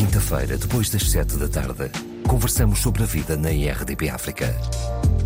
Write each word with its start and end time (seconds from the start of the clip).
quinta-feira, 0.00 0.56
depois 0.56 0.88
das 0.88 1.10
sete 1.10 1.36
da 1.36 1.46
tarde, 1.46 1.90
conversamos 2.26 2.78
sobre 2.78 3.02
a 3.02 3.06
vida 3.06 3.36
na 3.36 3.52
IRDP 3.52 4.08
África. 4.08 4.46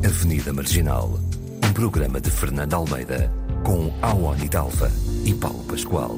Avenida 0.04 0.52
Marginal, 0.52 1.16
um 1.64 1.72
programa 1.72 2.20
de 2.20 2.28
Fernando 2.28 2.74
Almeida, 2.74 3.30
com 3.64 3.96
Awani 4.02 4.48
Dalva 4.48 4.90
e 5.24 5.32
Paulo 5.32 5.62
Pascoal. 5.62 6.16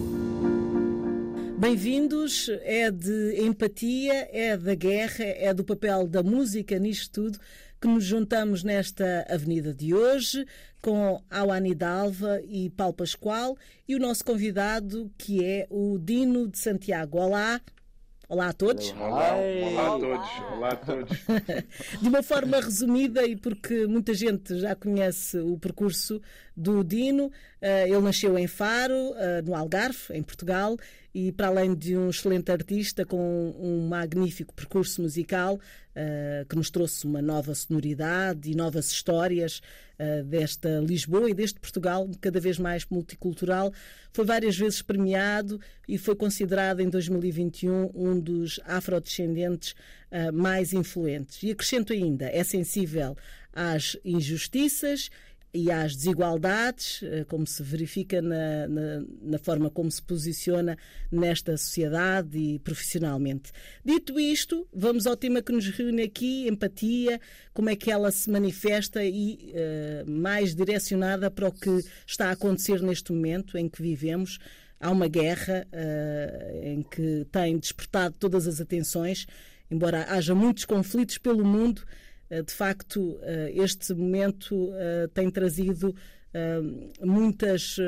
Bem-vindos, 1.59 2.49
é 2.63 2.91
de 2.91 3.43
empatia, 3.43 4.27
é 4.33 4.57
da 4.57 4.75
guerra, 4.75 5.25
é 5.25 5.53
do 5.53 5.63
papel 5.63 6.07
da 6.09 6.23
música 6.23 6.79
nisto 6.79 7.25
tudo 7.25 7.39
que 7.79 7.87
nos 7.87 8.05
juntamos 8.05 8.65
nesta 8.65 9.27
avenida 9.29 9.75
de 9.75 9.93
hoje 9.93 10.47
com 10.81 11.23
Awani 11.31 11.75
Dalva 11.75 12.41
e 12.49 12.71
Paulo 12.71 12.95
Pascoal 12.95 13.59
e 13.87 13.95
o 13.95 13.99
nosso 13.99 14.25
convidado 14.25 15.11
que 15.19 15.45
é 15.45 15.67
o 15.69 15.99
Dino 15.99 16.49
de 16.49 16.59
Santiago. 16.59 17.19
Olá, 17.19 17.61
Olá 18.29 18.49
a 18.49 18.53
todos. 18.53 18.91
Olá, 18.91 19.37
olá 19.37 19.87
a 19.87 19.99
todos. 20.01 20.29
Olá 20.53 20.69
a 20.71 20.77
todos. 20.77 21.19
De 22.03 22.09
uma 22.09 22.25
forma 22.25 22.61
resumida 22.61 23.25
e 23.25 23.37
porque 23.37 23.87
muita 23.87 24.13
gente 24.15 24.59
já 24.59 24.75
conhece 24.75 25.39
o 25.39 25.57
percurso 25.57 26.21
do 26.57 26.83
Dino, 26.83 27.31
eh, 27.61 27.89
ele 27.89 28.01
nasceu 28.01 28.37
em 28.37 28.49
Faro, 28.49 29.15
eh, 29.17 29.43
no 29.43 29.55
Algarve, 29.55 30.13
em 30.13 30.25
Portugal, 30.25 30.77
e 31.17 31.33
para 31.33 31.47
além 31.47 31.75
de 31.75 31.97
um 31.97 32.11
excelente 32.11 32.53
artista 32.53 33.03
com 33.07 33.55
um 33.59 33.89
magnífico 33.89 34.53
percurso 34.53 35.01
musical 35.01 35.55
uh, 35.55 36.47
que 36.47 36.55
nos 36.55 36.69
trouxe 36.69 37.07
uma 37.07 37.23
nova 37.23 37.55
sonoridade 37.55 38.51
e 38.51 38.55
novas 38.55 38.91
histórias 38.91 39.63
uh, 39.99 40.23
desta 40.25 40.69
Lisboa 40.81 41.31
e 41.31 41.33
deste 41.33 41.59
Portugal 41.59 42.07
cada 42.21 42.39
vez 42.39 42.59
mais 42.59 42.85
multicultural, 42.91 43.73
foi 44.13 44.27
várias 44.27 44.59
vezes 44.59 44.83
premiado 44.83 45.59
e 45.89 45.97
foi 45.97 46.15
considerado 46.15 46.81
em 46.81 46.91
2021 46.91 47.93
um 47.95 48.21
dos 48.21 48.61
afrodescendentes 48.67 49.73
uh, 50.13 50.31
mais 50.35 50.75
influentes. 50.75 51.43
E 51.43 51.51
acrescento 51.51 51.95
ainda, 51.95 52.27
é 52.27 52.45
sensível 52.45 53.17
às 53.55 53.97
injustiças 54.05 55.09
e 55.57 55.71
às 55.71 55.97
desigualdades, 55.97 57.01
eh, 57.03 57.25
como 57.25 57.47
se 57.47 57.63
verifica 57.63 58.21
na, 58.21 58.69
na, 58.69 59.05
na, 59.23 59.39
forma 59.39 59.71
como 59.71 59.91
se 59.91 60.03
posiciona 60.03 60.77
nesta 61.11 61.57
sociedade 61.57 62.39
e 62.39 62.59
profissionalmente. 62.59 63.53
Dito 63.83 64.21
isto, 64.21 64.69
vamos 64.73 65.07
ao 65.07 65.17
tema 65.17 65.41
que 65.41 65.53
nos 65.53 65.67
reúne 65.71 66.03
aqui: 66.03 66.47
empatia, 66.47 67.19
como 67.55 67.71
é 67.71 67.77
que 67.77 67.91
ela 67.91 68.13
se 68.13 68.31
manifesta 68.31 69.03
e 69.03 69.55
uh, 69.55 70.11
mais 70.11 70.55
direcionada 70.55 71.31
para 71.31 71.49
o 71.49 71.53
que 71.53 71.83
está 72.07 72.29
a 72.29 72.33
acontecer 72.33 72.83
neste 72.83 73.13
momento 73.13 73.57
em 73.57 73.69
que 73.69 73.81
vivemos. 73.81 74.39
Há 74.79 74.91
uma 74.91 75.09
guerra 75.09 75.67
uh, 75.73 76.67
em 76.67 76.83
que 76.83 77.27
tem 77.33 77.59
despertado 77.59 78.15
todas 78.19 78.47
as 78.47 78.61
atenções, 78.61 79.27
embora 79.71 80.05
haja 80.11 80.35
muitos 80.35 80.67
conflitos 80.67 81.17
pelo 81.17 81.47
mundo. 81.47 81.83
Eh, 82.31 82.43
de 82.43 82.53
facto, 82.53 83.19
eh, 83.23 83.53
este 83.55 83.95
momento 83.95 84.71
eh, 84.75 85.09
tem 85.15 85.31
trazido 85.31 85.95
muitas 87.01 87.79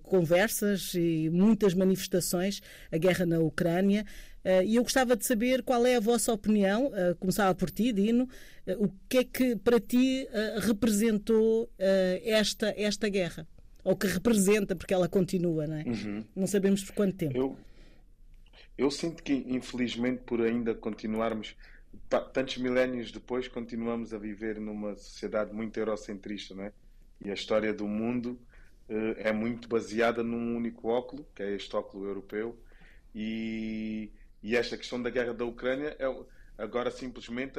conversas 0.00 0.94
e 0.94 1.28
muitas 1.28 1.74
manifestações, 1.74 2.62
a 2.92 2.96
guerra 2.96 3.26
na 3.26 3.40
Ucrânia. 3.40 4.06
E 4.64 4.76
eu 4.76 4.84
gostava 4.84 5.16
de 5.16 5.26
saber 5.26 5.64
qual 5.64 5.84
é 5.84 5.96
a 5.96 6.00
vossa 6.00 6.32
opinião, 6.32 6.92
começava 7.18 7.52
por 7.52 7.68
ti, 7.68 7.92
Dino, 7.92 8.28
o 8.78 8.88
que 9.08 9.18
é 9.18 9.24
que 9.24 9.56
para 9.56 9.80
ti 9.80 10.24
representou 10.60 11.68
esta, 12.22 12.72
esta 12.76 13.08
guerra? 13.08 13.44
Ou 13.82 13.96
que 13.96 14.06
representa, 14.06 14.76
porque 14.76 14.94
ela 14.94 15.08
continua, 15.08 15.66
não 15.66 15.76
é? 15.76 15.82
Uhum. 15.82 16.24
Não 16.36 16.46
sabemos 16.46 16.84
por 16.84 16.94
quanto 16.94 17.16
tempo. 17.16 17.36
Eu, 17.36 17.56
eu 18.78 18.88
sinto 18.88 19.20
que, 19.20 19.32
infelizmente, 19.48 20.22
por 20.24 20.40
ainda 20.40 20.76
continuarmos 20.76 21.56
tantos 22.08 22.56
milénios 22.58 23.10
depois 23.10 23.48
continuamos 23.48 24.14
a 24.14 24.18
viver 24.18 24.60
numa 24.60 24.94
sociedade 24.96 25.52
muito 25.52 25.76
eurocentrista, 25.78 26.54
não 26.54 26.64
é? 26.64 26.72
E 27.20 27.30
a 27.30 27.34
história 27.34 27.72
do 27.72 27.86
mundo 27.86 28.38
uh, 28.88 29.14
é 29.16 29.32
muito 29.32 29.68
baseada 29.68 30.22
num 30.22 30.56
único 30.56 30.88
óculo, 30.88 31.26
que 31.34 31.42
é 31.42 31.54
este 31.54 31.74
óculo 31.74 32.06
europeu, 32.06 32.58
e, 33.14 34.12
e 34.42 34.54
esta 34.54 34.76
questão 34.76 35.00
da 35.02 35.10
guerra 35.10 35.32
da 35.32 35.44
Ucrânia 35.44 35.96
é, 35.98 36.24
agora 36.58 36.90
simplesmente 36.90 37.58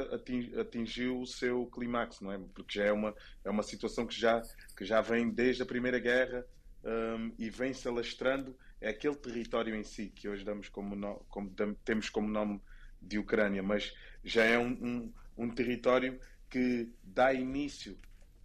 atingiu 0.59 1.19
o 1.19 1.25
seu 1.25 1.65
clímax, 1.67 2.21
não 2.21 2.31
é? 2.31 2.39
Porque 2.53 2.79
já 2.79 2.85
é 2.85 2.91
uma, 2.91 3.13
é 3.43 3.49
uma 3.49 3.63
situação 3.63 4.05
que 4.05 4.17
já, 4.17 4.41
que 4.75 4.85
já 4.85 5.01
vem 5.01 5.29
desde 5.29 5.63
a 5.63 5.65
Primeira 5.65 5.99
Guerra 5.99 6.45
um, 6.83 7.33
e 7.37 7.49
vem 7.49 7.73
se 7.73 7.87
alastrando. 7.87 8.55
É 8.79 8.89
aquele 8.89 9.15
território 9.15 9.75
em 9.75 9.83
si 9.83 10.09
que 10.09 10.29
hoje 10.29 10.43
damos 10.43 10.69
como, 10.69 10.95
no, 10.95 11.25
como 11.27 11.51
temos 11.83 12.09
como 12.09 12.27
nome 12.27 12.61
de 13.07 13.17
Ucrânia, 13.17 13.63
mas 13.63 13.93
já 14.23 14.43
é 14.43 14.57
um, 14.57 14.71
um, 14.71 15.13
um 15.37 15.49
território 15.49 16.19
que 16.49 16.89
dá 17.03 17.33
início 17.33 17.97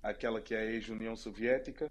àquela 0.02 0.40
que 0.40 0.54
é 0.54 0.58
a 0.58 0.70
ex-União 0.70 1.16
Soviética 1.16 1.90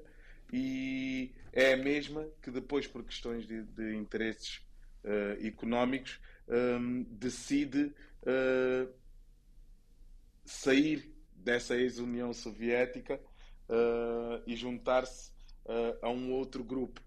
e 0.51 1.31
é 1.53 1.73
a 1.73 1.77
mesma 1.77 2.27
que 2.41 2.51
depois, 2.51 2.87
por 2.87 3.03
questões 3.03 3.45
de, 3.45 3.63
de 3.63 3.95
interesses 3.95 4.57
uh, 5.03 5.45
económicos, 5.45 6.19
um, 6.47 7.03
decide 7.03 7.93
uh, 8.23 8.93
sair 10.43 11.13
dessa 11.33 11.75
ex-União 11.75 12.33
Soviética 12.33 13.19
uh, 13.69 14.43
e 14.45 14.55
juntar-se 14.55 15.31
a 16.01 16.09
um 16.09 16.33
outro 16.33 16.63
grupo 16.63 17.01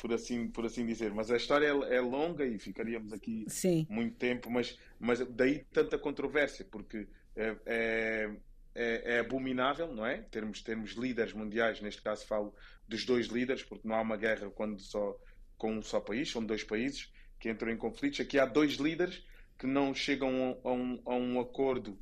por 0.00 0.12
assim, 0.12 0.48
por 0.48 0.64
assim 0.64 0.86
dizer. 0.86 1.12
Mas 1.12 1.30
a 1.30 1.36
história 1.36 1.66
é, 1.66 1.96
é 1.96 2.00
longa 2.00 2.46
e 2.46 2.58
ficaríamos 2.58 3.12
aqui 3.12 3.44
Sim. 3.48 3.86
muito 3.90 4.16
tempo, 4.16 4.50
mas, 4.50 4.78
mas 4.98 5.20
daí 5.30 5.64
tanta 5.72 5.98
controvérsia, 5.98 6.64
porque 6.64 7.06
é, 7.36 7.56
é, 7.66 8.30
é, 8.74 9.14
é, 9.14 9.18
abominável, 9.18 9.92
não 9.92 10.06
é? 10.06 10.18
Termos, 10.18 10.62
termos 10.62 10.92
líderes 10.92 11.32
mundiais, 11.32 11.80
neste 11.80 12.00
caso 12.00 12.26
falo 12.26 12.54
dos 12.86 13.04
dois 13.04 13.26
líderes, 13.26 13.62
porque 13.62 13.86
não 13.86 13.96
há 13.96 14.00
uma 14.00 14.16
guerra 14.16 14.50
quando 14.50 14.80
só 14.80 15.16
com 15.56 15.72
um 15.72 15.82
só 15.82 16.00
país, 16.00 16.30
são 16.30 16.44
dois 16.44 16.62
países 16.62 17.12
que 17.38 17.50
entram 17.50 17.70
em 17.70 17.76
conflitos. 17.76 18.20
Aqui 18.20 18.38
há 18.38 18.46
dois 18.46 18.74
líderes 18.74 19.26
que 19.58 19.66
não 19.66 19.92
chegam 19.92 20.58
a 20.62 20.72
um, 20.72 21.02
a 21.04 21.14
um 21.14 21.40
acordo 21.40 21.98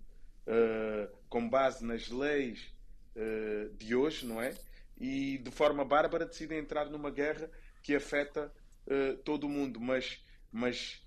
uh, 0.47 1.17
com 1.29 1.49
base 1.49 1.85
nas 1.85 2.09
leis 2.09 2.71
uh, 3.17 3.75
de 3.75 3.95
hoje, 3.95 4.27
não 4.27 4.41
é? 4.41 4.55
E 4.99 5.39
de 5.39 5.51
forma 5.51 5.85
bárbara 5.85 6.27
decidem 6.27 6.59
entrar 6.59 6.91
numa 6.91 7.11
guerra 7.11 7.51
que 7.87 7.95
afeta 7.95 8.53
uh, 8.89 9.17
todo 9.19 9.45
o 9.45 9.49
mundo, 9.49 9.81
mas, 9.81 10.21
mas 10.51 11.01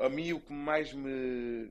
a 0.00 0.08
mim 0.08 0.32
o 0.32 0.40
que 0.40 0.54
mais 0.54 0.90
me 0.94 1.70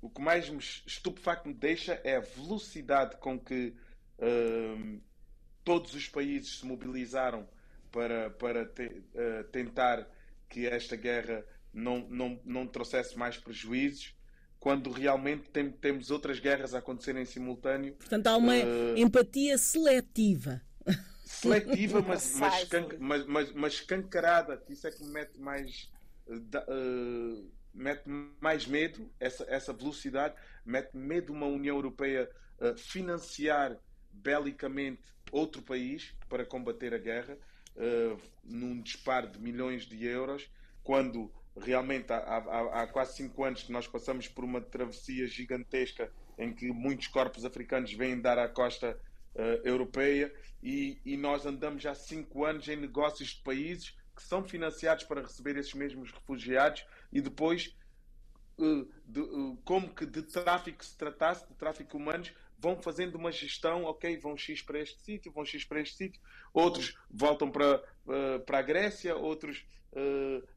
o 0.00 0.10
que 0.10 0.20
mais 0.20 0.50
me 0.50 0.58
estupefacto 0.58 1.46
me 1.46 1.54
deixa 1.54 2.00
é 2.02 2.16
a 2.16 2.20
velocidade 2.20 3.16
com 3.18 3.38
que 3.38 3.76
uh, 4.18 5.00
todos 5.62 5.94
os 5.94 6.08
países 6.08 6.58
se 6.58 6.66
mobilizaram 6.66 7.48
para, 7.92 8.28
para 8.30 8.66
te, 8.66 8.86
uh, 8.86 9.44
tentar 9.52 10.04
que 10.48 10.66
esta 10.66 10.96
guerra 10.96 11.44
não, 11.72 12.00
não, 12.08 12.40
não 12.44 12.66
trouxesse 12.66 13.16
mais 13.16 13.36
prejuízos, 13.36 14.16
quando 14.58 14.90
realmente 14.90 15.48
tem, 15.50 15.70
temos 15.70 16.10
outras 16.10 16.40
guerras 16.40 16.74
a 16.74 16.78
acontecer 16.78 17.14
em 17.16 17.24
simultâneo. 17.24 17.94
Portanto, 17.94 18.26
há 18.26 18.36
uma 18.36 18.56
uh, 18.56 18.96
empatia 18.96 19.56
seletiva 19.56 20.60
seletiva, 21.32 22.02
mas, 22.02 22.34
mas, 22.36 22.68
mas, 22.98 23.26
mas, 23.26 23.52
mas 23.52 23.72
escancarada, 23.74 24.56
que 24.56 24.74
isso 24.74 24.86
é 24.86 24.90
que 24.90 25.02
me 25.02 25.12
mete 25.12 25.38
mais. 25.40 25.90
Uh, 26.28 27.50
mete 27.74 28.02
mais 28.40 28.66
medo, 28.66 29.10
essa, 29.18 29.44
essa 29.48 29.72
velocidade, 29.72 30.34
mete 30.64 30.94
medo 30.94 31.32
uma 31.32 31.46
União 31.46 31.74
Europeia 31.74 32.30
uh, 32.60 32.76
financiar 32.76 33.78
belicamente 34.12 35.02
outro 35.30 35.62
país 35.62 36.14
para 36.28 36.44
combater 36.44 36.92
a 36.92 36.98
guerra, 36.98 37.36
uh, 37.76 38.20
num 38.44 38.80
disparo 38.82 39.28
de 39.28 39.40
milhões 39.40 39.84
de 39.84 40.04
euros, 40.04 40.50
quando 40.84 41.32
realmente 41.56 42.12
há, 42.12 42.18
há, 42.18 42.82
há, 42.82 42.86
quase 42.86 43.16
cinco 43.16 43.42
anos 43.42 43.62
que 43.62 43.72
nós 43.72 43.86
passamos 43.86 44.28
por 44.28 44.44
uma 44.44 44.60
travessia 44.60 45.26
gigantesca 45.26 46.12
em 46.38 46.52
que 46.52 46.70
muitos 46.70 47.06
corpos 47.08 47.44
africanos 47.44 47.92
vêm 47.92 48.20
dar 48.20 48.38
à 48.38 48.48
costa 48.48 48.98
uh, 49.34 49.66
europeia 49.66 50.32
e, 50.62 51.00
e, 51.04 51.16
nós 51.16 51.46
andamos 51.46 51.82
já 51.82 51.94
cinco 51.94 52.44
anos 52.44 52.68
em 52.68 52.76
negócios 52.76 53.30
de 53.30 53.42
países 53.42 53.96
que 54.14 54.22
são 54.22 54.44
financiados 54.44 55.04
para 55.04 55.22
receber 55.22 55.56
esses 55.56 55.74
mesmos 55.74 56.10
refugiados 56.12 56.84
e 57.12 57.20
depois, 57.20 57.76
uh, 58.58 58.88
de, 59.04 59.20
uh, 59.20 59.58
como 59.64 59.94
que 59.94 60.06
de 60.06 60.22
tráfico 60.22 60.84
se 60.84 60.96
tratasse, 60.96 61.48
de 61.48 61.54
tráfico 61.54 61.96
humanos, 61.96 62.32
vão 62.58 62.80
fazendo 62.80 63.16
uma 63.16 63.32
gestão, 63.32 63.84
ok, 63.84 64.16
vão 64.18 64.36
X 64.36 64.62
para 64.62 64.78
este 64.78 65.02
sítio, 65.02 65.32
vão 65.32 65.44
X 65.44 65.64
para 65.64 65.80
este 65.80 65.96
sítio, 65.96 66.20
outros 66.52 66.96
voltam 67.10 67.50
para, 67.50 67.82
para 68.46 68.58
a 68.58 68.62
Grécia, 68.62 69.16
outros 69.16 69.66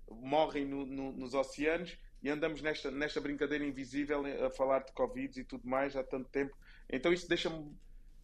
morrem 0.07 0.66
no, 0.66 0.86
no, 0.86 1.12
nos 1.13 1.33
oceanos 1.33 1.98
e 2.21 2.30
andamos 2.30 2.62
nesta, 2.62 2.92
nesta 2.92 3.19
brincadeira 3.19 3.66
invisível 3.66 4.24
a 4.45 4.51
falar 4.51 4.83
de 4.83 4.92
Covid 4.94 5.39
e 5.39 5.44
tudo 5.44 5.68
mais 5.68 5.95
há 5.95 6.04
tanto 6.04 6.30
tempo. 6.30 6.56
Então 6.88 7.12
isso 7.12 7.28
deixa-me 7.28 7.75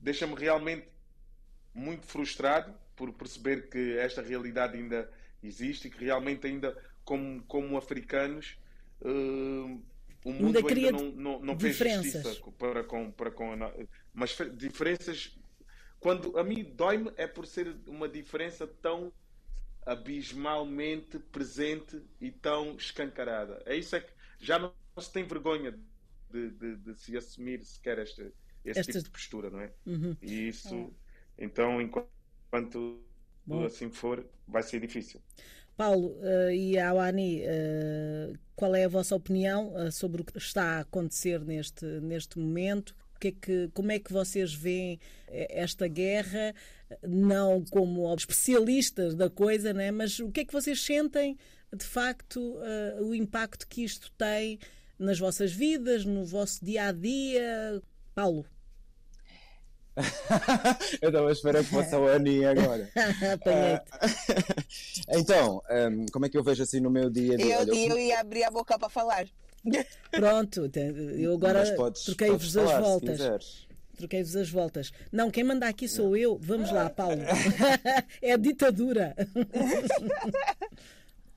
deixa-me 0.01 0.35
realmente 0.35 0.87
muito 1.73 2.05
frustrado 2.05 2.73
por 2.95 3.13
perceber 3.13 3.69
que 3.69 3.97
esta 3.97 4.21
realidade 4.21 4.77
ainda 4.77 5.09
existe 5.41 5.87
e 5.87 5.91
que 5.91 6.03
realmente 6.03 6.45
ainda 6.45 6.75
como, 7.05 7.41
como 7.43 7.77
africanos 7.77 8.57
uh, 9.01 9.81
o 10.23 10.31
mundo 10.31 10.57
ainda, 10.57 10.73
ainda 10.73 10.91
não, 10.91 11.11
não, 11.11 11.39
não 11.39 11.59
fez 11.59 11.77
justiça 11.77 12.21
para 12.57 12.83
com, 12.83 13.11
para 13.11 13.31
com 13.31 13.51
mas 14.13 14.37
diferenças 14.55 15.35
quando 15.99 16.37
a 16.37 16.43
mim 16.43 16.63
dói-me 16.63 17.11
é 17.15 17.27
por 17.27 17.45
ser 17.45 17.75
uma 17.87 18.09
diferença 18.09 18.67
tão 18.67 19.13
abismalmente 19.85 21.19
presente 21.19 22.01
e 22.19 22.31
tão 22.31 22.75
escancarada. 22.75 23.61
É 23.65 23.75
isso 23.75 23.95
é 23.95 24.01
que 24.01 24.11
já 24.39 24.59
não 24.59 24.73
se 24.99 25.11
tem 25.11 25.23
vergonha 25.23 25.77
de, 26.29 26.49
de, 26.51 26.75
de 26.77 26.95
se 26.95 27.15
assumir 27.15 27.63
sequer 27.63 27.99
esta, 27.99 28.31
este 28.63 28.79
Esta... 28.79 28.91
tipo 28.93 29.03
de 29.05 29.09
postura, 29.11 29.49
não 29.49 29.59
é? 29.59 29.71
Uhum. 29.85 30.15
E 30.21 30.47
isso, 30.47 30.75
é. 31.37 31.45
então, 31.45 31.81
enquanto 31.81 33.01
Bom. 33.45 33.65
assim 33.65 33.89
for, 33.89 34.25
vai 34.47 34.63
ser 34.63 34.79
difícil. 34.79 35.21
Paulo 35.75 36.09
uh, 36.19 36.51
e 36.51 36.77
a 36.77 36.89
Awani, 36.89 37.41
uh, 37.41 38.37
qual 38.55 38.75
é 38.75 38.83
a 38.83 38.89
vossa 38.89 39.15
opinião 39.15 39.73
uh, 39.73 39.91
sobre 39.91 40.21
o 40.21 40.25
que 40.25 40.37
está 40.37 40.77
a 40.77 40.79
acontecer 40.81 41.39
neste, 41.41 41.85
neste 41.85 42.37
momento? 42.37 42.95
que 43.21 43.27
é 43.27 43.31
que, 43.31 43.69
como 43.73 43.91
é 43.91 43.99
que 43.99 44.11
vocês 44.11 44.51
veem 44.51 44.99
esta 45.27 45.87
guerra, 45.87 46.55
não 47.07 47.63
como 47.63 48.13
especialistas 48.15 49.15
da 49.15 49.29
coisa, 49.29 49.71
né? 49.71 49.91
mas 49.91 50.19
o 50.19 50.31
que 50.31 50.41
é 50.41 50.45
que 50.45 50.51
vocês 50.51 50.83
sentem, 50.83 51.37
de 51.73 51.85
facto, 51.85 52.39
uh, 52.39 53.03
o 53.03 53.13
impacto 53.13 53.67
que 53.67 53.83
isto 53.83 54.11
tem 54.17 54.57
nas 54.97 55.19
vossas 55.19 55.53
vidas, 55.53 56.03
no 56.03 56.25
vosso 56.25 56.65
dia 56.65 56.87
a 56.87 56.91
dia? 56.91 57.81
Paulo. 58.15 58.45
eu 61.01 61.09
estava 61.09 61.29
a 61.29 61.31
esperar 61.31 61.63
que 61.63 61.69
fosse 61.69 61.93
a 61.95 61.99
Ani 61.99 62.45
agora. 62.45 62.89
uh, 62.95 63.81
então, 65.19 65.61
um, 65.69 66.05
como 66.11 66.25
é 66.25 66.29
que 66.29 66.37
eu 66.37 66.43
vejo 66.43 66.63
assim 66.63 66.79
no 66.79 66.89
meu 66.89 67.09
dia 67.09 67.33
a 67.33 67.37
dia? 67.37 67.55
Eu, 67.61 67.67
eu, 67.67 67.75
eu 67.75 67.99
ia 67.99 68.19
abrir 68.19 68.43
a 68.43 68.51
boca 68.51 68.77
para 68.79 68.89
falar. 68.89 69.27
Pronto, 70.11 70.71
eu 71.17 71.33
agora 71.33 71.63
troquei-vos 72.03 72.57
as 72.57 72.79
voltas. 72.79 73.67
Troquei-vos 73.95 74.35
as 74.35 74.49
voltas. 74.49 74.91
Não, 75.11 75.29
quem 75.29 75.43
manda 75.43 75.67
aqui 75.67 75.87
sou 75.87 76.17
eu. 76.17 76.37
Vamos 76.41 76.71
lá, 76.71 76.89
Paulo. 76.89 77.21
é 78.21 78.31
a 78.31 78.37
ditadura. 78.37 79.15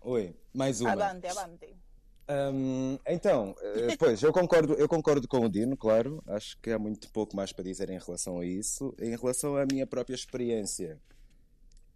Oi, 0.01 0.35
mais 0.55 0.81
uma. 0.81 0.93
Avante, 0.93 1.27
avante. 1.27 1.84
Um, 2.29 2.99
então, 3.07 3.55
eh, 3.61 3.97
pois, 3.99 4.23
eu 4.23 4.33
concordo, 4.33 4.75
eu 4.75 4.89
concordo 4.89 5.29
com 5.29 5.41
o 5.45 5.49
Dino, 5.49 5.77
claro. 5.77 6.23
Acho 6.27 6.59
que 6.61 6.71
há 6.71 6.79
muito 6.79 7.11
pouco 7.11 7.37
mais 7.37 7.53
para 7.53 7.65
dizer 7.65 7.91
em 7.91 7.99
relação 7.99 8.39
a 8.39 8.47
isso. 8.47 8.95
Em 8.99 9.17
relação 9.17 9.57
à 9.57 9.67
minha 9.67 9.87
própria 9.87 10.15
experiência, 10.15 10.99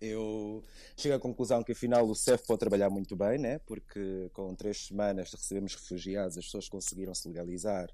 eu 0.00 0.62
chego 0.96 1.16
à 1.16 1.18
conclusão 1.18 1.62
que 1.62 1.72
afinal 1.72 2.08
o 2.08 2.14
CEF 2.14 2.46
pode 2.46 2.60
trabalhar 2.60 2.88
muito 2.88 3.16
bem, 3.16 3.38
né? 3.38 3.58
porque 3.60 4.30
com 4.32 4.54
três 4.54 4.86
semanas 4.86 5.32
recebemos 5.32 5.74
refugiados, 5.74 6.38
as 6.38 6.44
pessoas 6.44 6.68
conseguiram 6.68 7.14
se 7.14 7.26
legalizar 7.26 7.88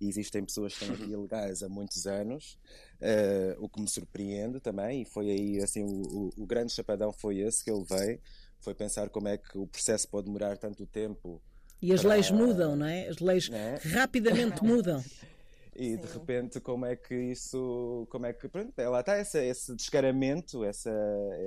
e 0.00 0.08
existem 0.08 0.44
pessoas 0.44 0.74
que 0.74 0.84
estão 0.84 0.96
aqui 0.96 1.12
ilegais 1.12 1.62
há 1.62 1.68
muitos 1.68 2.06
anos, 2.06 2.58
uh, 3.00 3.62
o 3.62 3.68
que 3.68 3.80
me 3.80 3.88
surpreende 3.88 4.60
também, 4.60 5.02
e 5.02 5.04
foi 5.04 5.30
aí 5.30 5.62
assim, 5.62 5.84
o, 5.84 6.30
o, 6.38 6.42
o, 6.42 6.46
grande 6.46 6.72
chapadão 6.72 7.12
foi 7.12 7.38
esse 7.38 7.62
que 7.62 7.70
ele 7.70 7.84
veio, 7.84 8.20
foi 8.60 8.74
pensar 8.74 9.10
como 9.10 9.28
é 9.28 9.36
que 9.36 9.58
o 9.58 9.66
processo 9.66 10.08
pode 10.08 10.26
demorar 10.26 10.56
tanto 10.56 10.86
tempo. 10.86 11.42
E 11.82 11.92
as 11.92 12.02
para... 12.02 12.10
leis 12.14 12.30
mudam, 12.30 12.76
não 12.76 12.86
é? 12.86 13.08
As 13.08 13.18
leis 13.18 13.48
né? 13.48 13.78
rapidamente 13.92 14.62
mudam. 14.62 15.02
e 15.74 15.92
Sim. 15.92 15.96
de 15.96 16.06
repente 16.08 16.60
como 16.60 16.84
é 16.84 16.94
que 16.94 17.14
isso 17.14 18.06
como 18.10 18.26
é 18.26 18.32
que 18.34 18.48
pronto 18.48 18.78
ela 18.78 19.00
está 19.00 19.18
esse, 19.18 19.42
esse 19.42 19.74
descaramento 19.74 20.62
essa 20.64 20.90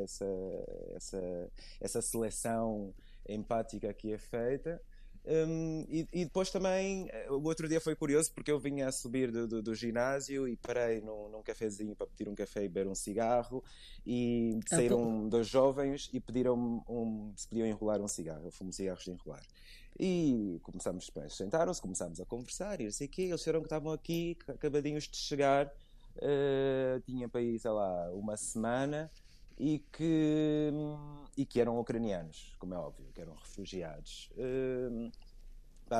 essa 0.01 0.25
essa 0.95 1.51
essa 1.79 2.01
seleção 2.01 2.93
empática 3.29 3.93
que 3.93 4.11
é 4.13 4.17
feita 4.17 4.81
um, 5.25 5.85
e, 5.87 6.05
e, 6.11 6.25
depois 6.25 6.49
também, 6.49 7.09
o 7.29 7.47
outro 7.47 7.67
dia 7.69 7.79
foi 7.79 7.95
curioso 7.95 8.29
porque 8.33 8.51
eu 8.51 8.59
vinha 8.59 8.89
a 8.89 8.91
subir 8.91 9.31
do, 9.31 9.47
do, 9.47 9.61
do 9.61 9.73
ginásio 9.73 10.47
e 10.47 10.57
parei 10.57 10.99
num, 10.99 11.29
num 11.29 11.41
cafezinho 11.41 11.95
para 11.95 12.07
pedir 12.07 12.27
um 12.27 12.35
café 12.35 12.65
e 12.65 12.67
beber 12.67 12.87
um 12.89 12.95
cigarro. 12.95 13.63
E 14.05 14.59
ah, 14.65 14.75
saíram 14.75 15.29
dois 15.29 15.47
jovens 15.47 16.09
e 16.11 16.19
pediram 16.19 16.83
um, 16.89 17.31
se 17.37 17.47
podiam 17.47 17.65
enrolar 17.65 18.01
um 18.01 18.07
cigarro. 18.07 18.45
Eu 18.45 18.51
fumo 18.51 18.73
cigarros 18.73 19.05
de 19.05 19.11
enrolar. 19.11 19.43
E 19.97 20.59
começamos, 20.61 21.09
sentaram-se, 21.29 21.81
começámos 21.81 22.19
a 22.19 22.25
conversar 22.25 22.81
e 22.81 22.85
não 22.85 22.91
sei 22.91 23.07
o 23.07 23.09
quê. 23.09 23.21
Eles 23.23 23.37
disseram 23.37 23.61
que 23.61 23.67
estavam 23.67 23.93
aqui, 23.93 24.37
acabadinhos 24.47 25.07
de 25.07 25.15
chegar, 25.15 25.67
uh, 26.17 26.99
tinha 27.05 27.29
para 27.29 27.41
ir, 27.41 27.57
sei 27.59 27.71
lá, 27.71 28.11
uma 28.11 28.35
semana 28.35 29.09
e 29.57 29.79
que, 29.91 30.71
e 31.37 31.45
que 31.45 31.59
eram 31.59 31.79
ucranianos, 31.79 32.55
como 32.59 32.73
é 32.73 32.77
óbvio, 32.77 33.05
que 33.13 33.21
eram 33.21 33.35
refugiados. 33.35 34.29
Uh, 34.37 35.11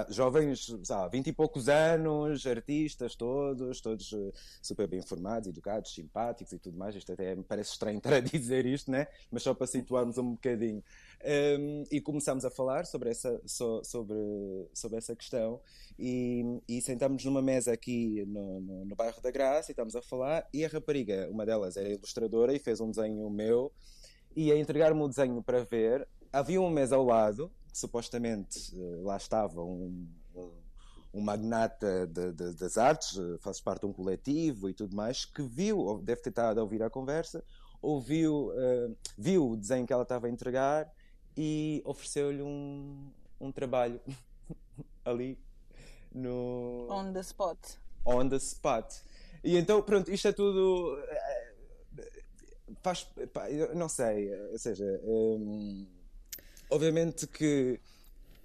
jovens, 0.09 0.75
sabe, 0.83 1.17
20 1.17 1.27
e 1.27 1.33
poucos 1.33 1.69
anos, 1.69 2.47
artistas 2.47 3.15
todos, 3.15 3.79
todos 3.81 4.11
uh, 4.13 4.33
super 4.61 4.87
bem 4.87 4.99
informados, 4.99 5.47
educados, 5.47 5.93
simpáticos 5.93 6.53
e 6.53 6.59
tudo 6.59 6.77
mais. 6.77 6.95
Isto 6.95 7.13
até 7.13 7.35
me 7.35 7.43
parece 7.43 7.71
estranho 7.71 7.97
estar 7.99 8.13
a 8.13 8.19
dizer 8.19 8.65
isto, 8.65 8.89
né? 8.89 9.07
mas 9.31 9.43
só 9.43 9.53
para 9.53 9.67
situarmos 9.67 10.17
um 10.17 10.31
bocadinho. 10.31 10.83
Um, 11.25 11.85
e 11.89 12.01
começámos 12.01 12.43
a 12.43 12.51
falar 12.51 12.85
sobre 12.85 13.09
essa, 13.09 13.41
so, 13.45 13.81
sobre, 13.85 14.17
sobre 14.73 14.97
essa 14.97 15.15
questão 15.15 15.61
e, 15.97 16.59
e 16.67 16.81
sentámos 16.81 17.23
numa 17.23 17.41
mesa 17.41 17.71
aqui 17.71 18.25
no, 18.27 18.59
no, 18.59 18.85
no, 18.85 18.93
bairro 18.93 19.21
da 19.21 19.31
Graça 19.31 19.71
e 19.71 19.73
estamos 19.73 19.95
a 19.95 20.01
falar 20.01 20.45
e 20.53 20.65
a 20.65 20.67
rapariga, 20.67 21.29
uma 21.31 21.45
delas 21.45 21.77
era 21.77 21.87
ilustradora 21.87 22.53
e 22.53 22.59
fez 22.59 22.81
um 22.81 22.91
desenho 22.91 23.29
meu 23.29 23.71
e 24.35 24.51
a 24.51 24.57
entregar-me 24.57 25.01
o 25.01 25.07
desenho 25.07 25.41
para 25.41 25.63
ver 25.63 26.05
havia 26.29 26.59
uma 26.59 26.69
mesa 26.69 26.97
ao 26.97 27.05
lado 27.05 27.49
que 27.71 27.77
supostamente 27.77 28.75
eh, 28.75 29.01
lá 29.01 29.15
estava 29.15 29.63
um, 29.63 30.05
um, 30.35 30.51
um 31.13 31.21
magnata 31.21 32.05
de, 32.05 32.33
de, 32.33 32.53
das 32.53 32.77
artes, 32.77 33.17
eh, 33.17 33.37
faz 33.39 33.61
parte 33.61 33.81
de 33.81 33.87
um 33.87 33.93
coletivo 33.93 34.69
e 34.69 34.73
tudo 34.73 34.93
mais, 34.93 35.23
que 35.23 35.41
viu, 35.41 36.01
deve 36.03 36.21
ter 36.21 36.31
estado 36.31 36.59
a 36.59 36.63
ouvir 36.63 36.83
a 36.83 36.89
conversa, 36.89 37.43
ouviu, 37.81 38.49
uh, 38.49 38.95
viu 39.17 39.51
o 39.51 39.57
desenho 39.57 39.85
que 39.85 39.91
ela 39.91 40.03
estava 40.03 40.27
a 40.27 40.29
entregar 40.29 40.89
e 41.37 41.81
ofereceu-lhe 41.85 42.41
um, 42.41 43.11
um 43.39 43.51
trabalho 43.51 43.99
ali 45.05 45.37
no. 46.13 46.87
On 46.89 47.11
the 47.11 47.21
spot. 47.21 47.57
On 48.05 48.27
the 48.27 48.37
spot. 48.37 48.93
E 49.43 49.57
então, 49.57 49.81
pronto, 49.81 50.11
isto 50.11 50.27
é 50.27 50.31
tudo. 50.31 50.97
Eh, 50.99 51.53
faz. 52.81 53.07
Não 53.75 53.89
sei, 53.89 54.33
ou 54.51 54.57
seja. 54.57 55.01
Hum, 55.03 55.87
obviamente 56.69 57.27
que 57.27 57.79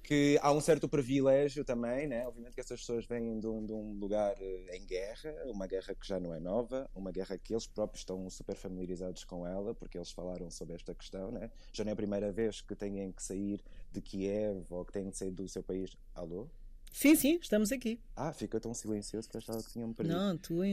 que 0.09 0.39
há 0.41 0.51
um 0.51 0.59
certo 0.59 0.89
privilégio 0.89 1.63
também, 1.67 2.07
né? 2.07 2.27
Obviamente 2.27 2.55
que 2.55 2.63
essas 2.63 2.81
pessoas 2.81 3.05
vêm 3.05 3.39
de 3.39 3.47
um, 3.47 3.67
de 3.67 3.75
um, 3.75 3.93
lugar 3.93 4.35
eh, 4.41 4.75
em 4.79 4.87
guerra, 4.87 5.35
uma 5.45 5.67
guerra 5.67 5.95
que 5.95 6.09
já 6.09 6.19
não 6.19 6.33
é 6.33 6.41
nova, 6.41 6.89
uma 6.95 7.13
guerra 7.13 7.37
que 7.37 7.53
eles 7.53 7.67
próprios 7.67 8.01
estão 8.01 8.31
super 8.31 8.57
familiarizados 8.57 9.23
com 9.25 9.47
ela, 9.47 9.75
porque 9.75 9.99
eles 9.99 10.11
falaram 10.11 10.51
sobre 10.51 10.77
esta 10.77 10.95
questão, 10.95 11.31
né? 11.31 11.51
Já 11.75 11.85
não 11.85 11.91
é 11.91 11.93
a 11.93 11.97
primeira 11.97 12.33
vez 12.33 12.63
que 12.63 12.75
têm 12.75 13.13
que 13.13 13.23
sair 13.23 13.63
de 13.93 14.01
Kiev 14.01 14.65
ou 14.71 14.83
que 14.83 14.95
têm 14.95 15.11
que 15.11 15.19
sair 15.19 15.31
do 15.31 15.47
seu 15.47 15.63
país. 15.63 15.95
Alô? 16.15 16.49
Sim, 16.91 17.15
sim, 17.15 17.39
estamos 17.43 17.71
aqui. 17.71 18.01
Ah, 18.17 18.33
fica 18.33 18.59
tão 18.59 18.73
silencioso 18.73 19.29
que 19.29 19.37
achava 19.37 19.63
que 19.63 19.73
tinham 19.73 19.93
perdido. 19.93 20.17
Não, 20.17 20.39
tu 20.39 20.65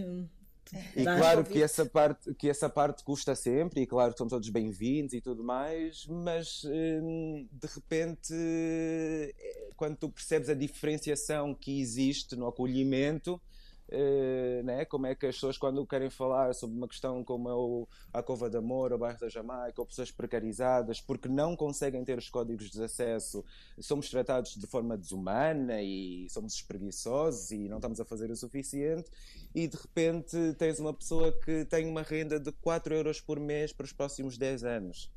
e 0.95 1.03
claro 1.03 1.43
que 1.43 1.62
essa, 1.62 1.86
parte, 1.86 2.34
que 2.34 2.50
essa 2.50 2.69
parte 2.69 3.03
custa 3.03 3.36
sempre, 3.36 3.81
e 3.81 3.88
claro 3.88 4.13
que 4.13 4.17
somos 4.17 4.31
todos 4.31 4.50
bem-vindos 4.50 5.13
e 5.13 5.22
tudo 5.22 5.43
mais, 5.43 6.05
mas 6.07 6.63
hum, 6.65 7.48
de 7.51 7.67
repente, 7.67 8.34
eh, 8.34 9.69
quando 9.75 9.98
tu 9.98 10.10
percebes 10.10 10.50
a 10.50 10.53
diferenciação 10.53 11.53
que 11.53 11.79
existe 11.79 12.36
no 12.36 12.48
acolhimento, 12.48 13.39
Uh, 13.88 14.63
né? 14.63 14.84
como 14.84 15.06
é 15.06 15.13
que 15.13 15.27
as 15.27 15.36
pessoas 15.36 15.60
quando 15.60 15.86
querem 15.86 16.10
falar 16.10 16.56
sobre 16.56 16.75
uma 16.75 16.88
questão 16.88 17.24
como 17.24 17.48
é 17.48 17.54
o, 17.54 17.88
a 18.12 18.24
Cova 18.24 18.50
de 18.50 18.58
Amor, 18.58 18.92
o 18.92 18.98
bairro 18.98 19.20
da 19.20 19.30
Jamaica, 19.30 19.80
ou 19.80 19.86
pessoas 19.86 20.10
precarizadas 20.10 21.00
porque 21.00 21.30
não 21.30 21.56
conseguem 21.56 22.04
ter 22.04 22.18
os 22.18 22.27
códigos 22.27 22.72
de 22.72 22.84
acesso, 22.84 23.46
somos 23.80 24.10
tratados 24.10 24.56
de 24.56 24.65
forma 24.65 24.98
desumana 24.98 25.84
e 25.84 26.27
somos 26.32 26.56
espreguiçosos 26.56 27.51
e 27.51 27.70
não 27.70 27.77
estamos 27.77 28.00
a 28.00 28.06
fazer 28.06 28.32
o 28.32 28.36
suficiente 28.36 29.12
e 29.54 29.68
de 29.68 29.77
repente 29.77 30.36
tens 30.58 30.80
uma 30.80 30.94
pessoa 30.94 31.32
que 31.32 31.63
tem 31.65 31.88
uma 31.88 32.01
renda 32.01 32.39
de 32.39 32.51
4 32.51 32.96
euros 32.96 33.22
por 33.22 33.39
mês 33.39 33.72
para 33.72 33.84
os 33.84 33.94
próximos 33.94 34.36
10 34.36 34.63
anos. 34.63 35.12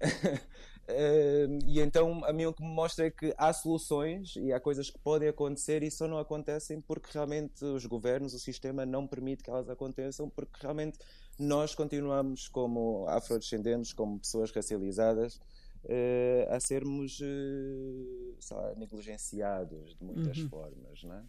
Uh, 0.88 1.58
e 1.66 1.80
então 1.80 2.24
a 2.24 2.32
mim 2.32 2.46
o 2.46 2.52
que 2.52 2.62
me 2.62 2.68
mostra 2.68 3.06
é 3.06 3.10
que 3.10 3.34
há 3.36 3.52
soluções 3.52 4.36
e 4.36 4.52
há 4.52 4.60
coisas 4.60 4.88
que 4.88 4.98
podem 5.00 5.28
acontecer 5.28 5.82
e 5.82 5.90
só 5.90 6.06
não 6.06 6.16
acontecem 6.16 6.80
porque 6.80 7.10
realmente 7.12 7.64
os 7.64 7.84
governos, 7.86 8.34
o 8.34 8.38
sistema 8.38 8.86
não 8.86 9.04
permite 9.04 9.42
que 9.42 9.50
elas 9.50 9.68
aconteçam 9.68 10.30
porque 10.30 10.52
realmente 10.60 10.96
nós 11.38 11.74
continuamos 11.74 12.46
como 12.46 13.04
afrodescendentes, 13.08 13.92
como 13.92 14.20
pessoas 14.20 14.52
racializadas 14.52 15.40
uh, 15.86 16.54
a 16.54 16.60
sermos 16.60 17.18
uh, 17.20 18.54
lá, 18.54 18.74
negligenciados 18.76 19.96
de 19.96 20.04
muitas 20.04 20.38
uhum. 20.38 20.48
formas, 20.48 21.02
não 21.02 21.14
é? 21.16 21.22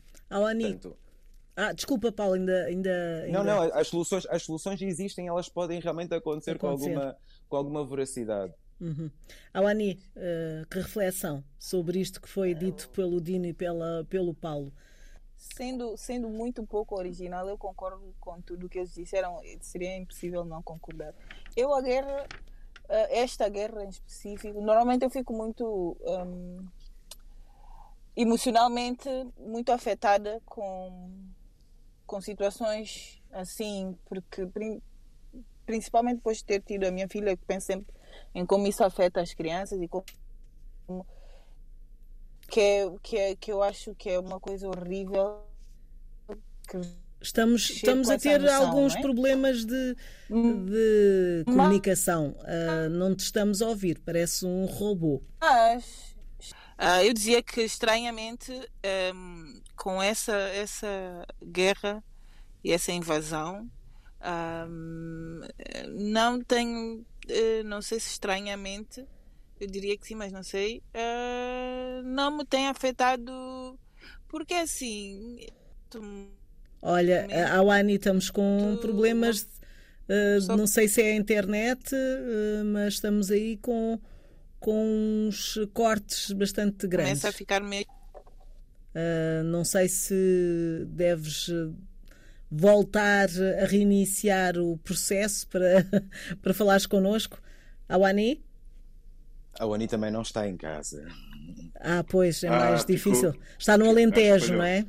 Portanto, 0.77 0.97
ah, 1.55 1.73
desculpa, 1.73 2.11
Paulo, 2.11 2.35
ainda, 2.35 2.65
ainda, 2.65 3.23
ainda, 3.23 3.31
Não, 3.31 3.43
não, 3.43 3.61
as 3.73 3.87
soluções, 3.87 4.27
as 4.27 4.43
soluções 4.43 4.79
existem, 4.79 5.27
elas 5.27 5.49
podem 5.49 5.79
realmente 5.79 6.13
acontecer, 6.13 6.51
acontecer. 6.51 6.93
Com, 6.93 6.99
alguma, 6.99 7.17
com 7.49 7.57
alguma 7.57 7.83
veracidade. 7.83 8.53
Uhum. 8.79 9.09
Awani, 9.53 9.99
uh, 10.15 10.67
que 10.67 10.79
reflexão 10.79 11.43
sobre 11.57 11.99
isto 11.99 12.21
que 12.21 12.29
foi 12.29 12.53
dito 12.53 12.89
pelo 12.89 13.19
Dino 13.19 13.47
e 13.47 13.53
pela, 13.53 14.05
pelo 14.09 14.33
Paulo? 14.33 14.71
Sendo, 15.35 15.97
sendo 15.97 16.29
muito 16.29 16.65
pouco 16.65 16.95
original, 16.95 17.47
eu 17.47 17.57
concordo 17.57 18.13
com 18.19 18.41
tudo 18.41 18.69
que 18.69 18.79
eles 18.79 18.93
disseram. 18.93 19.39
Seria 19.61 19.95
impossível 19.97 20.45
não 20.45 20.61
concordar. 20.61 21.13
Eu, 21.55 21.73
a 21.73 21.81
guerra, 21.81 22.27
eh, 22.89 23.19
esta 23.19 23.47
guerra 23.47 23.83
em 23.83 23.89
específico, 23.89 24.61
normalmente 24.61 25.03
eu 25.03 25.09
fico 25.09 25.33
muito 25.33 25.95
um, 26.01 26.67
emocionalmente 28.15 29.07
muito 29.37 29.71
afetada 29.71 30.41
com, 30.45 31.11
com 32.05 32.19
situações 32.19 33.21
assim, 33.31 33.95
porque 34.05 34.49
principalmente 35.67 36.17
depois 36.17 36.37
de 36.37 36.45
ter 36.45 36.61
tido 36.61 36.85
a 36.85 36.91
minha 36.91 37.07
filha, 37.07 37.37
que 37.37 37.45
penso 37.45 37.67
sempre 37.67 37.96
em 38.33 38.45
como 38.45 38.67
isso 38.67 38.83
afeta 38.83 39.21
as 39.21 39.33
crianças 39.33 39.81
e 39.81 39.87
como 39.87 40.05
que, 42.47 42.59
é, 42.59 42.91
que, 43.03 43.17
é, 43.17 43.35
que 43.35 43.51
eu 43.51 43.61
acho 43.61 43.93
que 43.95 44.09
é 44.09 44.19
uma 44.19 44.39
coisa 44.39 44.67
horrível 44.67 45.43
Estamos, 47.19 47.69
estamos 47.69 48.09
a 48.09 48.17
ter 48.17 48.39
noção, 48.39 48.67
alguns 48.67 48.95
é? 48.95 49.01
problemas 49.01 49.65
de, 49.65 49.95
hum. 50.29 50.65
de 50.65 51.43
comunicação. 51.45 52.35
Uh, 52.41 52.89
não 52.89 53.15
te 53.15 53.21
estamos 53.21 53.61
a 53.61 53.67
ouvir, 53.67 53.99
parece 54.05 54.45
um 54.45 54.65
robô. 54.65 55.23
Mas 55.41 56.15
uh, 56.79 57.03
eu 57.03 57.13
dizia 57.13 57.41
que 57.41 57.61
estranhamente 57.61 58.51
um, 59.15 59.61
com 59.75 60.01
essa, 60.01 60.35
essa 60.35 61.25
guerra 61.43 62.03
e 62.63 62.71
essa 62.71 62.91
invasão 62.91 63.67
um, 64.69 65.41
não 65.89 66.41
tenho, 66.41 67.05
uh, 67.29 67.63
não 67.65 67.81
sei 67.81 67.99
se 67.99 68.11
estranhamente, 68.11 69.05
eu 69.59 69.67
diria 69.67 69.97
que 69.97 70.07
sim, 70.07 70.15
mas 70.15 70.31
não 70.31 70.43
sei, 70.43 70.83
uh, 70.93 72.03
não 72.03 72.37
me 72.37 72.45
tem 72.45 72.67
afetado 72.67 73.77
porque 74.27 74.53
assim. 74.53 75.47
Tu, 75.89 76.01
Olha, 76.81 77.27
a 77.49 77.57
Awani 77.57 77.95
estamos 77.95 78.29
com 78.29 78.75
tu, 78.75 78.81
problemas, 78.81 79.41
uh, 79.41 80.55
não 80.55 80.67
sei 80.67 80.87
se 80.87 81.01
é 81.01 81.11
a 81.11 81.15
internet, 81.15 81.95
mas 82.65 82.95
estamos 82.95 83.31
aí 83.31 83.57
com, 83.57 83.99
com 84.59 85.27
uns 85.27 85.59
cortes 85.73 86.31
bastante 86.33 86.87
grandes. 86.87 87.21
Começa 87.21 87.29
a 87.29 87.31
ficar 87.31 87.61
meio. 87.61 87.85
não 89.45 89.65
sei 89.65 89.89
se 89.89 90.85
deves 90.87 91.49
voltar 92.49 93.27
a 93.61 93.65
reiniciar 93.65 94.57
o 94.57 94.77
processo 94.77 95.47
para, 95.47 95.85
para 96.41 96.53
falares 96.53 96.85
connosco? 96.85 97.41
Awani? 97.87 98.41
A 99.59 99.65
Wani 99.65 99.87
também 99.87 100.11
não 100.11 100.21
está 100.21 100.47
em 100.47 100.55
casa. 100.55 101.07
Ah, 101.79 102.03
pois, 102.07 102.43
é 102.43 102.49
mais 102.49 102.83
ah, 102.83 102.85
difícil. 102.85 103.31
Ficou... 103.31 103.47
Está 103.57 103.77
no 103.77 103.89
Alentejo, 103.89 104.53
não 104.53 104.63
é? 104.63 104.85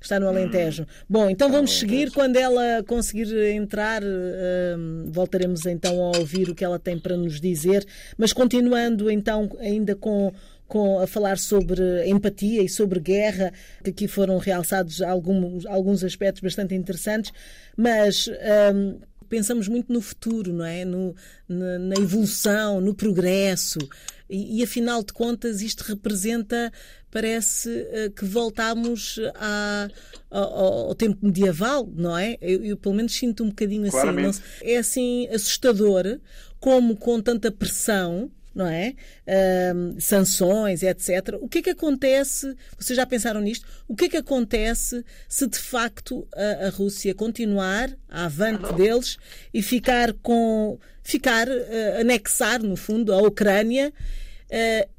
Está 0.00 0.18
no 0.20 0.28
Alentejo. 0.28 0.82
Hum. 0.82 0.86
Bom, 1.08 1.30
então 1.30 1.50
vamos 1.50 1.78
seguir. 1.78 2.10
Quando 2.10 2.36
ela 2.36 2.82
conseguir 2.86 3.34
entrar, 3.52 4.02
uh, 4.02 5.10
voltaremos 5.10 5.66
então 5.66 6.02
a 6.02 6.18
ouvir 6.18 6.48
o 6.50 6.54
que 6.54 6.64
ela 6.64 6.78
tem 6.78 6.98
para 6.98 7.16
nos 7.16 7.40
dizer. 7.40 7.86
Mas 8.16 8.32
continuando 8.32 9.10
então 9.10 9.50
ainda 9.58 9.94
com 9.94 10.32
com, 10.70 11.00
a 11.00 11.06
falar 11.06 11.36
sobre 11.36 12.08
empatia 12.08 12.62
e 12.62 12.68
sobre 12.68 13.00
guerra, 13.00 13.52
que 13.82 13.90
aqui 13.90 14.06
foram 14.06 14.38
realçados 14.38 15.02
alguns, 15.02 15.66
alguns 15.66 16.04
aspectos 16.04 16.40
bastante 16.40 16.76
interessantes, 16.76 17.32
mas 17.76 18.30
um, 18.72 19.00
pensamos 19.28 19.66
muito 19.66 19.92
no 19.92 20.00
futuro, 20.00 20.52
não 20.52 20.64
é? 20.64 20.84
No, 20.84 21.14
na, 21.48 21.76
na 21.76 21.94
evolução, 21.96 22.80
no 22.80 22.94
progresso. 22.94 23.80
E, 24.28 24.60
e, 24.60 24.62
afinal 24.62 25.02
de 25.02 25.12
contas, 25.12 25.60
isto 25.60 25.80
representa, 25.82 26.72
parece 27.10 27.68
uh, 27.68 28.10
que 28.12 28.24
voltamos 28.24 29.18
a, 29.34 29.88
ao, 30.30 30.88
ao, 30.90 30.94
tempo 30.94 31.26
medieval, 31.26 31.90
não 31.92 32.16
é? 32.16 32.38
Eu, 32.40 32.64
eu, 32.64 32.76
pelo 32.76 32.94
menos 32.94 33.12
sinto 33.12 33.42
um 33.42 33.48
bocadinho 33.48 33.88
assim. 33.88 34.12
Não, 34.12 34.30
é 34.62 34.76
assim 34.76 35.26
assustador 35.34 36.20
como 36.60 36.96
com 36.96 37.20
tanta 37.20 37.50
pressão 37.50 38.30
não 38.54 38.66
é? 38.66 38.94
Uh, 39.26 40.00
sanções, 40.00 40.82
etc. 40.82 41.36
O 41.40 41.48
que 41.48 41.58
é 41.58 41.62
que 41.62 41.70
acontece? 41.70 42.54
Vocês 42.78 42.96
já 42.96 43.06
pensaram 43.06 43.40
nisto? 43.40 43.66
O 43.86 43.94
que 43.94 44.06
é 44.06 44.08
que 44.08 44.16
acontece 44.16 45.04
se 45.28 45.46
de 45.46 45.58
facto 45.58 46.26
a, 46.34 46.66
a 46.66 46.70
Rússia 46.70 47.14
continuar 47.14 47.90
a 48.08 48.24
avante 48.24 48.72
deles 48.74 49.18
e 49.54 49.62
ficar 49.62 50.12
com 50.14 50.78
ficar 51.02 51.48
uh, 51.48 52.00
anexar 52.00 52.62
no 52.62 52.76
fundo 52.76 53.12
a 53.12 53.18
Ucrânia? 53.18 53.92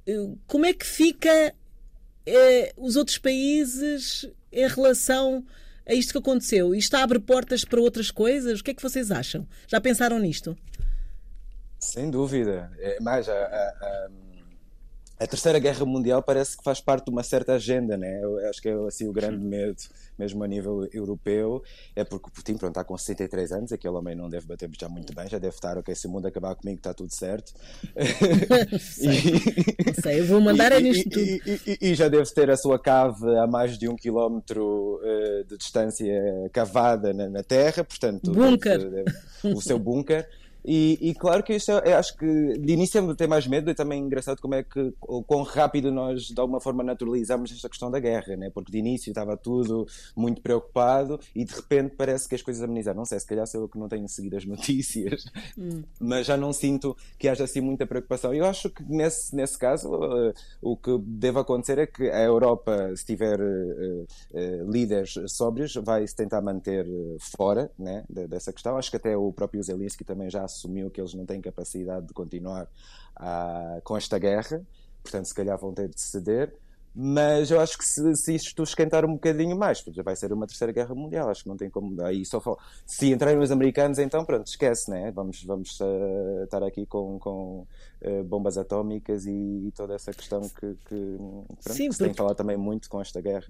Uh, 0.07 0.39
como 0.47 0.65
é 0.65 0.73
que 0.73 0.85
fica 0.85 1.53
eh, 2.25 2.71
os 2.77 2.95
outros 2.95 3.17
países 3.17 4.29
em 4.51 4.67
relação 4.67 5.43
a 5.85 5.93
isto 5.93 6.13
que 6.13 6.19
aconteceu? 6.19 6.75
Isto 6.75 6.95
abre 6.95 7.19
portas 7.19 7.65
para 7.65 7.81
outras 7.81 8.11
coisas? 8.11 8.59
O 8.59 8.63
que 8.63 8.71
é 8.71 8.73
que 8.73 8.81
vocês 8.81 9.11
acham? 9.11 9.47
Já 9.67 9.81
pensaram 9.81 10.19
nisto? 10.19 10.57
Sem 11.81 12.11
dúvida. 12.11 12.71
É, 12.77 12.99
mais, 13.01 13.27
a, 13.27 13.33
a, 13.33 14.07
a, 15.19 15.27
Terceira 15.27 15.57
Guerra 15.57 15.83
Mundial 15.83 16.21
parece 16.21 16.55
que 16.55 16.63
faz 16.63 16.79
parte 16.79 17.05
de 17.05 17.11
uma 17.11 17.23
certa 17.23 17.53
agenda, 17.53 17.97
né? 17.97 18.23
Eu 18.23 18.37
acho 18.49 18.61
que 18.61 18.69
é 18.69 18.73
assim, 18.87 19.07
o 19.07 19.11
grande 19.11 19.43
medo, 19.43 19.77
mesmo 20.17 20.43
a 20.43 20.47
nível 20.47 20.87
europeu, 20.93 21.63
é 21.95 22.03
porque 22.03 22.29
o 22.29 22.31
Putin 22.31 22.55
pronto, 22.55 22.71
está 22.71 22.83
com 22.83 22.95
63 22.95 23.51
anos, 23.51 23.71
aquele 23.71 23.95
homem 23.95 24.15
não 24.15 24.29
deve 24.29 24.45
bater 24.45 24.69
já 24.79 24.87
muito 24.87 25.13
bem, 25.13 25.27
já 25.27 25.39
deve 25.39 25.55
estar, 25.55 25.75
ok, 25.75 25.93
se 25.95 26.05
o 26.05 26.09
mundo 26.11 26.27
acabar 26.27 26.53
comigo 26.53 26.77
está 26.77 26.93
tudo 26.93 27.13
certo. 27.13 27.51
sei, 28.79 29.13
sei, 30.01 30.19
eu 30.19 30.27
vou 30.27 30.39
mandar 30.39 30.71
e, 30.73 30.75
é 30.75 30.81
nisto 30.81 31.09
tudo. 31.09 31.25
E, 31.25 31.77
e, 31.81 31.95
já 31.95 32.07
deve 32.07 32.31
ter 32.31 32.51
a 32.51 32.57
sua 32.57 32.77
cave 32.77 33.25
a 33.37 33.47
mais 33.47 33.75
de 33.75 33.89
um 33.89 33.95
quilómetro 33.95 35.01
uh, 35.03 35.43
de 35.45 35.57
distância 35.57 36.13
cavada 36.53 37.11
na, 37.11 37.27
na 37.27 37.43
terra, 37.43 37.83
portanto... 37.83 38.31
Bunker! 38.31 39.03
o 39.43 39.61
seu 39.61 39.79
bunker. 39.79 40.27
E, 40.63 40.97
e, 41.01 41.15
claro 41.15 41.43
que 41.43 41.53
isso 41.53 41.71
é, 41.71 41.93
acho 41.93 42.15
que 42.17 42.57
de 42.59 42.73
início 42.73 43.15
tem 43.15 43.27
mais 43.27 43.47
medo 43.47 43.69
e 43.71 43.75
também 43.75 44.01
é 44.01 44.05
engraçado 44.05 44.39
como 44.39 44.55
é 44.55 44.63
que 44.63 44.93
o 45.01 45.23
quão 45.23 45.43
rápido 45.43 45.91
nós 45.91 46.23
de 46.23 46.39
alguma 46.39 46.59
forma 46.59 46.83
naturalizamos 46.83 47.51
esta 47.51 47.67
questão 47.67 47.89
da 47.89 47.99
guerra, 47.99 48.35
né? 48.35 48.49
porque 48.53 48.71
de 48.71 48.77
início 48.77 49.09
estava 49.09 49.35
tudo 49.35 49.87
muito 50.15 50.41
preocupado 50.41 51.19
e 51.35 51.43
de 51.43 51.53
repente 51.53 51.95
parece 51.95 52.29
que 52.29 52.35
as 52.35 52.41
coisas 52.41 52.61
amenizaram. 52.61 52.97
Não 52.97 53.05
sei, 53.05 53.19
se 53.19 53.25
calhar 53.25 53.47
sou 53.47 53.61
eu 53.61 53.69
que 53.69 53.79
não 53.79 53.89
tenho 53.89 54.07
seguido 54.07 54.37
as 54.37 54.45
notícias, 54.45 55.25
hum. 55.57 55.83
mas 55.99 56.27
já 56.27 56.37
não 56.37 56.53
sinto 56.53 56.95
que 57.17 57.27
haja 57.27 57.43
assim 57.43 57.61
muita 57.61 57.87
preocupação. 57.87 58.33
Eu 58.33 58.45
acho 58.45 58.69
que 58.69 58.83
nesse, 58.83 59.35
nesse 59.35 59.57
caso 59.57 59.89
uh, 59.89 60.33
o 60.61 60.77
que 60.77 60.97
deve 60.99 61.39
acontecer 61.39 61.79
é 61.79 61.87
que 61.87 62.09
a 62.09 62.21
Europa, 62.21 62.93
se 62.95 63.05
tiver 63.05 63.39
uh, 63.39 64.03
uh, 64.03 64.71
líderes 64.71 65.15
sóbrios, 65.27 65.73
vai 65.75 66.05
se 66.05 66.15
tentar 66.15 66.41
manter 66.41 66.85
fora 67.35 67.71
né, 67.77 68.03
dessa 68.09 68.53
questão. 68.53 68.77
Acho 68.77 68.91
que 68.91 68.97
até 68.97 69.17
o 69.17 69.31
próprio 69.31 69.63
Zelensky 69.63 70.03
também 70.03 70.29
já 70.29 70.47
assumiu 70.55 70.89
que 70.89 70.99
eles 70.99 71.13
não 71.13 71.25
têm 71.25 71.41
capacidade 71.41 72.07
de 72.07 72.13
continuar 72.13 72.65
uh, 73.17 73.81
com 73.83 73.97
esta 73.97 74.17
guerra, 74.17 74.61
portanto, 75.01 75.25
se 75.25 75.33
calhar 75.33 75.57
vão 75.57 75.73
ter 75.73 75.89
de 75.89 75.99
ceder. 75.99 76.53
Mas 76.93 77.49
eu 77.49 77.59
acho 77.61 77.77
que 77.77 77.85
se, 77.85 78.15
se 78.17 78.35
isto 78.35 78.63
esquentar 78.63 79.05
um 79.05 79.13
bocadinho 79.13 79.57
mais, 79.57 79.81
já 79.87 80.03
vai 80.03 80.13
ser 80.13 80.33
uma 80.33 80.45
terceira 80.45 80.73
guerra 80.73 80.93
mundial, 80.93 81.29
acho 81.29 81.43
que 81.43 81.49
não 81.49 81.55
tem 81.55 81.69
como. 81.69 82.01
Aí 82.03 82.25
só 82.25 82.41
Se 82.85 83.09
entrarem 83.09 83.39
os 83.39 83.49
americanos, 83.49 83.97
então 83.97 84.25
pronto, 84.25 84.47
esquece, 84.47 84.91
né? 84.91 85.09
Vamos, 85.11 85.41
vamos 85.43 85.79
uh, 85.79 86.43
estar 86.43 86.61
aqui 86.63 86.85
com, 86.85 87.17
com 87.17 87.65
uh, 88.01 88.23
bombas 88.25 88.57
atómicas 88.57 89.25
e, 89.25 89.31
e, 89.31 89.71
toda 89.73 89.95
essa 89.95 90.11
questão 90.11 90.41
que, 90.41 90.75
que, 90.85 91.17
pronto, 91.17 91.77
Sim, 91.77 91.87
que 91.87 91.95
se 91.95 92.03
tem 92.03 92.13
falado 92.13 92.35
também 92.35 92.57
muito 92.57 92.89
com 92.89 92.99
esta 92.99 93.21
guerra. 93.21 93.47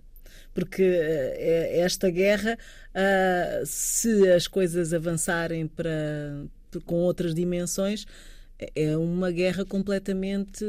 Porque 0.54 0.84
uh, 0.84 1.82
esta 1.84 2.12
guerra, 2.12 2.56
se 3.66 4.32
as 4.32 4.48
coisas 4.48 4.94
avançarem 4.94 5.68
para 5.68 6.46
com 6.80 6.96
outras 6.96 7.36
dimensões, 7.36 8.06
é 8.76 8.96
uma 8.96 9.32
guerra 9.32 9.66
completamente 9.66 10.64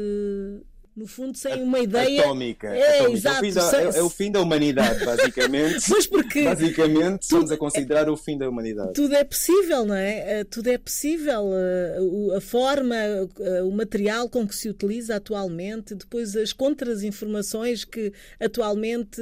no 0.95 1.07
fundo, 1.07 1.35
sem 1.35 1.61
uma 1.63 1.79
ideia. 1.79 2.21
Atómica. 2.21 2.67
É, 2.67 2.99
atómica. 2.99 3.17
Exato, 3.17 3.45
é, 3.45 3.49
o 3.49 3.51
fim 3.51 3.51
da, 3.51 3.77
é, 3.77 3.97
é, 3.97 4.03
o 4.03 4.09
fim 4.09 4.31
da 4.31 4.41
humanidade, 4.41 5.01
basicamente. 5.05 5.89
Mas 5.89 6.05
porque. 6.05 6.43
Basicamente, 6.43 7.23
estamos 7.23 7.51
a 7.51 7.57
considerar 7.57 8.07
é, 8.07 8.11
o 8.11 8.17
fim 8.17 8.37
da 8.37 8.47
humanidade. 8.47 8.93
Tudo 8.93 9.15
é 9.15 9.23
possível, 9.23 9.85
não 9.85 9.95
é? 9.95 10.39
Eh, 10.39 10.43
tudo 10.43 10.69
é 10.69 10.77
possível. 10.77 11.51
Eh, 11.53 12.37
a 12.37 12.41
forma, 12.41 12.95
eh, 12.95 13.63
o 13.63 13.71
material 13.71 14.29
com 14.29 14.47
que 14.47 14.55
se 14.55 14.69
utiliza 14.69 15.15
atualmente, 15.15 15.95
depois 15.95 16.35
as 16.35 16.53
contras-informações 16.53 17.83
que 17.83 18.13
atualmente 18.39 19.21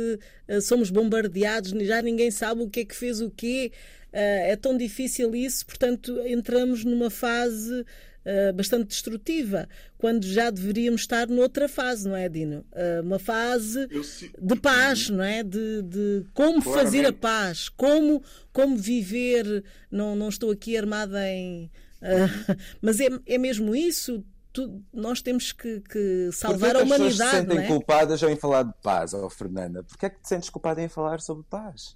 somos 0.61 0.89
bombardeados, 0.89 1.71
já 1.85 2.01
ninguém 2.01 2.29
sabe 2.29 2.61
o 2.61 2.69
que 2.69 2.81
é 2.81 2.85
que 2.85 2.95
fez 2.95 3.21
o 3.21 3.29
quê. 3.29 3.71
É 4.13 4.55
tão 4.55 4.77
difícil 4.77 5.33
isso, 5.35 5.65
portanto, 5.65 6.19
entramos 6.25 6.83
numa 6.83 7.09
fase 7.09 7.85
uh, 8.25 8.53
bastante 8.53 8.87
destrutiva, 8.87 9.67
quando 9.97 10.25
já 10.25 10.49
deveríamos 10.49 11.01
estar 11.01 11.27
noutra 11.27 11.67
fase, 11.67 12.07
não 12.07 12.15
é, 12.15 12.27
Dino? 12.27 12.65
Uh, 12.71 13.01
uma 13.03 13.19
fase 13.19 13.87
de 13.87 14.55
paz, 14.55 15.09
não 15.09 15.23
é? 15.23 15.43
De, 15.43 15.81
de 15.83 16.25
como 16.33 16.61
Claramente. 16.61 16.83
fazer 16.83 17.05
a 17.05 17.13
paz, 17.13 17.69
como, 17.69 18.23
como 18.51 18.77
viver. 18.77 19.63
Não, 19.89 20.15
não 20.15 20.29
estou 20.29 20.51
aqui 20.51 20.77
armada 20.77 21.27
em. 21.27 21.65
Uh, 22.01 22.55
mas 22.81 22.99
é, 22.99 23.07
é 23.25 23.37
mesmo 23.37 23.75
isso? 23.75 24.23
tu, 24.53 24.83
nós 24.93 25.21
temos 25.21 25.51
que, 25.51 25.79
que 25.81 26.29
salvar 26.33 26.75
a 26.75 26.83
humanidade. 26.83 27.03
As 27.03 27.17
pessoas 27.17 27.29
se 27.29 27.37
sentem 27.37 27.59
é? 27.59 27.67
culpadas 27.67 28.23
em 28.23 28.35
falar 28.35 28.63
de 28.63 28.73
paz, 28.81 29.13
oh, 29.13 29.29
Fernanda. 29.29 29.83
Porquê 29.83 30.07
é 30.07 30.09
que 30.09 30.21
te 30.21 30.27
sentes 30.27 30.49
culpada 30.49 30.81
em 30.81 30.89
falar 30.89 31.21
sobre 31.21 31.43
paz? 31.49 31.95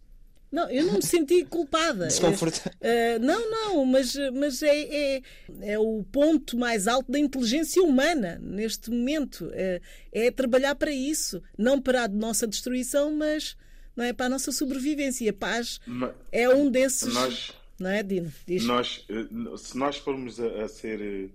Não, 0.56 0.70
eu 0.70 0.86
não 0.86 0.94
me 0.94 1.02
senti 1.02 1.44
culpada. 1.44 2.08
Uh, 2.08 3.20
não, 3.20 3.52
não, 3.52 3.86
mas, 3.86 4.16
mas 4.34 4.64
é, 4.64 5.18
é, 5.18 5.22
é, 5.64 5.78
o 5.78 6.02
ponto 6.10 6.58
mais 6.58 6.88
alto 6.88 7.12
da 7.12 7.20
inteligência 7.20 7.84
humana 7.84 8.40
neste 8.42 8.90
momento. 8.90 9.52
É, 9.52 9.82
é 10.14 10.32
trabalhar 10.32 10.74
para 10.76 10.92
isso, 10.92 11.44
não 11.58 11.82
para 11.82 12.06
a 12.06 12.08
nossa 12.08 12.48
destruição, 12.48 13.12
mas 13.12 13.58
não 13.98 14.06
é 14.06 14.14
para 14.14 14.28
a 14.28 14.30
nossa 14.30 14.50
sobrevivência. 14.50 15.30
A 15.30 15.34
paz 15.34 15.82
mas, 15.86 16.14
é 16.32 16.48
um 16.48 16.72
desses. 16.72 17.14
Nós, 17.14 17.54
não 17.78 17.90
é, 17.90 18.02
Dino? 18.02 18.32
Diz. 18.48 18.64
Nós, 18.64 19.06
eh, 19.10 19.58
se 19.58 19.78
nós 19.78 19.98
formos 19.98 20.40
a, 20.40 20.64
a 20.64 20.70
ser 20.70 21.32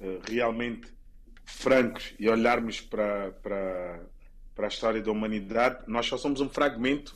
uh, 0.00 0.18
realmente 0.26 0.88
francos 1.44 2.14
e 2.18 2.26
olharmos 2.26 2.80
para, 2.80 3.32
para, 3.32 4.00
para 4.54 4.66
a 4.66 4.68
história 4.68 5.02
da 5.02 5.10
humanidade, 5.12 5.84
nós 5.86 6.06
só 6.06 6.16
somos 6.16 6.40
um 6.40 6.48
fragmento 6.48 7.14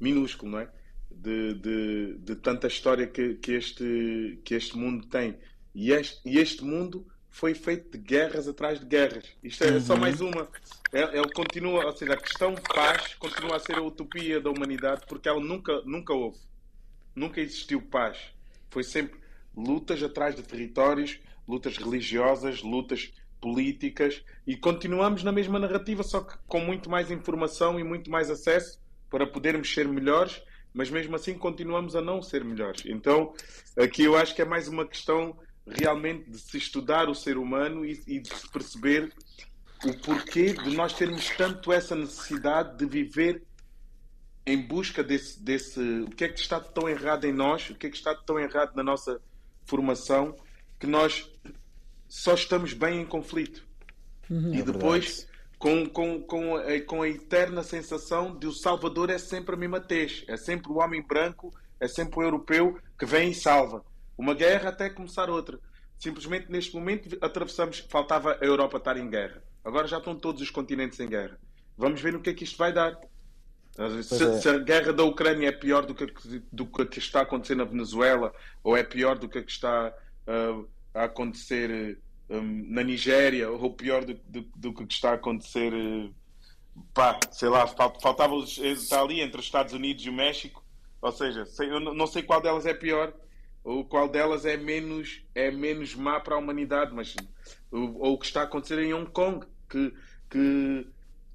minúsculo, 0.00 0.52
não 0.52 0.60
é? 0.60 0.77
De, 1.10 1.54
de, 1.54 2.18
de 2.18 2.36
tanta 2.36 2.68
história 2.68 3.06
que, 3.06 3.34
que, 3.34 3.52
este, 3.52 4.40
que 4.44 4.54
este 4.54 4.76
mundo 4.76 5.06
tem. 5.06 5.36
E 5.74 5.92
este, 5.92 6.20
e 6.24 6.38
este 6.38 6.64
mundo 6.64 7.06
foi 7.28 7.54
feito 7.54 7.90
de 7.90 7.98
guerras 7.98 8.48
atrás 8.48 8.80
de 8.80 8.86
guerras. 8.86 9.24
Isto 9.42 9.64
é 9.64 9.72
uhum. 9.72 9.80
só 9.80 9.96
mais 9.96 10.20
uma. 10.20 10.48
Ele, 10.92 11.18
ele, 11.18 11.32
continua, 11.32 11.86
ou 11.86 11.96
seja, 11.96 12.14
a 12.14 12.16
questão 12.16 12.54
paz 12.74 13.14
continua 13.14 13.56
a 13.56 13.60
ser 13.60 13.76
a 13.76 13.82
utopia 13.82 14.40
da 14.40 14.50
humanidade 14.50 15.02
porque 15.08 15.28
ela 15.28 15.40
nunca, 15.40 15.80
nunca 15.84 16.12
houve. 16.12 16.38
Nunca 17.14 17.40
existiu 17.40 17.82
paz. 17.82 18.18
Foi 18.70 18.82
sempre 18.82 19.18
lutas 19.56 20.02
atrás 20.02 20.34
de 20.34 20.42
territórios, 20.42 21.18
lutas 21.46 21.76
religiosas, 21.76 22.62
lutas 22.62 23.12
políticas 23.40 24.22
e 24.46 24.56
continuamos 24.56 25.22
na 25.22 25.32
mesma 25.32 25.58
narrativa, 25.58 26.02
só 26.02 26.20
que 26.20 26.36
com 26.46 26.60
muito 26.60 26.90
mais 26.90 27.10
informação 27.10 27.78
e 27.78 27.84
muito 27.84 28.10
mais 28.10 28.30
acesso 28.30 28.80
para 29.08 29.26
podermos 29.26 29.72
ser 29.72 29.88
melhores, 29.88 30.42
mas 30.72 30.90
mesmo 30.90 31.16
assim 31.16 31.34
continuamos 31.34 31.96
a 31.96 32.00
não 32.00 32.22
ser 32.22 32.44
melhores. 32.44 32.82
Então, 32.86 33.34
aqui 33.76 34.02
eu 34.02 34.16
acho 34.16 34.34
que 34.34 34.42
é 34.42 34.44
mais 34.44 34.68
uma 34.68 34.86
questão 34.86 35.36
realmente 35.66 36.30
de 36.30 36.38
se 36.38 36.56
estudar 36.56 37.08
o 37.08 37.14
ser 37.14 37.36
humano 37.36 37.84
e, 37.84 38.02
e 38.06 38.20
de 38.20 38.34
se 38.34 38.48
perceber 38.48 39.12
o 39.84 39.94
porquê 39.98 40.52
de 40.52 40.74
nós 40.74 40.92
termos 40.92 41.28
tanto 41.36 41.72
essa 41.72 41.94
necessidade 41.94 42.76
de 42.76 42.86
viver 42.86 43.42
em 44.46 44.56
busca 44.56 45.04
desse, 45.04 45.42
desse 45.42 45.78
o 45.80 46.10
que 46.10 46.24
é 46.24 46.28
que 46.28 46.40
está 46.40 46.58
tão 46.58 46.88
errado 46.88 47.26
em 47.26 47.32
nós, 47.32 47.68
o 47.68 47.74
que 47.74 47.86
é 47.86 47.90
que 47.90 47.96
está 47.96 48.14
tão 48.14 48.38
errado 48.38 48.74
na 48.74 48.82
nossa 48.82 49.20
formação, 49.66 50.34
que 50.80 50.86
nós 50.86 51.30
só 52.08 52.34
estamos 52.34 52.72
bem 52.72 53.02
em 53.02 53.04
conflito. 53.04 53.66
Uhum, 54.30 54.54
e 54.54 54.60
é 54.60 54.62
depois 54.62 55.27
com, 55.58 55.86
com, 55.86 56.22
com, 56.22 56.56
a, 56.56 56.80
com 56.82 57.02
a 57.02 57.08
eterna 57.08 57.62
sensação 57.62 58.36
de 58.36 58.46
o 58.46 58.52
Salvador 58.52 59.10
é 59.10 59.18
sempre 59.18 59.54
a 59.54 59.58
mesma 59.58 59.80
tez, 59.80 60.24
é 60.28 60.36
sempre 60.36 60.70
o 60.70 60.76
homem 60.76 61.02
branco, 61.02 61.52
é 61.80 61.88
sempre 61.88 62.20
o 62.20 62.22
europeu 62.22 62.78
que 62.98 63.04
vem 63.04 63.30
e 63.30 63.34
salva. 63.34 63.84
Uma 64.16 64.34
guerra 64.34 64.70
até 64.70 64.88
começar 64.88 65.28
outra. 65.28 65.58
Simplesmente 65.98 66.50
neste 66.50 66.74
momento 66.74 67.16
atravessamos, 67.20 67.80
faltava 67.88 68.38
a 68.40 68.44
Europa 68.44 68.78
estar 68.78 68.96
em 68.96 69.10
guerra. 69.10 69.42
Agora 69.64 69.88
já 69.88 69.98
estão 69.98 70.14
todos 70.14 70.40
os 70.40 70.50
continentes 70.50 70.98
em 71.00 71.08
guerra. 71.08 71.38
Vamos 71.76 72.00
ver 72.00 72.12
no 72.12 72.20
que 72.20 72.30
é 72.30 72.34
que 72.34 72.44
isto 72.44 72.56
vai 72.56 72.72
dar. 72.72 72.96
Se, 74.02 74.24
é. 74.24 74.40
se, 74.40 74.48
a 74.48 74.58
guerra 74.58 74.92
da 74.92 75.04
Ucrânia 75.04 75.48
é 75.48 75.52
pior 75.52 75.86
do 75.86 75.94
que, 75.94 76.06
do 76.52 76.66
que 76.66 76.98
está 76.98 77.20
a 77.20 77.22
acontecer 77.22 77.54
na 77.54 77.64
Venezuela, 77.64 78.32
ou 78.62 78.76
é 78.76 78.82
pior 78.82 79.18
do 79.18 79.28
que 79.28 79.38
está 79.38 79.92
uh, 80.26 80.68
a 80.94 81.04
acontecer 81.04 81.98
um, 82.30 82.72
na 82.72 82.82
Nigéria, 82.82 83.50
ou 83.50 83.72
pior 83.72 84.04
do, 84.04 84.14
do, 84.14 84.42
do, 84.54 84.72
que 84.72 84.92
está 84.92 85.10
a 85.10 85.14
acontecer, 85.14 85.72
uh, 85.72 86.14
pá, 86.92 87.18
sei 87.32 87.48
lá, 87.48 87.66
faltava 87.66 88.36
estar 88.36 89.00
ali 89.00 89.20
entre 89.20 89.40
os 89.40 89.46
Estados 89.46 89.72
Unidos 89.72 90.04
e 90.04 90.10
o 90.10 90.12
México, 90.12 90.64
ou 91.00 91.12
seja, 91.12 91.46
sei, 91.46 91.70
eu 91.70 91.80
não 91.80 92.06
sei 92.06 92.22
qual 92.22 92.40
delas 92.40 92.66
é 92.66 92.74
pior, 92.74 93.12
ou 93.64 93.84
qual 93.84 94.08
delas 94.08 94.44
é 94.44 94.56
menos, 94.56 95.22
é 95.34 95.50
menos 95.50 95.94
má 95.94 96.20
para 96.20 96.34
a 96.34 96.38
humanidade, 96.38 96.94
mas 96.94 97.14
ou, 97.70 97.98
ou 97.98 98.12
o 98.14 98.18
que 98.18 98.26
está 98.26 98.40
a 98.40 98.44
acontecer 98.44 98.78
em 98.78 98.94
Hong 98.94 99.10
Kong, 99.10 99.46
que, 99.68 99.92
que, 100.30 100.86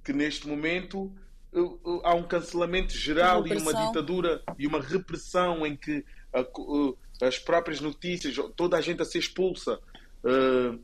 que 0.04 0.14
neste 0.14 0.48
momento 0.48 1.14
uh, 1.54 2.02
há 2.04 2.14
um 2.14 2.24
cancelamento 2.24 2.94
geral 2.94 3.46
e 3.48 3.54
uma 3.54 3.74
ditadura 3.74 4.42
e 4.58 4.68
uma 4.68 4.82
repressão 4.82 5.66
em 5.66 5.76
que 5.76 6.04
a, 6.34 6.42
uh, 6.42 6.98
as 7.22 7.38
próprias 7.38 7.80
notícias, 7.80 8.36
toda 8.56 8.78
a 8.78 8.82
gente 8.82 9.02
a 9.02 9.06
ser 9.06 9.20
expulsa. 9.20 9.80
Uh, 10.24 10.80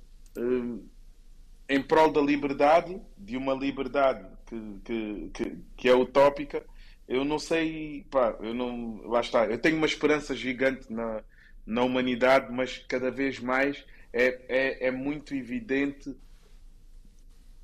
em 1.67 1.81
prol 1.81 2.11
da 2.11 2.21
liberdade, 2.21 2.99
de 3.17 3.37
uma 3.37 3.53
liberdade 3.53 4.25
que, 4.45 4.79
que, 4.83 5.29
que, 5.33 5.57
que, 5.77 5.89
é 5.89 5.95
utópica, 5.95 6.65
eu 7.07 7.23
não 7.23 7.37
sei, 7.37 8.05
pá, 8.09 8.35
eu 8.39 8.53
não, 8.53 9.01
lá 9.07 9.21
está, 9.21 9.45
eu 9.45 9.59
tenho 9.59 9.77
uma 9.77 9.85
esperança 9.85 10.35
gigante 10.35 10.91
na, 10.91 11.23
na 11.65 11.83
humanidade, 11.83 12.51
mas 12.51 12.79
cada 12.87 13.11
vez 13.11 13.39
mais 13.39 13.85
é, 14.11 14.41
é, 14.47 14.87
é 14.87 14.91
muito 14.91 15.35
evidente 15.35 16.15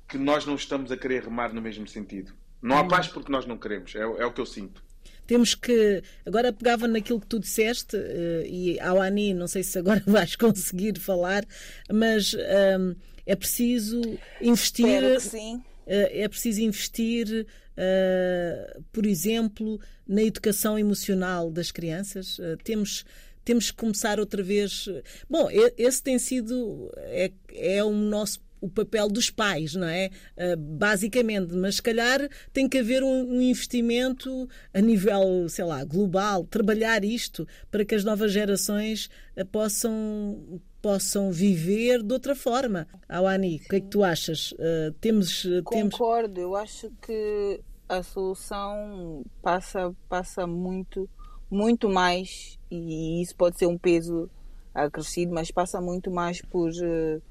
que 0.08 0.16
nós 0.16 0.46
não 0.46 0.54
estamos 0.54 0.92
a 0.92 0.96
querer 0.96 1.24
remar 1.24 1.52
no 1.52 1.60
mesmo 1.60 1.88
sentido. 1.88 2.32
Não 2.62 2.76
há 2.76 2.82
hum. 2.82 2.88
paz 2.88 3.08
porque 3.08 3.30
nós 3.32 3.44
não 3.44 3.58
queremos, 3.58 3.94
é, 3.96 4.00
é 4.00 4.24
o 4.24 4.32
que 4.32 4.40
eu 4.40 4.46
sinto. 4.46 4.85
Temos 5.26 5.54
que. 5.54 6.02
Agora 6.24 6.52
pegava 6.52 6.86
naquilo 6.86 7.20
que 7.20 7.26
tu 7.26 7.38
disseste, 7.38 7.96
uh, 7.96 8.46
e 8.46 8.78
ao 8.80 9.00
Ani, 9.00 9.34
não 9.34 9.48
sei 9.48 9.62
se 9.62 9.78
agora 9.78 10.02
vais 10.06 10.36
conseguir 10.36 10.98
falar, 10.98 11.44
mas 11.92 12.34
um, 12.34 12.94
é 13.24 13.34
preciso 13.36 14.00
investir. 14.40 15.20
Sim. 15.20 15.56
Uh, 15.86 16.10
é 16.10 16.28
preciso 16.28 16.60
investir, 16.62 17.46
uh, 17.46 18.82
por 18.92 19.06
exemplo, 19.06 19.80
na 20.06 20.22
educação 20.22 20.78
emocional 20.78 21.50
das 21.50 21.70
crianças. 21.70 22.38
temos 22.64 23.04
temos 23.44 23.70
que 23.70 23.76
começar 23.76 24.18
outra 24.18 24.42
vez. 24.42 24.88
Bom, 25.30 25.48
esse 25.78 26.02
tem 26.02 26.18
sido 26.18 26.90
é, 26.96 27.30
é 27.54 27.84
o 27.84 27.92
nosso 27.92 28.40
o 28.60 28.68
papel 28.68 29.08
dos 29.08 29.30
pais, 29.30 29.74
não 29.74 29.86
é? 29.86 30.10
Uh, 30.36 30.56
basicamente, 30.56 31.54
mas 31.54 31.76
se 31.76 31.82
calhar 31.82 32.28
tem 32.52 32.68
que 32.68 32.78
haver 32.78 33.02
um, 33.02 33.36
um, 33.36 33.40
investimento 33.40 34.48
a 34.72 34.80
nível, 34.80 35.48
sei 35.48 35.64
lá, 35.64 35.84
global, 35.84 36.44
trabalhar 36.44 37.04
isto 37.04 37.46
para 37.70 37.84
que 37.84 37.94
as 37.94 38.04
novas 38.04 38.32
gerações 38.32 39.08
uh, 39.36 39.44
possam 39.46 40.60
possam 40.80 41.32
viver 41.32 42.00
de 42.00 42.12
outra 42.12 42.36
forma. 42.36 42.86
Awani, 43.08 43.56
o 43.56 43.68
que 43.68 43.76
é 43.76 43.80
que 43.80 43.88
tu 43.88 44.04
achas? 44.04 44.52
Uh, 44.52 44.92
temos, 45.00 45.44
Concordo, 45.64 46.40
eu 46.40 46.54
acho 46.54 46.92
que 47.02 47.60
a 47.88 48.02
solução 48.02 49.24
passa, 49.42 49.94
passa 50.08 50.46
muito, 50.46 51.08
muito 51.50 51.88
mais, 51.88 52.58
e 52.70 53.20
isso 53.20 53.34
pode 53.34 53.58
ser 53.58 53.66
um 53.66 53.78
peso 53.78 54.30
acrescido, 54.74 55.32
mas 55.32 55.50
passa 55.50 55.80
muito 55.80 56.10
mais 56.10 56.42
por 56.42 56.70
uh, 56.70 57.22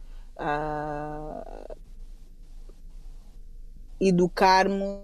educarmos, 3.99 5.01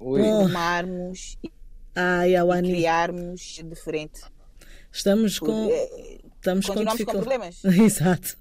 informarmos 0.00 1.38
Ai, 1.94 2.34
e 2.36 2.62
criarmos 2.62 3.60
diferente. 3.64 4.22
Estamos 4.92 5.38
com. 5.38 5.68
Eh, 5.70 6.18
estamos 6.36 6.66
com, 6.66 6.84
com 6.84 7.04
problemas. 7.04 7.62
Exato. 7.64 8.36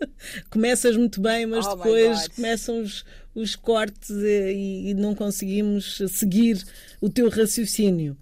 Começas 0.50 0.96
muito 0.96 1.20
bem, 1.20 1.46
mas 1.46 1.66
oh 1.66 1.76
depois 1.76 2.28
começam 2.28 2.80
os, 2.82 3.04
os 3.34 3.56
cortes 3.56 4.10
e, 4.10 4.90
e, 4.90 4.94
não 4.94 5.14
conseguimos 5.14 6.02
seguir 6.10 6.62
o 7.00 7.08
teu 7.08 7.28
raciocínio. 7.28 8.16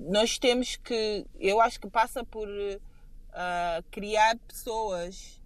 Nós 0.00 0.38
temos 0.38 0.76
que. 0.76 1.26
Eu 1.38 1.60
acho 1.60 1.80
que 1.80 1.88
passa 1.88 2.24
por 2.24 2.48
uh, 3.32 3.82
criar 3.90 4.38
pessoas 4.46 5.40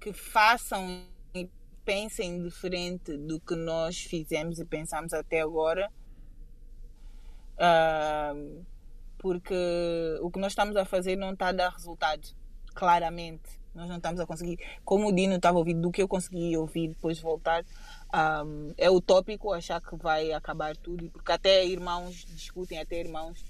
que 0.00 0.12
façam 0.12 1.06
e 1.34 1.48
pensem 1.84 2.42
diferente 2.42 3.16
do 3.16 3.40
que 3.40 3.54
nós 3.54 3.98
fizemos 3.98 4.58
e 4.58 4.64
pensamos 4.64 5.12
até 5.12 5.40
agora. 5.40 5.90
Uh, 7.54 8.64
porque 9.18 10.18
o 10.20 10.30
que 10.30 10.38
nós 10.38 10.52
estamos 10.52 10.76
a 10.76 10.84
fazer 10.84 11.16
não 11.16 11.32
está 11.32 11.48
a 11.48 11.52
dar 11.52 11.70
resultado, 11.70 12.28
claramente. 12.74 13.64
Nós 13.74 13.88
não 13.88 13.96
estamos 13.96 14.20
a 14.20 14.26
conseguir. 14.26 14.58
Como 14.84 15.08
o 15.08 15.12
Dino 15.12 15.34
estava 15.34 15.58
ouvindo, 15.58 15.80
do 15.80 15.90
que 15.90 16.02
eu 16.02 16.06
consegui 16.06 16.56
ouvir 16.56 16.88
depois 16.88 17.16
de 17.16 17.22
voltar, 17.22 17.64
um, 18.44 18.72
é 18.76 18.88
utópico 18.88 19.52
achar 19.52 19.80
que 19.80 19.96
vai 19.96 20.32
acabar 20.32 20.76
tudo, 20.76 21.10
porque 21.10 21.32
até 21.32 21.64
irmãos 21.64 22.24
discutem, 22.26 22.78
até 22.78 23.00
irmãos 23.00 23.44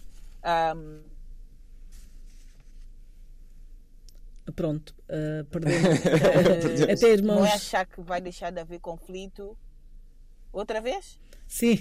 um, 0.77 1.03
pronto, 4.53 4.95
uh, 5.09 5.45
perdemos. 5.47 5.99
uh, 6.01 6.93
até 6.93 7.13
irmãos. 7.13 7.37
Não 7.41 7.47
é 7.47 7.53
achar 7.55 7.87
que 7.87 8.01
vai 8.01 8.21
deixar 8.21 8.51
de 8.51 8.61
haver 8.61 8.81
conflito 8.81 9.57
Outra 10.55 10.81
vez? 10.81 11.19
Sim, 11.49 11.79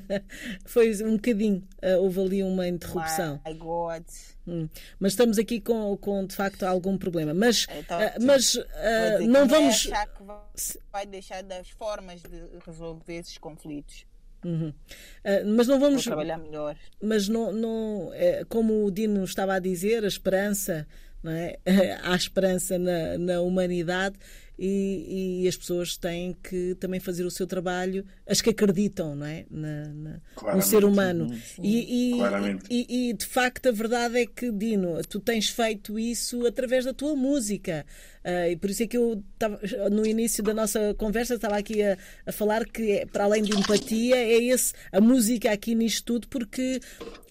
foi 0.64 0.90
um 1.04 1.16
bocadinho. 1.16 1.62
Uh, 1.82 2.00
houve 2.02 2.20
ali 2.20 2.42
uma 2.42 2.66
interrupção. 2.66 3.40
My 3.46 3.52
God. 3.54 4.04
Hum. 4.48 4.68
Mas 4.98 5.12
estamos 5.12 5.38
aqui 5.38 5.60
com, 5.60 5.94
com 5.98 6.24
de 6.26 6.34
facto 6.34 6.62
algum 6.64 6.96
problema. 6.96 7.34
Mas, 7.34 7.66
Então, 7.78 7.98
uh, 8.00 8.10
mas 8.22 8.54
uh, 8.54 8.64
não 9.28 9.46
Quem 9.46 9.56
é 9.56 9.60
vamos. 9.60 9.74
achar 9.74 10.06
que 10.06 10.22
vai- 10.90 11.06
deixar 11.06 11.42
das 11.42 11.68
formas 11.70 12.22
de 12.22 12.58
resolver 12.66 13.16
esses 13.18 13.36
conflitos. 13.36 14.06
Uhum. 14.42 14.68
Uh, 14.68 15.54
mas 15.54 15.68
não 15.68 15.78
Vou 15.78 15.88
vamos. 15.88 16.04
trabalhar 16.04 16.38
melhor. 16.38 16.76
Mas 17.00 17.28
não, 17.28 17.52
não 17.52 18.10
é, 18.14 18.44
como 18.46 18.84
o 18.86 18.90
Dino 18.90 19.22
estava 19.24 19.54
a 19.54 19.58
dizer, 19.58 20.04
a 20.04 20.08
esperança, 20.08 20.86
não 21.26 21.32
é? 21.32 21.56
há 22.02 22.14
esperança 22.14 22.78
na, 22.78 23.18
na 23.18 23.40
humanidade 23.40 24.16
e, 24.58 25.42
e 25.44 25.48
as 25.48 25.56
pessoas 25.56 25.96
têm 25.96 26.34
que 26.42 26.74
também 26.76 26.98
fazer 27.00 27.24
o 27.24 27.30
seu 27.30 27.46
trabalho, 27.46 28.04
as 28.26 28.40
que 28.40 28.50
acreditam 28.50 29.14
não 29.14 29.26
é? 29.26 29.44
na, 29.50 29.88
na- 29.88 30.20
no 30.54 30.62
ser 30.62 30.84
humano. 30.84 31.26
E, 31.62 32.14
e- 32.70 33.08
e- 33.10 33.12
de 33.12 33.26
facto 33.26 33.68
a 33.68 33.72
verdade 33.72 34.18
é 34.18 34.26
que, 34.26 34.50
Dino, 34.50 35.00
tu 35.08 35.20
tens 35.20 35.48
feito 35.48 35.98
isso 35.98 36.46
através 36.46 36.84
da 36.84 36.92
tua 36.94 37.14
música. 37.14 37.84
Ah, 38.24 38.48
e 38.48 38.56
por 38.56 38.70
isso 38.70 38.82
é 38.82 38.86
que 38.88 38.96
eu 38.96 39.22
estava, 39.34 39.60
no 39.88 40.04
início 40.04 40.42
da 40.42 40.52
nossa 40.52 40.92
conversa 40.94 41.34
estava 41.34 41.56
aqui 41.56 41.80
a, 41.82 41.96
a 42.26 42.32
falar 42.32 42.64
que 42.64 42.90
é, 42.90 43.06
para 43.06 43.22
além 43.22 43.40
de 43.44 43.56
empatia 43.56 44.16
é 44.16 44.42
esse 44.42 44.72
a 44.90 45.00
música 45.00 45.52
aqui 45.52 45.76
nisto 45.76 46.02
tudo 46.04 46.26
porque 46.26 46.80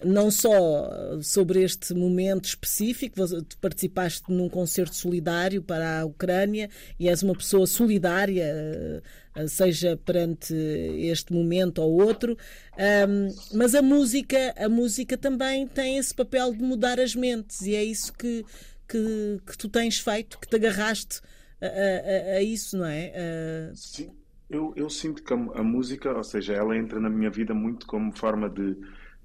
não 0.02 0.30
só 0.30 1.20
sobre 1.22 1.62
este 1.62 1.92
momento 1.92 2.46
específico 2.46 3.14
participaste 3.60 4.22
num 4.32 4.48
concerto 4.48 4.94
solidário 4.96 5.62
para 5.62 6.00
a 6.00 6.04
Ucrânia 6.06 6.70
e 6.98 7.10
és 7.16 7.22
uma 7.22 7.34
pessoa 7.34 7.66
solidária 7.66 9.02
ah, 9.34 9.48
seja 9.48 9.96
perante 10.04 10.54
este 10.54 11.32
momento 11.32 11.78
ou 11.78 12.00
outro 12.02 12.36
Ahm, 12.78 13.28
mas 13.54 13.74
a 13.74 13.82
música 13.82 14.54
a 14.56 14.68
música 14.68 15.16
também 15.16 15.66
tem 15.66 15.96
esse 15.98 16.14
papel 16.14 16.52
de 16.54 16.62
mudar 16.62 17.00
as 17.00 17.14
mentes 17.14 17.62
e 17.62 17.74
é 17.74 17.84
isso 17.84 18.12
que 18.12 18.44
que, 18.88 19.40
que 19.44 19.58
tu 19.58 19.68
tens 19.68 19.98
feito, 19.98 20.38
que 20.38 20.46
te 20.48 20.54
agarraste 20.56 21.20
a, 21.60 21.66
a- 21.66 22.36
a- 22.36 22.42
isso, 22.42 22.78
não 22.78 22.86
é? 22.86 23.12
Ah, 23.16 23.72
Sim, 23.72 24.16
eu, 24.48 24.72
eu 24.76 24.88
sinto 24.88 25.22
que 25.22 25.32
a, 25.32 25.36
a 25.36 25.62
música, 25.62 26.12
ou 26.16 26.24
seja, 26.24 26.54
ela 26.54 26.76
entra 26.76 26.98
na 27.00 27.10
minha 27.10 27.30
vida 27.30 27.54
muito 27.54 27.86
como 27.86 28.12
forma 28.16 28.48
de, 28.48 28.76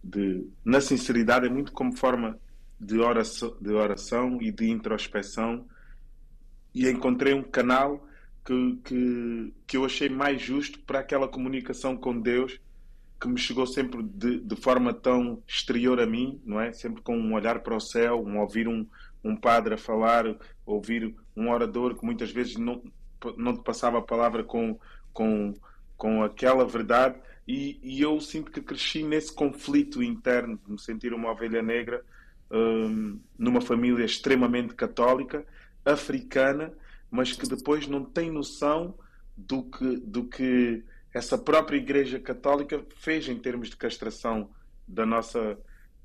de 0.04 0.47
na 0.63 0.82
sinceridade, 0.82 1.47
é 1.47 1.49
muito 1.49 1.71
como 1.73 1.95
forma 1.95 2.39
de 2.80 2.99
oração, 2.99 3.58
de 3.62 3.71
oração 3.73 4.41
e 4.41 4.51
de 4.51 4.69
introspeção. 4.69 5.67
E 6.73 6.89
encontrei 6.89 7.34
um 7.34 7.43
canal 7.43 8.07
que, 8.45 8.79
que, 8.84 9.53
que 9.67 9.77
eu 9.77 9.86
achei 9.86 10.10
mais 10.10 10.41
justo 10.41 10.79
para 10.79 10.99
aquela 10.99 11.27
comunicação 11.27 11.95
com 11.95 12.19
Deus 12.19 12.60
que 13.21 13.27
me 13.27 13.38
chegou 13.38 13.67
sempre 13.67 14.01
de, 14.01 14.39
de 14.39 14.55
forma 14.55 14.91
tão 14.91 15.43
exterior 15.47 15.99
a 15.99 16.07
mim, 16.07 16.41
não 16.43 16.60
é? 16.60 16.73
Sempre 16.73 17.03
com 17.03 17.15
um 17.15 17.36
olhar 17.36 17.60
para 17.60 17.75
o 17.75 17.79
céu, 17.79 18.19
um 18.25 18.39
ouvir 18.39 18.67
um, 18.67 18.88
um 19.23 19.36
padre 19.36 19.75
a 19.75 19.77
falar, 19.77 20.25
ouvir 20.65 21.15
um 21.38 21.51
orador 21.51 21.95
que 21.95 22.03
muitas 22.03 22.31
vezes 22.31 22.55
não, 22.55 22.81
não 23.38 23.55
te 23.55 23.63
passava 23.63 23.99
a 23.99 24.01
palavra 24.01 24.43
com, 24.43 24.79
com, 25.13 25.53
com 25.95 26.23
aquela 26.23 26.65
verdade. 26.65 27.19
E, 27.47 27.79
e 27.84 28.01
eu 28.01 28.19
sinto 28.19 28.49
que 28.49 28.60
cresci 28.60 29.03
nesse 29.03 29.31
conflito 29.31 30.01
interno 30.01 30.60
de 30.65 30.71
me 30.71 30.79
sentir 30.79 31.13
uma 31.13 31.31
ovelha 31.31 31.62
negra 31.62 32.03
hum, 32.49 33.19
numa 33.38 33.62
família 33.62 34.03
extremamente 34.03 34.73
católica, 34.73 35.45
africana, 35.86 36.74
mas 37.10 37.34
que 37.34 37.48
depois 37.48 37.88
não 37.88 38.04
tem 38.06 38.32
noção 38.32 38.96
do 39.36 39.63
que, 39.63 39.98
do 39.98 40.26
que 40.26 40.84
essa 41.13 41.38
própria 41.38 41.78
Igreja 41.78 42.20
Católica 42.20 42.84
fez 42.98 43.28
em 43.28 43.38
termos 43.38 43.70
de 43.70 43.76
castração 43.78 44.50
da 44.88 45.06
nossa, 45.06 45.58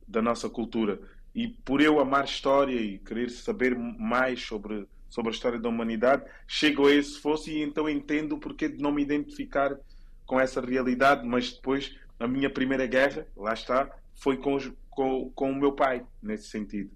da 0.06 0.20
nossa 0.22 0.48
cultura. 0.48 1.00
E 1.34 1.48
por 1.48 1.80
eu 1.80 2.00
amar 2.00 2.24
história 2.24 2.74
e 2.80 2.98
querer 2.98 3.30
saber 3.30 3.76
mais 3.76 4.40
sobre, 4.42 4.86
sobre 5.08 5.30
a 5.30 5.34
história 5.34 5.58
da 5.58 5.68
humanidade, 5.68 6.24
chego 6.46 6.86
a 6.88 6.92
esse 6.94 7.18
fosso 7.20 7.50
e 7.50 7.62
então 7.62 7.88
entendo 7.88 8.34
o 8.36 8.38
porquê 8.40 8.68
de 8.68 8.82
não 8.82 8.90
me 8.90 9.02
identificar 9.02 9.78
com 10.24 10.40
essa 10.40 10.60
realidade, 10.60 11.26
mas 11.26 11.52
depois 11.52 11.94
a 12.18 12.26
minha 12.26 12.48
primeira 12.50 12.86
guerra, 12.86 13.26
lá 13.36 13.52
está, 13.52 13.88
foi 14.14 14.38
com, 14.38 14.54
os- 14.54 14.72
com, 14.90 15.30
com 15.34 15.50
o 15.52 15.54
meu 15.54 15.72
pai, 15.72 16.04
nesse 16.22 16.48
sentido. 16.48 16.90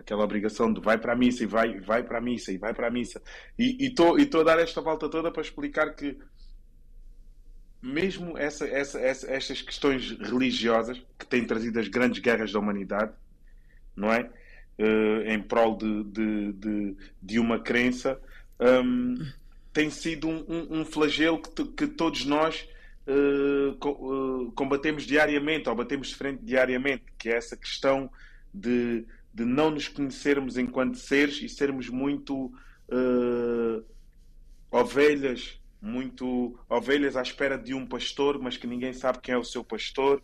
Aquela 0.00 0.24
obrigação 0.24 0.72
de 0.72 0.80
vai 0.80 0.98
para 0.98 1.12
a 1.12 1.16
missa 1.16 1.44
e 1.44 1.46
vai, 1.46 1.78
vai 1.80 2.02
para 2.02 2.18
a 2.18 2.20
missa 2.20 2.50
e 2.50 2.58
vai 2.58 2.74
para 2.74 2.88
a 2.88 2.90
missa. 2.90 3.22
E 3.58 3.86
estou 3.86 4.40
a 4.40 4.44
dar 4.44 4.58
esta 4.58 4.80
volta 4.80 5.08
toda 5.08 5.30
para 5.30 5.42
explicar 5.42 5.94
que 5.94 6.18
mesmo 7.82 8.36
essa, 8.36 8.66
essa, 8.66 8.98
essa, 8.98 9.30
estas 9.30 9.62
questões 9.62 10.10
religiosas 10.18 11.00
que 11.18 11.26
têm 11.26 11.44
trazido 11.44 11.78
as 11.78 11.88
grandes 11.88 12.18
guerras 12.20 12.52
da 12.52 12.58
humanidade, 12.58 13.12
não 13.96 14.12
é? 14.12 14.30
Eh, 14.78 15.34
em 15.34 15.42
prol 15.42 15.76
de, 15.76 16.04
de, 16.04 16.52
de, 16.52 16.96
de 17.22 17.38
uma 17.38 17.58
crença, 17.58 18.20
hum, 18.58 19.16
tem 19.72 19.90
sido 19.90 20.28
um, 20.28 20.44
um, 20.48 20.80
um 20.80 20.84
flagelo 20.84 21.40
que, 21.40 21.64
que 21.64 21.86
todos 21.86 22.24
nós 22.24 22.66
eh, 23.06 23.76
combatemos 24.54 25.04
diariamente, 25.04 25.68
ou 25.68 25.74
batemos 25.74 26.08
de 26.08 26.14
frente 26.14 26.44
diariamente, 26.44 27.04
que 27.18 27.28
é 27.28 27.36
essa 27.36 27.56
questão 27.56 28.10
de, 28.52 29.04
de 29.32 29.44
não 29.44 29.70
nos 29.70 29.88
conhecermos 29.88 30.58
enquanto 30.58 30.96
seres 30.96 31.40
e 31.40 31.48
sermos 31.48 31.88
muito 31.88 32.52
eh, 32.90 33.82
ovelhas, 34.70 35.60
muito 35.80 36.58
ovelhas 36.68 37.16
à 37.16 37.22
espera 37.22 37.56
de 37.56 37.72
um 37.72 37.86
pastor, 37.86 38.38
mas 38.40 38.56
que 38.56 38.66
ninguém 38.66 38.92
sabe 38.92 39.20
quem 39.20 39.34
é 39.34 39.38
o 39.38 39.44
seu 39.44 39.64
pastor, 39.64 40.22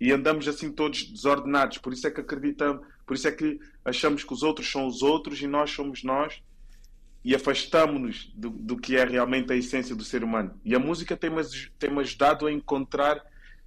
e 0.00 0.12
andamos 0.12 0.46
assim 0.46 0.70
todos 0.70 1.04
desordenados. 1.04 1.78
Por 1.78 1.92
isso 1.92 2.06
é 2.06 2.10
que 2.10 2.20
acreditamos, 2.20 2.86
por 3.06 3.14
isso 3.14 3.26
é 3.28 3.32
que 3.32 3.58
achamos 3.84 4.22
que 4.24 4.32
os 4.32 4.42
outros 4.42 4.70
são 4.70 4.86
os 4.86 5.02
outros 5.02 5.40
e 5.40 5.46
nós 5.46 5.70
somos 5.70 6.04
nós, 6.04 6.42
e 7.24 7.34
afastamos-nos 7.34 8.32
do, 8.34 8.50
do 8.50 8.76
que 8.76 8.96
é 8.96 9.04
realmente 9.04 9.52
a 9.52 9.56
essência 9.56 9.94
do 9.94 10.04
ser 10.04 10.22
humano. 10.22 10.58
E 10.64 10.74
a 10.74 10.78
música 10.78 11.16
tem-me 11.16 11.42
tem 11.78 11.96
ajudado 11.98 12.46
a 12.46 12.52
encontrar 12.52 13.24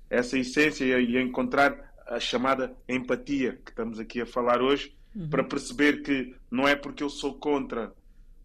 essa 0.10 0.38
essência 0.38 0.86
e 1.00 1.18
a 1.18 1.22
encontrar 1.22 1.91
a 2.12 2.20
chamada 2.20 2.76
empatia 2.88 3.58
que 3.64 3.72
estamos 3.72 4.00
aqui 4.00 4.22
a 4.22 4.26
falar 4.26 4.62
hoje, 4.62 4.94
para 5.30 5.44
perceber 5.44 6.04
que 6.04 6.36
não 6.50 6.68
é 6.68 6.76
porque 6.76 7.04
eu 7.04 7.10
sou 7.10 7.34
contra 7.34 7.94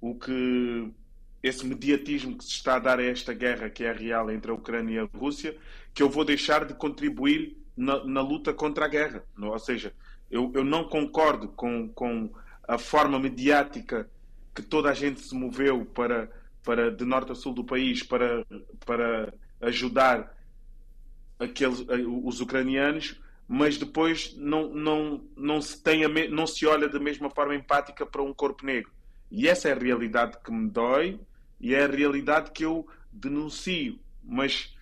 o 0.00 0.14
que 0.14 0.90
esse 1.42 1.64
mediatismo 1.66 2.36
que 2.36 2.44
se 2.44 2.50
está 2.50 2.76
a 2.76 2.78
dar 2.78 2.98
a 2.98 3.04
esta 3.04 3.32
guerra 3.32 3.70
que 3.70 3.84
é 3.84 3.92
real 3.92 4.30
entre 4.30 4.50
a 4.50 4.54
Ucrânia 4.54 4.94
e 4.94 4.98
a 4.98 5.18
Rússia, 5.18 5.56
que 5.94 6.02
eu 6.02 6.08
vou 6.08 6.24
deixar 6.24 6.64
de 6.64 6.74
contribuir 6.74 7.56
na, 7.76 8.04
na 8.04 8.20
luta 8.20 8.52
contra 8.52 8.84
a 8.84 8.88
guerra. 8.88 9.24
Ou 9.38 9.58
seja, 9.58 9.92
eu, 10.30 10.50
eu 10.54 10.64
não 10.64 10.84
concordo 10.84 11.48
com, 11.48 11.88
com 11.88 12.32
a 12.66 12.78
forma 12.78 13.18
mediática 13.18 14.08
que 14.54 14.62
toda 14.62 14.90
a 14.90 14.94
gente 14.94 15.20
se 15.20 15.34
moveu 15.34 15.84
para, 15.86 16.30
para 16.64 16.90
de 16.90 17.04
norte 17.04 17.32
a 17.32 17.34
sul 17.34 17.52
do 17.52 17.64
país 17.64 18.02
para, 18.02 18.44
para 18.84 19.32
ajudar 19.60 20.34
aqueles, 21.38 21.84
os 22.24 22.40
ucranianos, 22.40 23.20
mas 23.48 23.76
depois 23.78 24.34
não, 24.36 24.68
não, 24.74 25.24
não, 25.36 25.60
se 25.62 25.82
tem 25.82 26.04
a 26.04 26.08
me- 26.08 26.28
não 26.28 26.46
se 26.46 26.66
olha 26.66 26.88
da 26.88 26.98
mesma 26.98 27.30
forma 27.30 27.54
empática 27.54 28.04
para 28.04 28.22
um 28.22 28.34
corpo 28.34 28.64
negro. 28.66 28.90
E 29.30 29.48
essa 29.48 29.68
é 29.68 29.72
a 29.72 29.78
realidade 29.78 30.36
que 30.44 30.50
me 30.52 30.68
dói 30.68 31.20
e 31.60 31.74
é 31.74 31.84
a 31.84 31.88
realidade 31.88 32.50
que 32.50 32.64
eu 32.64 32.86
denuncio. 33.12 33.98
Mas 34.22 34.74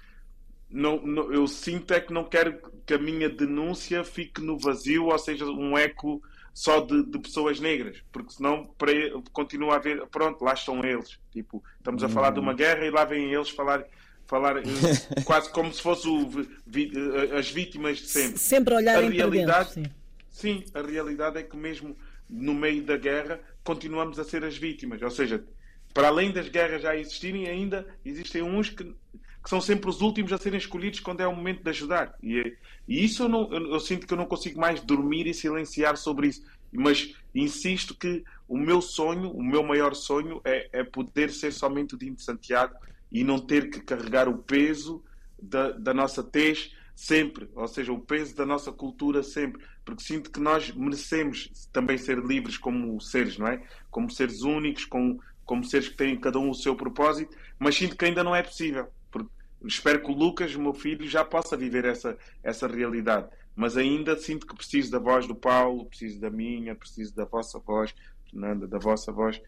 não, 0.71 1.01
não- 1.03 1.33
eu 1.33 1.47
sinto 1.47 1.93
é 1.95 2.01
que 2.01 2.13
não 2.13 2.25
quero 2.25 2.59
que 2.87 2.95
a 2.95 2.99
minha 2.99 3.29
denúncia 3.29 4.03
fique 4.05 4.41
no 4.41 4.59
vazio, 4.59 5.07
ou 5.07 5.19
seja, 5.19 5.45
um 5.47 5.77
eco 5.77 6.23
só 6.53 6.81
de, 6.81 7.05
de 7.05 7.19
pessoas 7.19 7.59
negras, 7.59 8.03
porque 8.13 8.33
senão 8.33 8.67
para, 8.79 8.93
continua 9.33 9.75
a 9.75 9.77
haver, 9.77 10.07
pronto, 10.07 10.45
lá 10.45 10.55
estão 10.55 10.85
eles. 10.85 11.19
Tipo, 11.33 11.63
estamos 11.79 12.03
a 12.05 12.09
falar 12.09 12.31
de 12.31 12.39
uma 12.41 12.55
guerra 12.55 12.85
e 12.87 12.91
lá 12.91 13.05
vêm 13.05 13.33
eles 13.35 13.51
falar, 13.51 13.85
falar 14.35 14.57
eh, 14.57 14.63
quase 15.25 15.49
como 15.51 15.73
se 15.73 15.81
fossem 15.81 16.29
as 17.39 17.51
vítimas 17.51 17.99
de 17.99 18.09
sempre. 18.09 18.39
Sempre 18.39 18.75
olharem 18.75 19.09
A 19.09 19.11
para 19.11 19.17
realidade- 19.17 19.75
dentro. 19.77 19.91
Sim. 19.91 19.95
Sim, 20.31 20.65
a 20.75 20.83
realidade 20.83 21.39
é 21.39 21.43
que 21.45 21.57
mesmo 21.57 21.97
no 22.29 22.53
meio 22.53 22.83
da 22.83 22.97
guerra 22.97 23.39
continuamos 23.63 24.19
a 24.19 24.25
ser 24.25 24.43
as 24.45 24.57
vítimas. 24.57 25.01
Ou 25.01 25.11
seja, 25.11 25.45
para 25.93 26.09
além 26.09 26.33
das 26.33 26.49
guerras 26.49 26.83
já 26.83 26.97
existirem, 26.97 27.47
ainda 27.47 27.87
existem 28.05 28.43
uns 28.43 28.69
que, 28.69 28.83
que 28.83 29.49
são 29.49 29.61
sempre 29.61 29.89
os 29.89 30.01
últimos 30.01 30.33
a 30.33 30.39
serem 30.39 30.59
escolhidos 30.59 30.99
quando 30.99 31.21
é 31.21 31.27
o 31.29 31.35
momento 31.37 31.63
de 31.63 31.71
ajudar. 31.71 32.17
E, 32.21 32.41
é- 32.41 32.53
e 32.89 33.05
isso 33.05 33.23
eu, 33.23 33.29
não, 33.29 33.53
eu, 33.53 33.75
eu 33.75 33.81
sinto 33.81 34.05
que 34.09 34.13
eu 34.13 34.17
não 34.19 34.27
consigo 34.27 34.61
mais 34.61 34.81
dormir 34.81 35.29
e 35.29 35.33
silenciar 35.35 35.97
sobre 35.97 36.27
isso. 36.27 36.43
Mas 36.73 37.15
insisto 37.33 37.95
que 37.95 38.25
o 38.49 38.59
meu 38.59 38.83
sonho, 38.83 39.31
o 39.31 39.41
meu 39.43 39.63
maior 39.63 39.95
sonho 39.95 40.41
é, 40.45 40.69
é 40.73 40.83
poder 40.83 41.31
ser 41.31 41.53
somente 41.53 41.95
o 41.95 41.99
Dino 41.99 42.17
de 42.17 42.23
Santiago 42.25 42.75
e 43.15 43.23
não 43.23 43.39
ter 43.39 43.71
que 43.71 43.81
carregar 43.81 44.29
o 44.29 44.37
peso 44.37 45.03
da, 45.41 45.71
da 45.71 45.95
nossa 45.95 46.23
tez 46.23 46.75
sempre, 46.97 47.49
ou 47.55 47.69
seja, 47.69 47.93
o 47.93 47.99
peso 47.99 48.37
da 48.37 48.45
nossa 48.45 48.73
cultura 48.73 49.23
sempre, 49.23 49.63
porque 49.85 50.03
sinto 50.03 50.31
que 50.31 50.41
nós 50.41 50.73
merecemos 50.73 51.69
também 51.73 51.97
ser 51.97 52.19
livres 52.19 52.59
como 52.59 53.01
seres, 53.01 53.39
não 53.39 53.47
é? 53.47 53.63
Como 53.89 54.11
seres 54.11 54.43
únicos, 54.43 54.85
como, 54.85 55.23
como 55.45 55.65
seres 55.65 55.89
que 55.89 55.97
têm 55.97 56.19
cada 56.19 56.41
um 56.41 56.51
o 56.51 56.55
seu 56.55 56.75
propósito, 56.75 57.37
mas 57.59 57.77
sinto 57.77 57.97
que 57.97 58.05
ainda 58.05 58.25
não 58.25 58.35
é 58.35 58.43
possível. 58.43 58.89
Espero 59.65 60.03
que 60.03 60.11
o 60.11 60.15
Lucas, 60.15 60.55
meu 60.57 60.75
filho, 60.75 61.09
já 61.09 61.25
possa 61.25 61.57
viver 61.57 61.85
essa, 61.87 62.19
essa 62.43 62.67
realidade. 62.67 63.29
Mas 63.57 63.77
ainda 63.77 64.17
sinto 64.17 64.47
que 64.47 64.55
preciso 64.55 64.91
da 64.91 64.99
voz 64.99 65.27
do 65.27 65.35
Paulo, 65.35 65.87
preciso 65.87 66.21
da 66.21 66.29
minha, 66.29 66.75
preciso 66.75 67.15
da 67.15 67.25
vossa 67.25 67.59
voz, 67.59 67.95
Fernanda, 68.31 68.67
da 68.67 68.79
vossa 68.79 69.11
voz, 69.11 69.41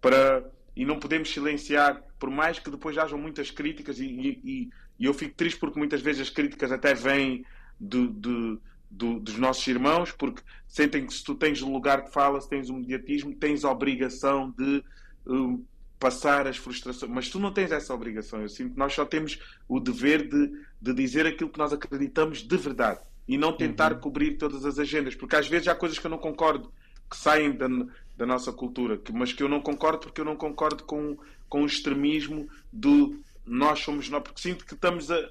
para 0.00 0.44
e 0.74 0.84
não 0.84 0.98
podemos 0.98 1.30
silenciar, 1.30 2.02
por 2.18 2.30
mais 2.30 2.58
que 2.58 2.70
depois 2.70 2.96
hajam 2.96 3.18
muitas 3.18 3.50
críticas, 3.50 3.98
e, 3.98 4.04
e, 4.04 4.70
e 4.98 5.04
eu 5.04 5.12
fico 5.12 5.34
triste 5.34 5.58
porque 5.58 5.78
muitas 5.78 6.00
vezes 6.00 6.22
as 6.22 6.30
críticas 6.30 6.72
até 6.72 6.94
vêm 6.94 7.44
de, 7.80 8.08
de, 8.08 8.58
de, 8.90 9.20
dos 9.20 9.36
nossos 9.38 9.66
irmãos, 9.66 10.12
porque 10.12 10.42
sentem 10.66 11.06
que 11.06 11.12
se 11.12 11.24
tu 11.24 11.34
tens 11.34 11.60
um 11.62 11.72
lugar 11.72 12.02
de 12.02 12.12
fala, 12.12 12.40
se 12.40 12.48
tens 12.48 12.70
um 12.70 12.78
mediatismo, 12.78 13.34
tens 13.34 13.64
a 13.64 13.70
obrigação 13.70 14.54
de 14.56 14.82
um, 15.26 15.64
passar 15.98 16.46
as 16.46 16.56
frustrações. 16.56 17.12
Mas 17.12 17.28
tu 17.28 17.38
não 17.38 17.52
tens 17.52 17.70
essa 17.70 17.94
obrigação. 17.94 18.40
Eu 18.40 18.48
sinto 18.48 18.72
que 18.72 18.78
nós 18.78 18.92
só 18.92 19.04
temos 19.04 19.38
o 19.68 19.78
dever 19.78 20.28
de, 20.28 20.52
de 20.80 20.94
dizer 20.94 21.26
aquilo 21.26 21.50
que 21.50 21.58
nós 21.58 21.72
acreditamos 21.72 22.42
de 22.42 22.56
verdade 22.56 23.00
e 23.28 23.38
não 23.38 23.56
tentar 23.56 23.92
uhum. 23.92 24.00
cobrir 24.00 24.36
todas 24.36 24.64
as 24.64 24.78
agendas, 24.78 25.14
porque 25.14 25.36
às 25.36 25.46
vezes 25.46 25.68
há 25.68 25.74
coisas 25.74 25.98
que 25.98 26.06
eu 26.06 26.10
não 26.10 26.18
concordo 26.18 26.72
que 27.12 27.18
saem 27.18 27.52
da, 27.52 27.68
da 28.16 28.24
nossa 28.24 28.50
cultura, 28.52 28.96
que, 28.96 29.12
mas 29.12 29.34
que 29.34 29.42
eu 29.42 29.48
não 29.48 29.60
concordo 29.60 29.98
porque 29.98 30.20
eu 30.20 30.24
não 30.24 30.34
concordo 30.34 30.82
com, 30.84 31.18
com 31.46 31.62
o 31.62 31.66
extremismo 31.66 32.48
do 32.72 33.22
nós 33.44 33.80
somos 33.80 34.08
nós, 34.08 34.22
porque 34.22 34.40
sinto 34.40 34.64
que 34.64 34.72
estamos 34.72 35.10
a 35.10 35.30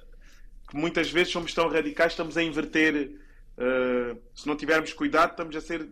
que 0.68 0.76
muitas 0.76 1.10
vezes 1.10 1.32
somos 1.32 1.52
tão 1.52 1.68
radicais, 1.68 2.12
estamos 2.12 2.36
a 2.38 2.42
inverter. 2.42 3.18
Uh, 3.58 4.18
se 4.34 4.46
não 4.46 4.56
tivermos 4.56 4.94
cuidado, 4.94 5.32
estamos 5.32 5.54
a 5.54 5.60
ser 5.60 5.86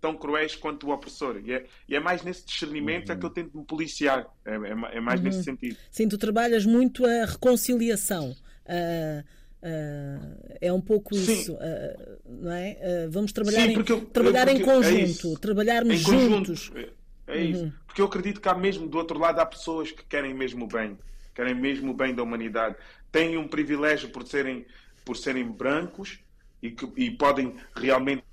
tão 0.00 0.16
cruéis 0.16 0.56
quanto 0.56 0.86
o 0.86 0.94
opressor. 0.94 1.42
E 1.44 1.52
é, 1.52 1.66
e 1.86 1.94
é 1.94 2.00
mais 2.00 2.22
nesse 2.22 2.46
discernimento 2.46 3.08
uhum. 3.08 3.14
é 3.14 3.18
que 3.18 3.26
eu 3.26 3.30
tento 3.30 3.58
me 3.58 3.64
policiar. 3.64 4.26
É, 4.46 4.54
é, 4.54 4.96
é 4.96 5.00
mais 5.00 5.20
uhum. 5.20 5.26
nesse 5.26 5.44
sentido. 5.44 5.76
Sim, 5.90 6.08
tu 6.08 6.16
trabalhas 6.16 6.64
muito 6.64 7.04
a 7.04 7.26
reconciliação. 7.26 8.30
Uh, 8.64 9.37
uh, 9.62 10.56
é 10.60 10.72
um 10.72 10.80
pouco 10.80 11.14
Sim. 11.14 11.32
isso, 11.32 11.54
uh, 11.54 12.18
não 12.26 12.52
é? 12.52 13.06
vamos 13.08 13.32
trabalhar, 13.32 13.66
Sim, 13.66 13.72
em, 13.72 13.84
eu, 13.88 14.06
trabalhar 14.06 14.48
em 14.48 14.60
é 14.60 14.64
conjunto, 14.64 15.32
é 15.34 15.38
trabalharmos 15.38 15.94
em 15.94 15.98
juntos. 15.98 16.68
Conjunto, 16.68 16.92
é, 17.26 17.38
é 17.38 17.42
isso. 17.42 17.64
Uhum. 17.64 17.72
Porque 17.86 18.00
eu 18.00 18.06
acredito 18.06 18.40
que 18.40 18.48
há 18.48 18.54
mesmo 18.54 18.88
do 18.88 18.98
outro 18.98 19.18
lado 19.18 19.40
há 19.40 19.46
pessoas 19.46 19.90
que 19.90 20.04
querem 20.04 20.34
mesmo 20.34 20.64
o 20.64 20.68
bem, 20.68 20.98
querem 21.34 21.54
mesmo 21.54 21.92
o 21.92 21.94
bem 21.94 22.14
da 22.14 22.22
humanidade. 22.22 22.76
Têm 23.10 23.36
um 23.36 23.48
privilégio 23.48 24.10
por 24.10 24.26
serem, 24.26 24.66
por 25.04 25.16
serem 25.16 25.44
brancos 25.44 26.18
e, 26.62 26.70
que, 26.70 26.88
e 26.96 27.10
podem 27.10 27.56
realmente 27.74 28.24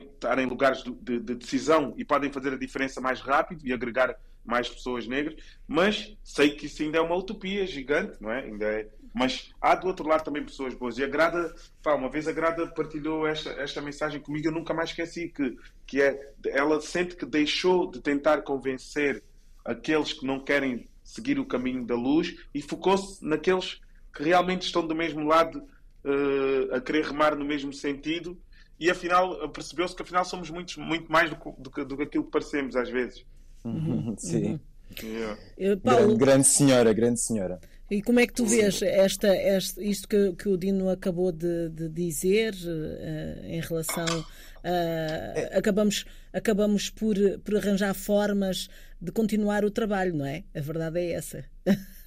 estar 0.00 0.38
em 0.38 0.46
lugares 0.46 0.82
de, 0.82 0.92
de, 0.92 1.20
de, 1.20 1.34
decisão 1.34 1.94
e 1.96 2.04
podem 2.04 2.30
fazer 2.30 2.52
a 2.52 2.58
diferença 2.58 3.00
mais 3.00 3.20
rápido 3.20 3.66
e 3.66 3.72
agregar 3.72 4.16
mais 4.44 4.68
pessoas 4.68 5.06
negras, 5.06 5.36
mas 5.66 6.16
sei 6.22 6.50
que 6.50 6.66
isso 6.66 6.82
ainda 6.82 6.98
é 6.98 7.00
uma 7.00 7.16
utopia 7.16 7.66
gigante, 7.66 8.16
não 8.20 8.30
é? 8.30 8.44
Ainda 8.44 8.64
é... 8.66 8.88
Mas 9.14 9.52
há 9.60 9.76
do 9.76 9.86
outro 9.86 10.08
lado 10.08 10.24
também 10.24 10.44
pessoas 10.44 10.74
boas. 10.74 10.98
E 10.98 11.04
a 11.04 11.06
Grada, 11.06 11.54
pá, 11.80 11.94
uma 11.94 12.10
vez 12.10 12.26
a 12.26 12.32
Grada 12.32 12.66
partilhou 12.66 13.24
esta, 13.24 13.50
esta 13.50 13.80
mensagem 13.80 14.20
comigo, 14.20 14.48
eu 14.48 14.52
nunca 14.52 14.74
mais 14.74 14.90
esqueci, 14.90 15.28
que, 15.28 15.56
que 15.86 16.02
é, 16.02 16.32
ela 16.48 16.80
sente 16.80 17.14
que 17.14 17.24
deixou 17.24 17.88
de 17.88 18.00
tentar 18.00 18.42
convencer 18.42 19.22
aqueles 19.64 20.12
que 20.12 20.26
não 20.26 20.40
querem 20.40 20.88
seguir 21.04 21.38
o 21.38 21.46
caminho 21.46 21.86
da 21.86 21.94
luz 21.94 22.36
e 22.52 22.60
focou-se 22.60 23.24
naqueles 23.24 23.80
que 24.12 24.24
realmente 24.24 24.62
estão 24.62 24.84
do 24.84 24.94
mesmo 24.94 25.24
lado 25.24 25.58
uh, 26.04 26.74
a 26.74 26.80
querer 26.80 27.04
remar 27.04 27.36
no 27.36 27.44
mesmo 27.44 27.72
sentido 27.72 28.36
e 28.80 28.90
afinal 28.90 29.48
percebeu-se 29.50 29.94
que 29.94 30.02
afinal 30.02 30.24
somos 30.24 30.50
muito, 30.50 30.80
muito 30.80 31.10
mais 31.10 31.30
do, 31.30 31.36
do, 31.58 31.70
do, 31.70 31.84
do 31.84 31.96
que 31.96 32.02
aquilo 32.02 32.24
que 32.24 32.30
parecemos 32.30 32.74
às 32.74 32.90
vezes. 32.90 33.24
Uhum. 33.64 34.14
Sim. 34.18 34.58
Yeah. 35.02 35.38
Paulo, 35.82 36.06
grande, 36.06 36.16
grande, 36.16 36.46
senhora, 36.46 36.92
grande 36.92 37.20
senhora. 37.20 37.60
E 37.90 38.00
como 38.02 38.18
é 38.18 38.26
que 38.26 38.32
tu 38.32 38.46
vês 38.46 38.80
esta, 38.82 39.28
esta, 39.28 39.82
isto 39.82 40.08
que, 40.08 40.32
que 40.32 40.48
o 40.48 40.56
Dino 40.56 40.88
acabou 40.88 41.30
de, 41.30 41.68
de 41.68 41.88
dizer 41.88 42.54
uh, 42.54 43.46
em 43.46 43.60
relação 43.60 44.06
a. 44.64 44.70
Uh, 44.70 45.58
acabamos, 45.58 46.06
acabamos 46.32 46.88
por, 46.88 47.14
por 47.44 47.56
arranjar 47.56 47.92
formas 47.94 48.68
de 48.98 49.12
continuar 49.12 49.64
o 49.64 49.70
trabalho, 49.70 50.14
não 50.14 50.24
é? 50.24 50.44
A 50.54 50.60
verdade 50.60 50.98
é 50.98 51.12
essa. 51.12 51.44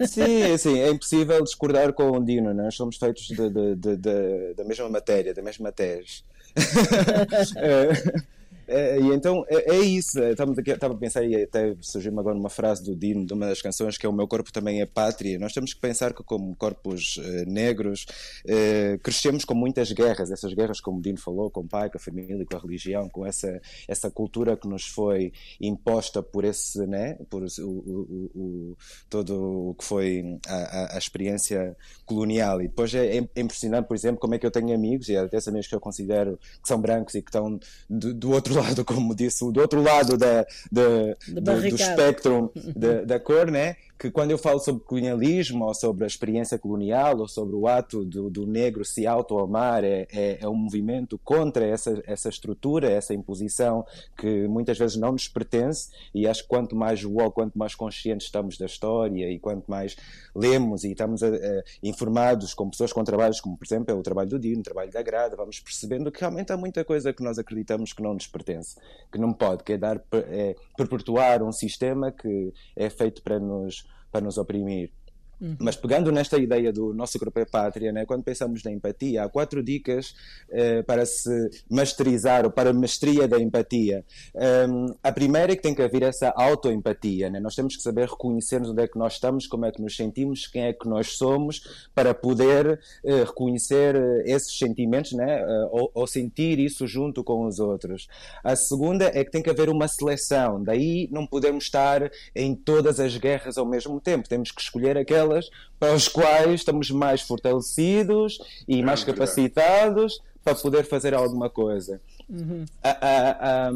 Sim, 0.08 0.42
é 0.42 0.54
assim, 0.54 0.80
é 0.80 0.90
impossível 0.90 1.44
discordar 1.44 1.94
com 1.94 2.10
o 2.10 2.26
Dino, 2.26 2.54
nós 2.56 2.74
somos 2.74 2.98
feitos 2.98 3.28
de, 3.28 3.50
de, 3.76 3.96
de, 3.98 4.54
da 4.56 4.64
mesma 4.64 4.90
matéria, 4.90 5.34
da 5.34 5.44
mesma 5.44 5.72
tese. 5.72 6.24
É, 8.68 9.00
e 9.00 9.14
então 9.14 9.46
é, 9.50 9.76
é 9.76 9.80
isso. 9.80 10.22
Estava 10.22 10.52
a 10.52 10.98
pensar 10.98 11.24
e 11.24 11.44
até 11.44 11.76
surgiu-me 11.82 12.20
agora 12.20 12.38
uma 12.38 12.50
frase 12.50 12.84
do 12.84 12.96
Dino, 12.96 13.26
de 13.26 13.34
uma 13.34 13.48
das 13.48 13.62
canções, 13.62 13.98
que 13.98 14.06
é 14.06 14.10
O 14.10 14.14
meu 14.14 14.28
corpo 14.28 14.52
também 14.52 14.82
é 14.82 14.86
pátria. 14.86 15.40
Nós 15.40 15.54
temos 15.54 15.74
que 15.74 15.80
pensar 15.80 16.14
que, 16.14 16.24
como 16.24 16.56
corpos 16.56 17.20
eh, 17.24 17.46
negros, 17.46 18.06
eh, 18.46 19.00
crescemos 19.02 19.46
com 19.46 19.54
muitas 19.54 19.92
guerras. 19.92 20.32
Essas 20.32 20.54
guerras, 20.54 20.82
como 20.82 21.00
o 21.00 21.02
Dino 21.02 21.18
falou, 21.18 21.50
com 21.50 21.62
o 21.62 21.68
pai, 21.68 21.90
com 21.90 21.98
a 21.98 22.02
família, 22.02 22.46
com 22.46 22.58
a 22.58 22.60
religião, 22.60 23.08
com 23.10 23.26
essa, 23.26 23.62
essa 23.88 24.12
cultura 24.12 24.58
que 24.58 24.68
nos 24.68 24.86
foi 24.86 25.32
imposta 25.62 26.22
por 26.22 26.44
esse, 26.44 26.86
né? 26.86 27.18
Por 27.30 27.44
o, 27.44 27.70
o, 27.70 28.32
o 28.36 28.78
todo 29.10 29.70
o 29.70 29.76
que 29.76 29.86
foi 29.86 30.40
a, 30.48 30.96
a, 30.96 30.98
experiência 30.98 31.76
colonial. 32.06 32.62
E 32.62 32.68
depois 32.68 32.94
é, 32.94 33.18
é, 33.18 33.42
impressionante, 33.42 33.88
por 33.88 33.96
exemplo, 33.96 34.20
como 34.20 34.36
é 34.36 34.40
que 34.40 34.46
eu 34.46 34.52
tenho 34.52 34.74
amigos, 34.74 35.08
e 35.10 35.16
até 35.16 35.38
amigos 35.48 35.68
que 35.68 35.76
eu 35.76 35.80
considero 35.80 36.38
que 36.62 36.68
são 36.68 36.80
brancos 36.82 37.16
e 37.16 37.22
que 37.22 37.30
estão 37.30 37.60
do, 37.90 38.14
do 38.14 38.32
outro 38.32 38.57
lado, 38.60 38.84
como 38.86 39.16
disse, 39.16 39.50
do 39.52 39.60
outro 39.62 39.82
lado 39.82 40.18
da, 40.18 40.46
da, 40.72 40.84
do, 41.28 41.42
do 41.42 41.68
espectro 41.68 42.52
da, 42.76 43.02
da 43.04 43.20
cor, 43.20 43.50
né? 43.52 43.76
Que 43.98 44.12
quando 44.12 44.32
eu 44.32 44.38
falo 44.38 44.60
sobre 44.60 44.84
colonialismo 44.84 45.66
ou 45.66 45.74
sobre 45.74 46.04
a 46.04 46.08
experiência 46.08 46.60
colonial 46.60 47.18
ou 47.18 47.28
sobre 47.28 47.56
o 47.56 47.68
ato 47.68 48.06
do, 48.06 48.30
do 48.30 48.46
negro 48.46 48.86
se 48.86 49.08
auto-amar, 49.08 49.84
é, 49.84 50.08
é, 50.14 50.38
é, 50.42 50.48
um 50.48 50.56
movimento 50.56 51.18
contra 51.24 51.66
essa, 51.66 52.02
essa 52.06 52.30
estrutura, 52.30 52.90
essa 52.90 53.14
imposição 53.14 53.86
que 54.16 54.48
muitas 54.48 54.78
vezes 54.78 54.98
não 54.98 55.14
nos 55.14 55.28
pertence 55.28 55.90
e 56.14 56.28
acho 56.28 56.44
que 56.44 56.50
quanto 56.50 56.76
mais 56.76 57.04
woke, 57.04 57.34
quanto 57.34 57.58
mais 57.58 57.74
conscientes 57.74 58.28
estamos 58.28 58.58
da 58.58 58.68
história 58.68 59.32
e 59.32 59.40
quanto 59.40 59.70
mais 59.70 59.96
lemos 60.36 60.84
e 60.84 60.92
estamos 60.92 61.24
a, 61.24 61.30
a, 61.30 61.64
informados 61.82 62.54
com 62.54 62.70
pessoas 62.70 62.94
com 62.94 63.04
trabalhos 63.04 63.42
como, 63.42 63.58
por 63.58 63.66
exemplo, 63.66 63.92
é 63.92 63.98
o 63.98 64.04
trabalho 64.04 64.30
do 64.30 64.40
Dino, 64.40 64.60
o 64.60 64.64
trabalho 64.64 64.92
da 64.92 65.02
Grada, 65.02 65.36
vamos 65.36 65.60
percebendo 65.60 66.12
que 66.12 66.20
realmente 66.20 66.52
há 66.52 66.58
muita 66.58 66.86
coisa 66.86 67.12
que 67.12 67.24
nós 67.24 67.40
acreditamos 67.40 67.94
que 67.94 68.04
não 68.04 68.14
nos 68.14 68.28
pertence, 68.28 68.76
que 69.12 69.18
não 69.18 69.34
pode, 69.34 69.64
que 69.64 69.74
é, 69.74 69.78
dar, 69.78 70.00
é 70.12 70.56
perpetuar 70.78 71.42
um 71.42 71.52
sistema 71.52 72.12
que 72.12 72.54
é 72.76 72.90
feito 72.90 73.24
para 73.24 73.40
nos 73.40 73.87
para 74.12 74.24
nos 74.24 74.38
oprimir. 74.38 74.92
Uhum. 75.40 75.58
Mas 75.60 75.76
pegando 75.76 76.12
nesta 76.12 76.38
ideia 76.38 76.72
do 76.72 76.94
nosso 76.94 77.18
grupo 77.20 77.40
é 77.40 77.46
pátria, 77.46 77.92
né, 77.92 78.06
quando 78.06 78.24
pensamos 78.24 78.64
na 78.64 78.72
empatia, 78.72 79.24
há 79.24 79.30
quatro 79.30 79.64
dicas 79.64 80.16
eh, 80.50 80.82
para 80.84 81.06
se 81.06 81.50
masterizar 81.70 82.46
ou 82.46 82.52
para 82.52 82.70
a 82.72 82.74
mestria 82.74 83.28
da 83.28 83.40
empatia. 83.40 84.04
Um, 84.36 84.96
a 85.04 85.12
primeira 85.12 85.54
é 85.54 85.56
que 85.56 85.62
tem 85.62 85.76
que 85.76 85.82
haver 85.82 86.04
essa 86.04 86.34
autoempatia. 86.36 87.30
Né? 87.30 87.40
Nós 87.40 87.56
temos 87.56 87.76
que 87.76 87.82
saber 87.82 88.08
reconhecermos 88.08 88.70
onde 88.70 88.84
é 88.84 88.88
que 88.88 88.98
nós 88.98 89.14
estamos, 89.14 89.48
como 89.48 89.66
é 89.66 89.72
que 89.72 89.82
nos 89.82 89.96
sentimos, 89.96 90.48
quem 90.48 90.64
é 90.64 90.74
que 90.74 90.88
nós 90.88 91.14
somos, 91.14 91.88
para 91.94 92.14
poder 92.14 92.80
eh, 93.04 93.24
reconhecer 93.24 93.96
eh, 93.96 94.24
esses 94.26 94.58
sentimentos 94.58 95.14
né? 95.14 95.42
Eh, 95.42 95.68
ou, 95.72 95.92
ou, 95.94 96.08
sentir 96.08 96.60
isso 96.60 96.88
junto 96.88 97.24
com 97.24 97.46
os 97.46 97.60
outros. 97.60 98.08
A 98.44 98.56
segunda 98.56 99.06
é 99.14 99.24
que 99.24 99.32
tem 99.32 99.42
que 99.42 99.50
haver 99.50 99.70
uma 99.70 99.88
seleção. 99.88 100.64
Daí 100.64 101.08
não 101.12 101.26
podemos 101.26 101.66
estar 101.66 102.10
em 102.36 102.56
todas 102.56 103.00
as 103.00 103.18
guerras 103.18 103.58
ao 103.58 103.66
mesmo 103.66 104.00
tempo. 104.00 104.30
Temos 104.30 104.52
que 104.52 104.62
escolher 104.62 104.98
aquela 104.98 105.27
aquelas 105.28 105.50
para 105.80 105.94
os 105.94 106.08
quais 106.08 106.54
estamos 106.54 106.90
mais 106.90 107.22
fortalecidos 107.22 108.40
e 108.68 108.80
é 108.80 108.84
mais 108.84 109.04
capacitados 109.04 110.22
para 110.44 110.56
poder 110.56 110.84
fazer 110.86 111.14
alguma 111.14 111.50
coisa. 111.50 112.02
Uhum. 112.30 112.66
A, 112.82 112.90
a, 112.90 113.68
a, 113.68 113.72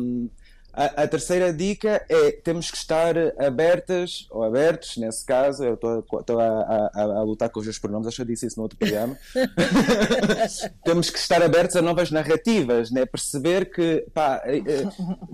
a, 0.74 1.04
a, 1.04 1.08
terceira 1.08 1.52
dica 1.52 2.04
é 2.08 2.32
temos 2.32 2.72
que 2.72 2.78
estar 2.78 3.16
abertas, 3.38 4.26
ou 4.30 4.44
abertos, 4.44 4.98
nesse 4.98 5.26
caso, 5.26 5.64
eu 5.64 5.74
estou 5.74 6.40
a, 6.40 6.90
a, 6.94 7.02
a, 7.02 7.24
lutar 7.24 7.50
com 7.50 7.60
os 7.60 7.66
meus 7.66 7.78
pronomes, 7.78 8.08
acho 8.08 8.16
que 8.18 8.22
eu 8.22 8.26
disse 8.26 8.46
isso 8.46 8.58
no 8.58 8.64
outro 8.64 8.78
programa. 8.78 9.18
temos 10.84 11.10
que 11.10 11.20
estar 11.20 11.42
abertos 11.42 11.76
a 11.76 11.82
novas 11.82 12.10
narrativas, 12.10 12.90
né? 12.90 13.06
perceber 13.06 13.72
que 13.72 14.06
pá, 14.14 14.42
eh, 14.46 14.64
eh, 14.66 14.88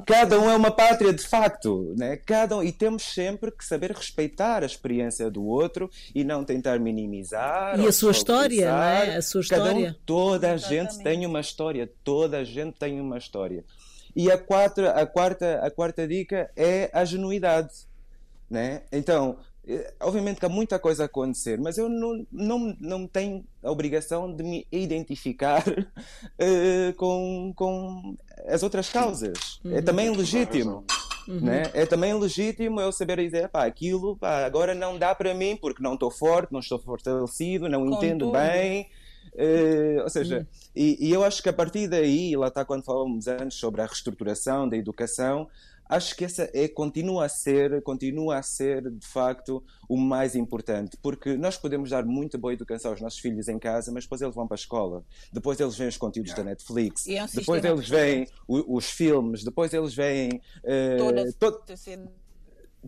cada 0.06 0.40
um 0.40 0.50
é 0.50 0.56
uma 0.56 0.72
pátria 0.72 1.14
de 1.14 1.24
facto, 1.24 1.94
né? 1.98 2.18
cada 2.18 2.58
um, 2.58 2.64
e 2.64 2.72
temos 2.72 3.04
sempre 3.04 3.52
que 3.52 3.64
saber 3.64 3.92
respeitar 3.92 4.64
a 4.64 4.66
experiência 4.66 5.30
do 5.30 5.46
outro 5.46 5.90
e 6.16 6.24
não 6.24 6.44
tentar 6.44 6.80
minimizar. 6.80 7.80
E 7.80 7.88
a 7.88 7.92
sua 7.92 8.12
história, 8.12 8.72
não 8.72 8.84
é? 8.84 9.16
A 9.18 9.22
sua 9.22 9.42
história. 9.42 9.90
Um, 9.90 9.96
toda 10.06 10.52
a 10.52 10.56
Exatamente. 10.56 10.94
gente 10.94 11.04
tem 11.04 11.26
uma 11.26 11.40
história, 11.40 11.90
toda 12.04 12.40
a 12.40 12.44
gente 12.44 12.74
tem 12.74 13.00
uma 13.00 13.18
história. 13.18 13.64
E 14.18 14.32
a, 14.32 14.38
quatro, 14.40 14.90
a, 14.90 15.06
quarta, 15.06 15.60
a 15.64 15.70
quarta 15.70 16.08
dica 16.08 16.50
é 16.56 16.90
a 16.92 17.06
genuidade. 17.06 17.70
Né? 18.50 18.82
Então, 18.92 19.38
eh, 19.68 19.94
obviamente 20.02 20.40
que 20.40 20.46
há 20.48 20.50
muita 20.50 20.80
coisa 20.80 21.04
a 21.04 21.06
acontecer, 21.06 21.60
mas 21.60 21.78
eu 21.78 21.88
não, 21.88 22.26
não, 22.32 22.76
não 22.80 23.08
tenho 23.08 23.46
a 23.62 23.70
obrigação 23.70 24.36
de 24.36 24.44
me 24.44 24.68
identificar 24.72 25.64
uh, 25.68 26.94
com, 26.98 27.54
com 27.56 28.18
as 28.48 28.64
outras 28.64 28.90
causas. 28.90 29.60
É 29.64 29.68
uhum. 29.68 29.84
também 29.84 30.10
legítimo. 30.10 30.84
Uhum. 31.28 31.42
Né? 31.42 31.70
É 31.76 31.86
também 31.86 32.12
legítimo 32.16 32.82
eu 32.82 32.92
saber 32.92 33.18
dizer, 33.18 33.50
pá, 33.50 33.68
aquilo 33.68 34.18
pá, 34.18 34.46
agora 34.46 34.74
não 34.74 34.98
dá 34.98 35.14
para 35.14 35.32
mim 35.36 35.56
porque 35.56 35.84
não 35.84 35.94
estou 35.94 36.10
forte, 36.10 36.52
não 36.52 36.60
estou 36.60 36.80
fortalecido, 36.80 37.70
não 37.70 37.88
Com 37.88 37.96
entendo 37.98 38.32
bem. 38.32 38.90
Uh, 39.34 40.04
ou 40.04 40.10
seja, 40.10 40.48
e, 40.76 41.08
e, 41.08 41.12
eu 41.12 41.24
acho 41.24 41.42
que 41.42 41.50
a 41.50 41.54
partir 41.54 41.88
daí, 41.88 42.36
lá 42.36 42.48
está 42.48 42.66
quando 42.66 42.84
falamos 42.84 43.28
antes 43.28 43.58
sobre 43.58 43.82
a 43.82 43.86
reestruturação 43.86 44.68
da 44.68 44.78
educação, 44.78 45.48
acho 45.90 46.16
que 46.16 46.26
essa 46.26 46.50
é, 46.54 46.68
continua 46.68 47.26
a 47.26 47.30
ser, 47.30 47.82
continua 47.82 48.38
a 48.38 48.44
ser 48.44 48.90
de 48.90 49.06
facto 49.06 49.64
o 49.88 49.98
mais 49.98 50.36
importante, 50.36 50.98
porque 51.02 51.38
nós 51.38 51.58
podemos 51.58 51.90
dar 51.90 52.06
muita 52.06 52.38
boa 52.38 52.54
educação 52.54 52.92
aos 52.92 53.02
nossos 53.02 53.20
filhos 53.20 53.48
em 53.48 53.58
casa, 53.58 53.92
mas 53.92 54.04
depois 54.04 54.22
eles 54.22 54.36
vão 54.36 54.48
para 54.48 54.56
a 54.56 54.60
escola, 54.60 55.04
depois 55.32 55.60
eles 55.60 55.78
veem 55.78 55.90
os 55.90 55.98
conteúdos 55.98 56.32
yeah. 56.32 56.44
da 56.44 56.50
Netflix, 56.50 57.08
é 57.08 57.26
depois 57.34 57.64
eles 57.64 57.88
veem 57.88 58.28
os, 58.48 58.64
os, 58.68 58.90
filmes, 58.90 59.44
depois 59.44 59.74
eles 59.74 59.94
veem 59.94 60.42
uh, 60.64 60.98
toda, 60.98 61.34
to 61.34 62.10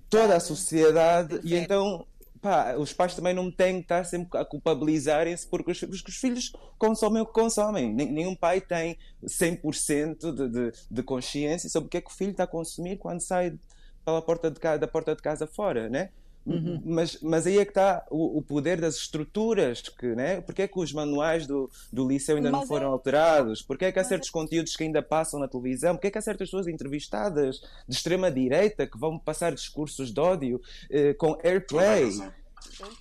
toda 0.10 0.36
a 0.36 0.40
sociedade 0.40 1.40
e 1.44 1.56
então 1.56 2.06
pá, 2.42 2.76
os 2.78 2.94
pais 2.94 3.16
também 3.16 3.34
não 3.34 3.52
têm 3.52 3.76
que 3.76 3.82
estar 3.82 4.04
sempre 4.06 4.38
a 4.40 4.46
culpabilizarem-se 4.46 5.48
porque 5.48 5.72
os, 5.72 5.82
os, 5.82 6.16
filhos 6.16 6.52
consomem 6.78 7.22
o 7.22 7.26
que 7.26 7.34
consomem. 7.34 7.94
Nenhum 7.94 8.36
pai 8.36 8.62
tem 8.62 8.98
100% 9.24 10.34
de, 10.34 10.50
de, 10.50 10.72
de 10.90 11.04
consciência 11.04 11.70
sobre 11.70 11.88
o 11.88 11.90
que 11.90 11.98
é 11.98 12.02
que 12.02 12.10
o 12.10 12.14
filho 12.14 12.32
está 12.32 12.44
a 12.44 12.48
consumir 12.48 12.98
quando 12.98 13.22
sai 13.22 13.58
pela 14.06 14.22
porta 14.22 14.50
de 14.50 14.60
casa, 14.60 14.80
da 14.80 14.88
porta 14.88 15.16
de 15.16 15.22
casa 15.22 15.46
fora, 15.46 15.90
né? 15.90 16.10
Uhum. 16.50 16.82
Mas, 16.84 17.20
mas 17.22 17.46
aí 17.46 17.60
é 17.60 17.66
que 17.66 17.72
está 17.72 18.06
o, 18.10 18.40
o, 18.40 18.42
poder 18.42 18.82
das 18.82 18.96
estruturas, 18.96 19.82
que, 19.82 20.08
né? 20.08 20.42
porque 20.42 20.64
é 20.64 20.68
que 20.68 20.80
os 20.80 20.92
manuais 20.92 21.46
do, 21.46 21.70
do 21.94 22.08
liceu 22.08 22.38
ainda 22.38 22.52
mas 22.52 22.62
não 22.62 22.68
foram 22.68 22.88
é... 22.88 22.92
alterados? 22.92 23.62
Porque 23.62 23.86
é 23.86 23.92
que 23.92 24.00
há 24.00 24.04
certos 24.04 24.30
conteúdos 24.30 24.76
que 24.76 24.84
ainda 24.84 25.02
passam 25.02 25.40
na 25.40 25.48
televisão? 25.48 25.96
Porque 25.96 26.08
é 26.08 26.12
que 26.12 26.18
há 26.18 26.22
certas 26.22 26.48
pessoas 26.50 26.68
entrevistadas 26.68 27.62
de 27.88 27.96
extrema-direita 27.96 28.88
que 28.88 28.98
vão 28.98 29.18
passar 29.20 29.54
discursos 29.54 30.12
de 30.12 30.20
ódio 30.20 30.62
eh, 30.90 31.14
com 31.14 31.38
airplay? 31.44 32.10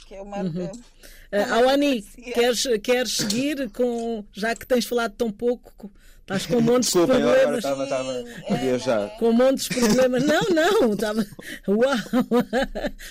Que 0.06 0.14
é 0.14 0.22
uma, 0.22 0.42
uhum. 0.42 0.70
Uh, 1.32 1.54
Awani, 1.54 2.02
queres, 2.02 2.66
queres 2.82 3.16
seguir 3.16 3.70
com. 3.70 4.24
Já 4.32 4.54
que 4.54 4.66
tens 4.66 4.86
falado 4.86 5.12
tão 5.12 5.30
pouco, 5.30 5.90
Estás 6.28 6.44
com 6.44 6.60
montes 6.60 6.92
Desculpa, 6.92 7.14
de 7.14 7.22
problemas. 7.22 7.56
Estava, 7.56 7.84
estava 7.84 8.24
a 8.50 8.54
viajar. 8.56 9.16
Com 9.18 9.32
montes 9.32 9.66
de 9.66 9.80
problemas. 9.80 10.24
Não, 10.26 10.42
não. 10.50 10.92
Estava... 10.92 11.26
Uau! 11.66 11.96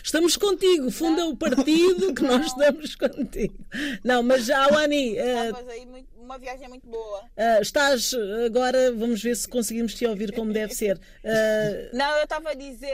Estamos 0.03 0.37
contigo. 0.37 0.91
Funda 0.91 1.25
o 1.25 1.35
partido 1.35 2.13
que 2.13 2.21
nós 2.21 2.45
estamos 2.45 2.93
contigo. 2.93 3.55
Não, 4.03 4.21
mas 4.21 4.51
Awani. 4.51 5.17
Uh, 5.17 6.05
uma 6.15 6.37
viagem 6.37 6.69
muito 6.69 6.85
boa. 6.85 7.21
Uh, 7.35 7.59
estás 7.59 8.13
agora, 8.45 8.91
vamos 8.91 9.23
ver 9.23 9.35
se 9.35 9.47
conseguimos 9.47 9.95
te 9.95 10.05
ouvir 10.05 10.31
como 10.35 10.53
deve 10.53 10.75
ser. 10.75 10.97
Uh... 10.97 11.97
Não, 11.97 12.17
eu 12.17 12.23
estava 12.23 12.51
a 12.51 12.53
dizer. 12.53 12.93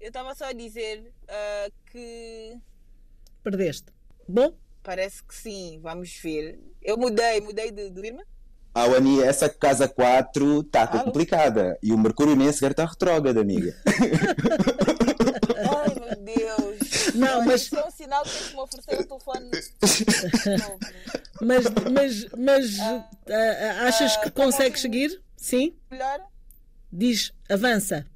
Eu 0.00 0.08
estava 0.08 0.34
só 0.34 0.46
a 0.46 0.52
dizer 0.52 1.12
uh, 1.28 1.72
que. 1.92 2.58
Perdeste. 3.44 3.92
Bom? 4.26 4.52
Parece 4.82 5.22
que 5.22 5.34
sim, 5.34 5.78
vamos 5.82 6.18
ver. 6.22 6.58
Eu 6.80 6.96
mudei, 6.96 7.40
mudei 7.40 7.70
de, 7.70 7.90
de 7.90 8.00
firma. 8.00 8.22
Ah, 8.74 8.84
Ani, 8.84 9.20
essa 9.22 9.48
casa 9.48 9.88
4 9.88 10.60
está 10.60 10.86
complicada. 10.86 11.76
E 11.82 11.92
o 11.92 11.98
Mercúrio 11.98 12.36
nem 12.36 12.52
sequer 12.52 12.70
está 12.70 12.86
retrógrado, 12.86 13.38
amiga. 13.38 13.76
Ai, 15.58 15.94
meu 15.98 16.16
Deus. 16.24 17.14
Não, 17.14 17.44
mas. 17.44 17.62
Isso 17.62 17.76
é 17.76 17.86
um 17.86 17.90
sinal 17.90 18.22
que 18.22 18.30
tens 18.30 18.48
que 18.48 18.54
me 18.54 18.60
oferecer 18.60 19.00
o 19.00 19.06
telefone. 19.06 19.50
mas 21.42 21.64
mas, 21.90 22.26
mas 22.36 22.78
uh, 22.78 22.98
uh, 22.98 23.86
achas 23.86 24.16
que 24.18 24.30
consegues 24.30 24.80
seguir? 24.80 25.20
Sim? 25.36 25.76
Melhor? 25.90 26.20
Diz, 26.92 27.32
avança. 27.48 28.06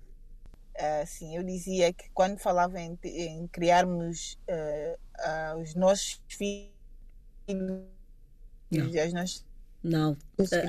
Uh, 0.77 1.07
sim, 1.07 1.37
eu 1.37 1.43
dizia 1.43 1.93
que 1.93 2.05
quando 2.13 2.39
falava 2.39 2.81
em, 2.81 2.99
em 3.05 3.47
criarmos 3.49 4.39
uh, 4.49 4.99
os 5.61 5.75
nossos 5.75 6.21
filhos 6.29 6.71
não. 8.71 9.03
as 9.03 9.13
nossas 9.13 9.45
não, 9.85 10.17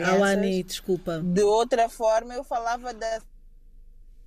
Awani, 0.06 0.62
desculpa. 0.62 1.22
De 1.24 1.42
outra 1.42 1.88
forma, 1.88 2.34
eu 2.34 2.44
falava 2.44 2.94
da 2.94 3.22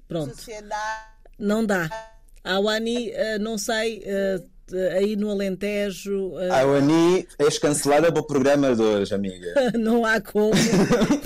Pronto. 0.09 0.35
sociedade. 0.35 1.05
Não 1.39 1.65
dá. 1.65 1.91
Awani, 2.43 3.11
uh, 3.11 3.39
não 3.39 3.59
sei, 3.59 3.99
uh, 3.99 4.43
aí 4.97 5.17
no 5.17 5.31
Alentejo. 5.31 6.31
Uh... 6.31 6.53
A 6.53 6.61
Ani 6.61 7.27
és 7.39 7.59
cancelada 7.59 8.11
para 8.13 8.21
o 8.21 8.27
programa 8.27 8.75
de 8.75 8.83
hoje, 8.83 9.15
amiga. 9.15 9.53
não 9.79 10.05
há 10.05 10.21
como, 10.21 10.53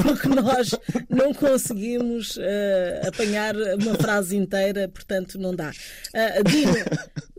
porque 0.02 0.28
nós 0.28 0.70
não 1.08 1.32
conseguimos 1.32 2.36
uh, 2.36 3.08
apanhar 3.08 3.54
uma 3.56 3.94
frase 3.94 4.36
inteira, 4.36 4.88
portanto 4.88 5.38
não 5.38 5.54
dá. 5.54 5.70
Uh, 5.70 6.44
Dino, 6.44 6.74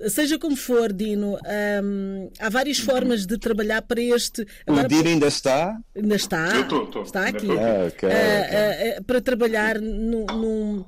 seja 0.10 0.38
como 0.40 0.56
for, 0.56 0.92
Dino, 0.92 1.38
um, 1.84 2.30
há 2.40 2.50
várias 2.50 2.80
formas 2.80 3.26
de 3.26 3.38
trabalhar 3.38 3.82
para 3.82 4.02
este. 4.02 4.46
Agora, 4.66 4.86
o 4.86 4.90
Dino 4.90 5.10
ainda 5.10 5.28
está? 5.28 5.78
Ainda 5.96 6.16
está. 6.16 6.56
Eu 6.56 6.84
estou, 6.84 7.04
Está 7.04 7.28
aqui. 7.28 7.48
Ah, 7.52 7.88
okay, 7.88 8.10
okay. 8.10 9.04
para 9.06 9.22
trabalhar 9.22 9.80
num. 9.80 10.26
num 10.26 10.86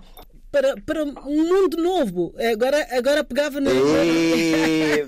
para, 0.51 0.75
para 0.85 1.03
um 1.03 1.47
mundo 1.49 1.75
novo. 1.75 2.33
Agora, 2.51 2.87
agora 2.91 3.23
pegava 3.25 3.59
na. 3.59 3.71
Ei, 3.71 5.05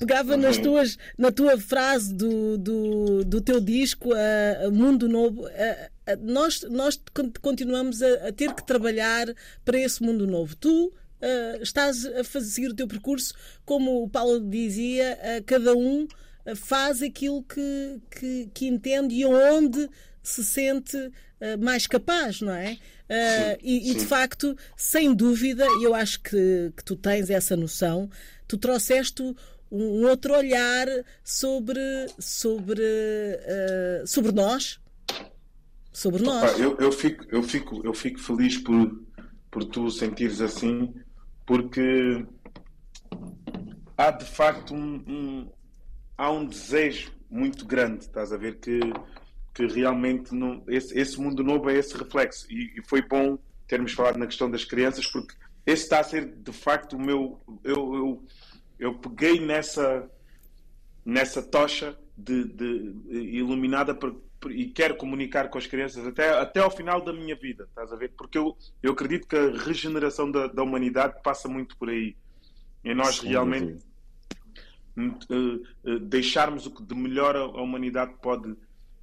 pegava 0.00 0.36
nas 0.36 0.56
uhum. 0.56 0.62
tuas, 0.62 0.98
na 1.16 1.30
tua 1.30 1.56
frase 1.56 2.12
do, 2.12 2.58
do, 2.58 3.24
do 3.24 3.40
teu 3.40 3.60
disco, 3.60 4.10
uh, 4.10 4.72
Mundo 4.72 5.08
Novo. 5.08 5.42
Uh, 5.42 5.98
nós, 6.20 6.62
nós 6.70 7.00
continuamos 7.40 8.02
a, 8.02 8.28
a, 8.28 8.32
ter 8.32 8.52
que 8.54 8.66
trabalhar 8.66 9.26
para 9.64 9.78
esse 9.78 10.02
mundo 10.02 10.26
novo. 10.26 10.56
Tu 10.56 10.92
uh, 11.22 11.62
estás 11.62 12.04
a 12.06 12.24
fazer, 12.24 12.50
seguir 12.50 12.68
o 12.68 12.74
teu 12.74 12.88
percurso, 12.88 13.34
como 13.64 14.02
o 14.02 14.08
Paulo 14.08 14.40
dizia, 14.40 15.18
cada 15.46 15.74
um 15.74 16.06
faz 16.56 17.02
aquilo 17.02 17.42
que, 17.42 18.00
que, 18.10 18.50
que 18.54 18.66
entende 18.66 19.14
e 19.14 19.24
onde 19.24 19.88
se 20.22 20.44
sente 20.44 20.96
mais 21.60 21.86
capaz, 21.86 22.40
não 22.40 22.52
é? 22.52 22.78
Uh, 23.08 23.56
e, 23.62 23.90
e, 23.90 23.94
de 23.94 24.04
facto, 24.04 24.54
sem 24.76 25.14
dúvida, 25.14 25.66
eu 25.82 25.94
acho 25.94 26.20
que, 26.20 26.70
que 26.76 26.84
tu 26.84 26.94
tens 26.94 27.30
essa 27.30 27.56
noção, 27.56 28.10
tu 28.46 28.58
trouxeste 28.58 29.22
um 29.72 30.04
outro 30.04 30.36
olhar 30.36 30.86
sobre, 31.24 31.80
sobre, 32.18 32.82
uh, 32.82 34.06
sobre 34.06 34.32
nós. 34.32 34.78
Sobre 35.90 36.22
nós. 36.22 36.52
Opa, 36.52 36.60
eu, 36.60 36.76
eu, 36.78 36.92
fico, 36.92 37.24
eu, 37.30 37.42
fico, 37.42 37.80
eu 37.84 37.94
fico 37.94 38.20
feliz 38.20 38.58
por, 38.58 39.02
por 39.50 39.64
tu 39.64 39.90
sentires 39.90 40.42
assim, 40.42 40.94
porque 41.48 42.26
há 43.96 44.10
de 44.10 44.26
facto 44.26 44.74
um, 44.74 45.02
um, 45.08 45.52
há 46.16 46.30
um 46.30 46.44
desejo 46.44 47.10
muito 47.30 47.64
grande, 47.64 48.04
estás 48.04 48.34
a 48.34 48.36
ver, 48.36 48.60
que 48.60 48.78
que 49.54 49.66
realmente 49.66 50.32
não, 50.32 50.62
esse, 50.68 50.96
esse, 50.96 51.20
mundo 51.20 51.42
novo 51.42 51.68
é 51.68 51.74
esse 51.74 51.96
reflexo. 51.96 52.46
E, 52.48 52.78
e, 52.78 52.82
foi 52.86 53.02
bom 53.02 53.36
termos 53.66 53.92
falado 53.92 54.16
na 54.16 54.26
questão 54.26 54.48
das 54.48 54.64
crianças, 54.64 55.04
porque 55.08 55.34
esse 55.66 55.82
está 55.82 55.98
a 55.98 56.04
ser 56.04 56.26
de 56.26 56.52
facto 56.52 56.92
o 56.92 57.00
meu. 57.00 57.40
Eu, 57.64 57.94
eu, 57.94 58.26
eu 58.78 58.94
peguei 59.00 59.44
nessa, 59.44 60.08
nessa 61.04 61.42
tocha 61.42 61.98
de, 62.18 62.44
de 62.44 62.94
iluminada 63.12 63.94
por, 63.94 64.20
por, 64.40 64.50
e 64.50 64.66
quero 64.66 64.96
comunicar 64.96 65.48
com 65.48 65.56
as 65.56 65.66
crianças 65.66 66.04
até, 66.04 66.30
até 66.30 66.60
ao 66.60 66.70
final 66.70 67.00
da 67.00 67.12
minha 67.12 67.36
vida, 67.36 67.64
estás 67.64 67.92
a 67.92 67.96
ver? 67.96 68.12
Porque 68.16 68.36
eu, 68.36 68.56
eu 68.82 68.92
acredito 68.92 69.28
que 69.28 69.36
a 69.36 69.52
regeneração 69.52 70.30
da, 70.30 70.48
da 70.48 70.62
humanidade 70.62 71.14
passa 71.22 71.48
muito 71.48 71.76
por 71.76 71.88
aí. 71.88 72.16
E 72.84 72.92
nós 72.92 73.16
sim, 73.16 73.28
realmente. 73.28 73.86
Uh, 74.96 75.62
uh, 75.84 75.98
deixarmos 76.00 76.66
o 76.66 76.72
que 76.72 76.82
de 76.82 76.92
melhor 76.92 77.36
a 77.36 77.62
humanidade 77.62 78.14
pode 78.20 78.56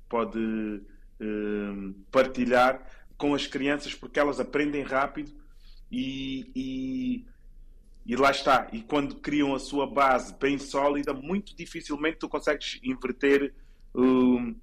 pode 0.09 0.37
uh, 0.37 1.93
partilhar 2.11 2.85
com 3.17 3.33
as 3.33 3.47
crianças 3.47 3.95
porque 3.95 4.19
elas 4.19 4.37
aprendem 4.37 4.83
rápido 4.83 5.31
e, 5.89 6.51
e, 6.53 7.25
e, 8.05 8.15
lá 8.15 8.31
está. 8.31 8.67
E 8.71 8.81
quando 8.81 9.15
criam 9.15 9.55
a 9.55 9.59
sua 9.59 9.87
base 9.87 10.35
bem 10.39 10.57
sólida, 10.57 11.13
muito 11.13 11.55
dificilmente 11.55 12.17
tu 12.19 12.29
consegues 12.29 12.79
inverter 12.83 13.53
uh, 13.93 14.55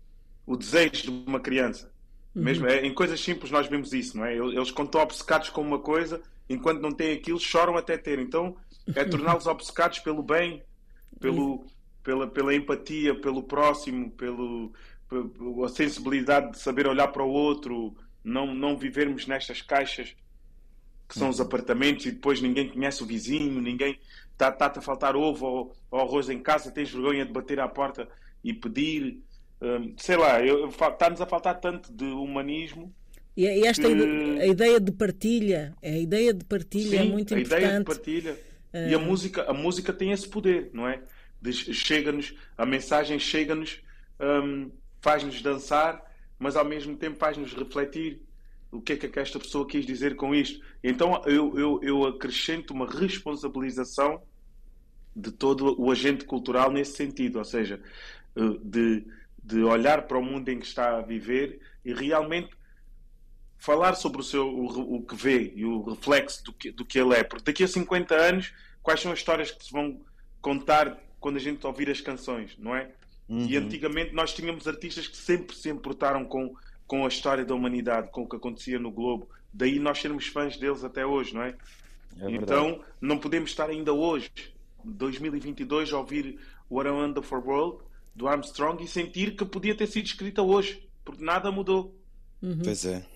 o 0.46 0.56
desejo 0.56 1.02
de 1.02 1.10
uma 1.10 1.40
criança. 1.40 1.92
Uhum. 2.34 2.42
Mesmo 2.42 2.66
é, 2.66 2.86
em 2.86 2.94
coisas 2.94 3.20
simples 3.20 3.50
nós 3.50 3.66
vemos 3.66 3.92
isso, 3.92 4.16
não 4.16 4.24
é? 4.24 4.36
Eles 4.36 4.70
quando 4.70 4.88
estão 4.88 5.02
obcecados 5.02 5.50
com 5.50 5.60
uma 5.60 5.78
coisa, 5.78 6.22
enquanto 6.48 6.80
não 6.80 6.92
têm 6.92 7.12
aquilo, 7.12 7.38
choram 7.38 7.76
até 7.76 7.96
ter. 7.98 8.18
Então 8.18 8.56
é 8.94 9.04
torná-los 9.04 9.46
obcecados 9.48 9.98
pelo 9.98 10.22
bem, 10.22 10.62
pelo, 11.20 11.66
pela, 12.02 12.26
pela 12.26 12.54
empatia, 12.54 13.14
pelo 13.14 13.42
próximo, 13.42 14.10
pelo, 14.12 14.72
a 15.64 15.68
sensibilidade 15.68 16.52
de 16.52 16.58
saber 16.58 16.86
olhar 16.86 17.08
para 17.08 17.22
o 17.22 17.30
outro, 17.30 17.94
não, 18.24 18.54
não 18.54 18.76
vivermos 18.76 19.26
nestas 19.26 19.60
caixas 19.60 20.14
que 21.12 21.18
são 21.18 21.28
os 21.28 21.42
apartamentos 21.42 22.06
e 22.06 22.10
depois 22.10 22.40
ninguém 22.40 22.70
conhece 22.70 23.02
o 23.02 23.06
vizinho, 23.06 23.60
ninguém 23.60 23.98
está-te 24.32 24.56
tá 24.56 24.72
a 24.74 24.80
faltar 24.80 25.14
ovo 25.14 25.44
ou, 25.44 25.76
ou, 25.90 26.00
arroz 26.00 26.30
em 26.30 26.38
casa, 26.38 26.70
tens 26.70 26.90
vergonha 26.90 27.26
de 27.26 27.30
bater 27.30 27.60
à 27.60 27.68
porta 27.68 28.08
e 28.42 28.54
pedir. 28.54 29.20
Um, 29.60 29.92
sei 29.98 30.16
lá, 30.16 30.40
está-nos 30.42 31.20
a 31.20 31.26
faltar 31.26 31.60
tanto 31.60 31.92
de 31.92 32.06
humanismo 32.06 32.92
E 33.36 33.46
esta 33.46 33.86
que... 33.86 34.40
a 34.40 34.46
ideia 34.46 34.80
de 34.80 34.90
partilha, 34.90 35.74
a 35.80 35.88
ideia 35.88 36.32
de 36.32 36.44
partilha 36.46 36.96
é 36.96 37.02
Sim, 37.02 37.08
é 37.08 37.12
muito 37.12 37.34
importante. 37.34 37.54
A 37.54 37.58
ideia 37.58 37.78
de 37.78 37.84
partilha. 37.84 38.32
Uh... 38.72 38.88
E 38.88 38.94
a 38.94 38.98
música, 38.98 39.42
a 39.50 39.52
música 39.52 39.92
tem 39.92 40.12
esse 40.12 40.26
poder, 40.26 40.70
não 40.72 40.88
é? 40.88 41.00
Chega-nos, 41.52 42.34
a 42.56 42.64
mensagem 42.64 43.18
chega-nos, 43.18 43.82
um, 44.18 44.70
faz-nos 45.02 45.42
dançar, 45.42 46.02
mas 46.38 46.56
ao 46.56 46.64
mesmo 46.64 46.96
tempo 46.96 47.18
faz-nos 47.18 47.52
refletir 47.52 48.22
o 48.72 48.80
que 48.80 48.94
é 48.94 48.96
que 48.96 49.18
esta 49.18 49.38
pessoa 49.38 49.68
quis 49.68 49.84
dizer 49.84 50.16
com 50.16 50.34
isto. 50.34 50.64
Então 50.82 51.22
eu, 51.26 51.56
eu, 51.58 51.80
eu 51.82 52.04
acrescento 52.04 52.72
uma 52.72 52.86
responsabilização 52.86 54.22
de 55.14 55.30
todo 55.30 55.78
o 55.78 55.90
agente 55.92 56.24
cultural 56.24 56.72
nesse 56.72 56.96
sentido, 56.96 57.38
ou 57.38 57.44
seja, 57.44 57.80
eh, 58.34 58.58
de, 58.64 59.04
de 59.44 59.62
olhar 59.62 60.06
para 60.08 60.18
o 60.18 60.24
mundo 60.24 60.48
em 60.48 60.58
que 60.58 60.64
está 60.64 60.96
a 60.96 61.02
viver 61.02 61.60
e 61.84 61.92
realmente 61.92 62.50
falar 63.58 63.94
sobre 63.94 64.22
o, 64.22 64.24
seu, 64.24 64.48
o, 64.48 64.96
o 64.96 65.02
que 65.02 65.14
vê 65.14 65.52
e 65.54 65.66
o 65.66 65.82
reflexo 65.82 66.42
do 66.42 66.52
que, 66.52 66.72
do 66.72 66.84
que 66.84 66.98
ele 66.98 67.14
é. 67.14 67.22
Porque 67.22 67.44
daqui 67.44 67.62
a 67.62 67.68
50 67.68 68.14
anos, 68.14 68.52
quais 68.82 69.00
são 69.00 69.12
as 69.12 69.18
histórias 69.18 69.50
que 69.50 69.64
se 69.64 69.70
vão 69.70 70.00
contar 70.40 70.98
quando 71.20 71.36
a 71.36 71.40
gente 71.40 71.64
ouvir 71.66 71.90
as 71.90 72.00
canções, 72.00 72.56
não 72.58 72.74
é? 72.74 72.90
Uhum. 73.28 73.46
E 73.46 73.56
antigamente 73.56 74.14
nós 74.14 74.32
tínhamos 74.34 74.66
artistas 74.66 75.06
que 75.06 75.16
sempre 75.16 75.54
se 75.54 75.68
importaram 75.68 76.24
com, 76.24 76.54
com 76.92 77.06
a 77.06 77.08
história 77.08 77.42
da 77.42 77.54
humanidade, 77.54 78.10
com 78.10 78.24
o 78.24 78.28
que 78.28 78.36
acontecia 78.36 78.78
no 78.78 78.90
globo. 78.90 79.26
Daí 79.50 79.78
nós 79.78 79.98
sermos 79.98 80.26
fãs 80.26 80.58
deles 80.58 80.84
até 80.84 81.06
hoje, 81.06 81.32
não 81.32 81.42
é? 81.42 81.56
é 82.20 82.30
então 82.30 82.84
não 83.00 83.16
podemos 83.16 83.48
estar 83.48 83.70
ainda 83.70 83.94
hoje 83.94 84.30
2022 84.84 85.90
ouvir 85.94 86.38
What 86.70 86.90
a 86.90 86.92
Wonderful 86.92 87.38
World 87.38 87.82
do 88.14 88.28
Armstrong 88.28 88.84
e 88.84 88.86
sentir 88.86 89.34
que 89.36 89.44
podia 89.46 89.74
ter 89.74 89.86
sido 89.86 90.04
escrita 90.04 90.42
hoje, 90.42 90.86
porque 91.02 91.24
nada 91.24 91.50
mudou. 91.50 91.98
Uhum. 92.42 92.60
Pois 92.62 92.84
é. 92.84 93.06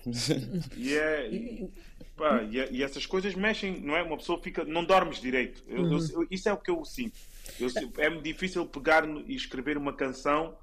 E, 0.75 0.95
é 0.95 1.29
e, 1.31 1.69
pá, 2.15 2.41
e, 2.41 2.77
e, 2.77 2.81
essas 2.81 3.05
coisas 3.05 3.35
mexem, 3.35 3.79
não 3.79 3.95
é? 3.95 4.01
Uma 4.01 4.17
pessoa 4.17 4.41
fica. 4.41 4.65
Não 4.65 4.83
dormes 4.83 5.21
direito. 5.21 5.63
Eu, 5.67 5.83
uhum. 5.83 5.99
eu, 6.13 6.27
isso 6.31 6.49
é 6.49 6.53
o 6.53 6.57
que 6.57 6.71
eu 6.71 6.83
sinto. 6.83 7.15
Eu, 7.59 7.69
é-me 7.99 8.23
difícil 8.23 8.65
pegar 8.65 9.07
e 9.07 9.35
escrever 9.35 9.77
uma 9.77 9.93
canção 9.93 10.57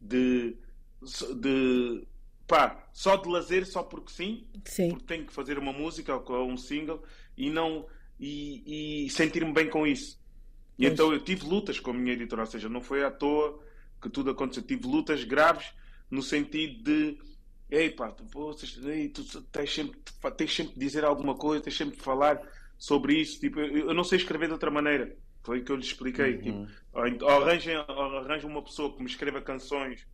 de. 0.00 0.56
de 1.38 2.06
pá, 2.46 2.88
só 2.92 3.16
de 3.16 3.28
lazer, 3.28 3.66
só 3.66 3.82
porque 3.82 4.12
sim, 4.12 4.46
sim. 4.64 4.90
porque 4.90 5.04
tenho 5.04 5.26
que 5.26 5.32
fazer 5.32 5.58
uma 5.58 5.72
música 5.72 6.14
ou 6.16 6.48
um 6.48 6.56
single 6.56 7.02
e 7.36 7.50
não. 7.50 7.86
e, 8.18 9.04
e 9.06 9.10
sentir-me 9.10 9.52
bem 9.52 9.68
com 9.68 9.86
isso. 9.86 10.22
E 10.78 10.86
então 10.86 11.12
eu 11.12 11.20
tive 11.20 11.46
lutas 11.46 11.78
com 11.78 11.90
a 11.90 11.94
minha 11.94 12.12
editora, 12.12 12.42
ou 12.42 12.46
seja, 12.46 12.68
não 12.68 12.80
foi 12.80 13.04
à 13.04 13.10
toa 13.10 13.62
que 14.02 14.08
tudo 14.08 14.30
aconteceu. 14.30 14.62
Tive 14.62 14.86
lutas 14.86 15.24
graves 15.24 15.72
no 16.10 16.22
sentido 16.22 16.82
de 16.82 17.18
ei 17.70 17.90
pá, 17.90 18.10
tu, 18.10 18.24
vocês, 18.24 18.78
ei, 18.84 19.08
tu 19.08 19.24
tens 19.44 19.72
sempre, 19.72 19.98
tens 20.36 20.54
sempre 20.54 20.74
de 20.74 20.80
dizer 20.80 21.04
alguma 21.04 21.34
coisa, 21.34 21.62
tens 21.62 21.76
sempre 21.76 21.96
de 21.96 22.02
falar 22.02 22.40
sobre 22.76 23.14
isso. 23.14 23.40
Tipo, 23.40 23.60
eu, 23.60 23.88
eu 23.88 23.94
não 23.94 24.04
sei 24.04 24.18
escrever 24.18 24.46
de 24.46 24.52
outra 24.52 24.70
maneira. 24.70 25.16
Foi 25.42 25.60
o 25.60 25.64
que 25.64 25.70
eu 25.70 25.76
lhe 25.76 25.82
expliquei. 25.82 26.36
Uhum. 26.36 26.66
Tipo, 26.66 27.24
ou, 27.24 27.42
arranjem, 27.42 27.76
arranjem 27.76 28.50
uma 28.50 28.62
pessoa 28.62 28.94
que 28.94 29.02
me 29.02 29.08
escreva 29.08 29.40
canções 29.40 30.06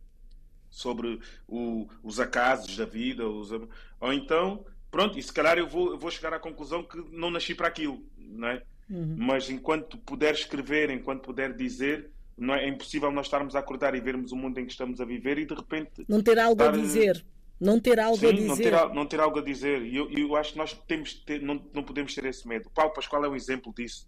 sobre 0.71 1.19
o, 1.47 1.87
os 2.01 2.19
acasos 2.19 2.75
da 2.75 2.85
vida, 2.85 3.27
os, 3.27 3.51
ou 3.51 4.13
então, 4.13 4.65
pronto, 4.89 5.19
e 5.19 5.21
se 5.21 5.31
calhar 5.31 5.57
eu 5.57 5.67
vou, 5.67 5.91
eu 5.91 5.99
vou 5.99 6.09
chegar 6.09 6.33
à 6.33 6.39
conclusão 6.39 6.81
que 6.81 6.97
não 7.11 7.29
nasci 7.29 7.53
para 7.53 7.67
aquilo, 7.67 8.01
não 8.17 8.47
é? 8.47 8.63
Uhum. 8.89 9.15
Mas 9.17 9.49
enquanto 9.49 9.97
puder 9.97 10.33
escrever, 10.33 10.89
enquanto 10.89 11.21
puder 11.21 11.53
dizer, 11.55 12.09
não 12.37 12.55
é, 12.55 12.65
é, 12.65 12.69
impossível 12.69 13.11
nós 13.11 13.27
estarmos 13.27 13.55
a 13.55 13.59
acordar 13.59 13.93
e 13.95 13.99
vermos 13.99 14.31
o 14.31 14.35
mundo 14.35 14.59
em 14.59 14.65
que 14.65 14.71
estamos 14.71 14.99
a 14.99 15.05
viver 15.05 15.37
e 15.37 15.45
de 15.45 15.53
repente. 15.53 16.05
Não 16.07 16.23
ter 16.23 16.39
algo 16.39 16.61
estar... 16.61 16.73
a 16.73 16.77
dizer. 16.77 17.25
Não 17.59 17.79
ter 17.79 17.99
algo 17.99 18.17
Sim, 18.17 18.27
a 18.27 18.31
dizer. 18.31 18.47
Não 18.47 18.57
ter, 18.57 18.95
não 18.95 19.05
ter 19.05 19.19
algo 19.19 19.37
a 19.37 19.41
dizer. 19.41 19.83
E 19.83 19.95
eu, 19.95 20.09
eu 20.09 20.35
acho 20.35 20.53
que 20.53 20.57
nós 20.57 20.73
temos 20.87 21.13
ter, 21.13 21.41
não, 21.41 21.63
não 21.73 21.83
podemos 21.83 22.15
ter 22.15 22.25
esse 22.25 22.47
medo. 22.47 22.69
Paulo 22.71 22.91
Pascoal 22.91 23.23
é 23.25 23.29
um 23.29 23.35
exemplo 23.35 23.71
disso, 23.71 24.07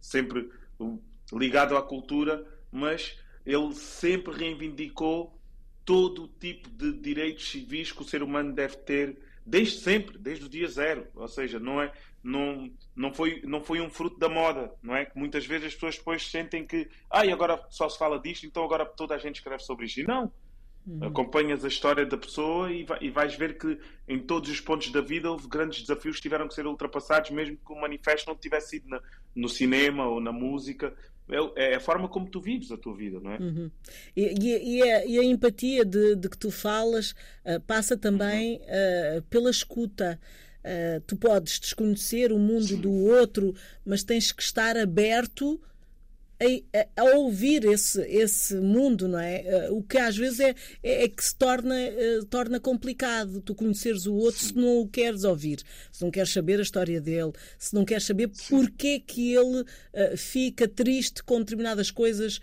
sempre 0.00 0.48
ligado 1.32 1.76
à 1.76 1.82
cultura, 1.82 2.46
mas 2.70 3.18
ele 3.44 3.74
sempre 3.74 4.32
reivindicou 4.32 5.36
todo 5.84 6.24
o 6.24 6.28
tipo 6.28 6.68
de 6.70 6.92
direitos 6.92 7.48
civis 7.50 7.92
que 7.92 8.02
o 8.02 8.04
ser 8.04 8.22
humano 8.22 8.52
deve 8.52 8.76
ter 8.76 9.18
desde 9.44 9.78
sempre, 9.78 10.16
desde 10.18 10.46
o 10.46 10.48
dia 10.48 10.68
zero. 10.68 11.06
Ou 11.14 11.28
seja, 11.28 11.58
não 11.58 11.80
é, 11.80 11.92
não, 12.22 12.70
não, 12.96 13.12
foi, 13.12 13.42
não 13.44 13.62
foi 13.62 13.80
um 13.80 13.90
fruto 13.90 14.18
da 14.18 14.28
moda, 14.28 14.72
não 14.82 14.96
é? 14.96 15.04
Que 15.04 15.18
muitas 15.18 15.44
vezes 15.46 15.68
as 15.68 15.74
pessoas 15.74 15.98
depois 15.98 16.26
sentem 16.28 16.66
que, 16.66 16.88
ai, 17.10 17.30
ah, 17.30 17.34
agora 17.34 17.62
só 17.68 17.88
se 17.88 17.98
fala 17.98 18.18
disto, 18.18 18.46
então 18.46 18.64
agora 18.64 18.86
toda 18.86 19.14
a 19.14 19.18
gente 19.18 19.36
escreve 19.36 19.62
sobre 19.62 19.86
isto. 19.86 20.00
E 20.00 20.04
não. 20.04 20.32
Uhum. 20.86 21.06
Acompanhas 21.06 21.64
a 21.64 21.68
história 21.68 22.04
da 22.04 22.16
pessoa 22.16 22.70
e, 22.70 22.84
vai, 22.84 22.98
e 23.00 23.10
vais 23.10 23.34
ver 23.34 23.56
que 23.56 23.78
em 24.06 24.18
todos 24.18 24.50
os 24.50 24.60
pontos 24.60 24.90
da 24.90 25.00
vida 25.00 25.30
houve 25.30 25.48
grandes 25.48 25.80
desafios 25.80 26.16
que 26.16 26.22
tiveram 26.22 26.46
que 26.46 26.54
ser 26.54 26.66
ultrapassados, 26.66 27.30
mesmo 27.30 27.56
que 27.56 27.72
o 27.72 27.80
manifesto 27.80 28.28
não 28.28 28.36
tivesse 28.36 28.70
sido 28.70 28.88
na, 28.88 29.00
no 29.34 29.48
cinema 29.48 30.06
ou 30.06 30.20
na 30.20 30.30
música. 30.30 30.94
É, 31.28 31.72
é, 31.72 31.74
a 31.76 31.80
forma 31.80 32.08
como 32.08 32.28
tu 32.28 32.40
vives 32.40 32.70
a 32.70 32.76
tua 32.76 32.94
vida, 32.94 33.18
não 33.18 33.32
é? 33.32 33.38
Uhum. 33.38 33.70
E, 34.14 34.22
e, 34.22 34.76
e, 34.76 34.82
a, 34.82 35.06
e, 35.06 35.18
a, 35.18 35.24
empatia 35.24 35.84
de, 35.84 36.16
de, 36.16 36.28
que 36.28 36.36
tu 36.36 36.50
falas 36.50 37.12
uh, 37.44 37.60
passa 37.66 37.96
também 37.96 38.60
uh, 38.60 39.22
pela 39.30 39.50
escuta. 39.50 40.20
Uh, 40.60 41.00
tu 41.06 41.16
podes 41.16 41.58
desconhecer 41.60 42.32
o 42.32 42.38
mundo 42.38 42.76
do 42.76 42.92
outro, 42.92 43.54
mas 43.84 44.02
tens 44.02 44.32
que 44.32 44.42
estar 44.42 44.76
aberto 44.76 45.60
a, 46.40 47.00
a, 47.00 47.04
ouvir 47.16 47.64
esse, 47.64 48.00
esse 48.02 48.54
mundo, 48.56 49.06
não 49.06 49.18
é? 49.18 49.68
Uh, 49.68 49.76
o 49.78 49.82
que 49.82 49.98
às 49.98 50.16
vezes 50.16 50.40
é, 50.40 50.54
é, 50.82 51.04
é 51.04 51.08
que 51.08 51.24
se 51.24 51.34
torna, 51.34 51.74
uh, 51.74 52.24
torna 52.26 52.58
complicado 52.58 53.40
tu 53.40 53.54
conheceres 53.54 54.06
o 54.06 54.14
outro 54.14 54.40
se 54.40 54.54
não 54.54 54.80
o 54.80 54.88
queres 54.88 55.24
ouvir, 55.24 55.60
se 55.92 56.02
não 56.02 56.10
queres 56.10 56.32
saber 56.32 56.58
a 56.58 56.62
história 56.62 57.00
dele, 57.00 57.32
se 57.58 57.74
não 57.74 57.84
queres 57.84 58.04
saber 58.04 58.30
porque 58.48 59.00
que 59.00 59.34
ele 59.34 59.60
uh, 59.60 60.16
fica 60.16 60.66
triste 60.66 61.22
com 61.22 61.38
determinadas 61.38 61.90
coisas 61.90 62.40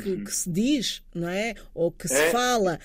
que, 0.00 0.10
uhum. 0.10 0.24
que, 0.24 0.32
se 0.32 0.48
diz, 0.48 1.02
não 1.12 1.28
é? 1.28 1.54
Ou 1.74 1.90
que 1.90 2.06
se 2.06 2.14
é. 2.14 2.30
fala. 2.30 2.78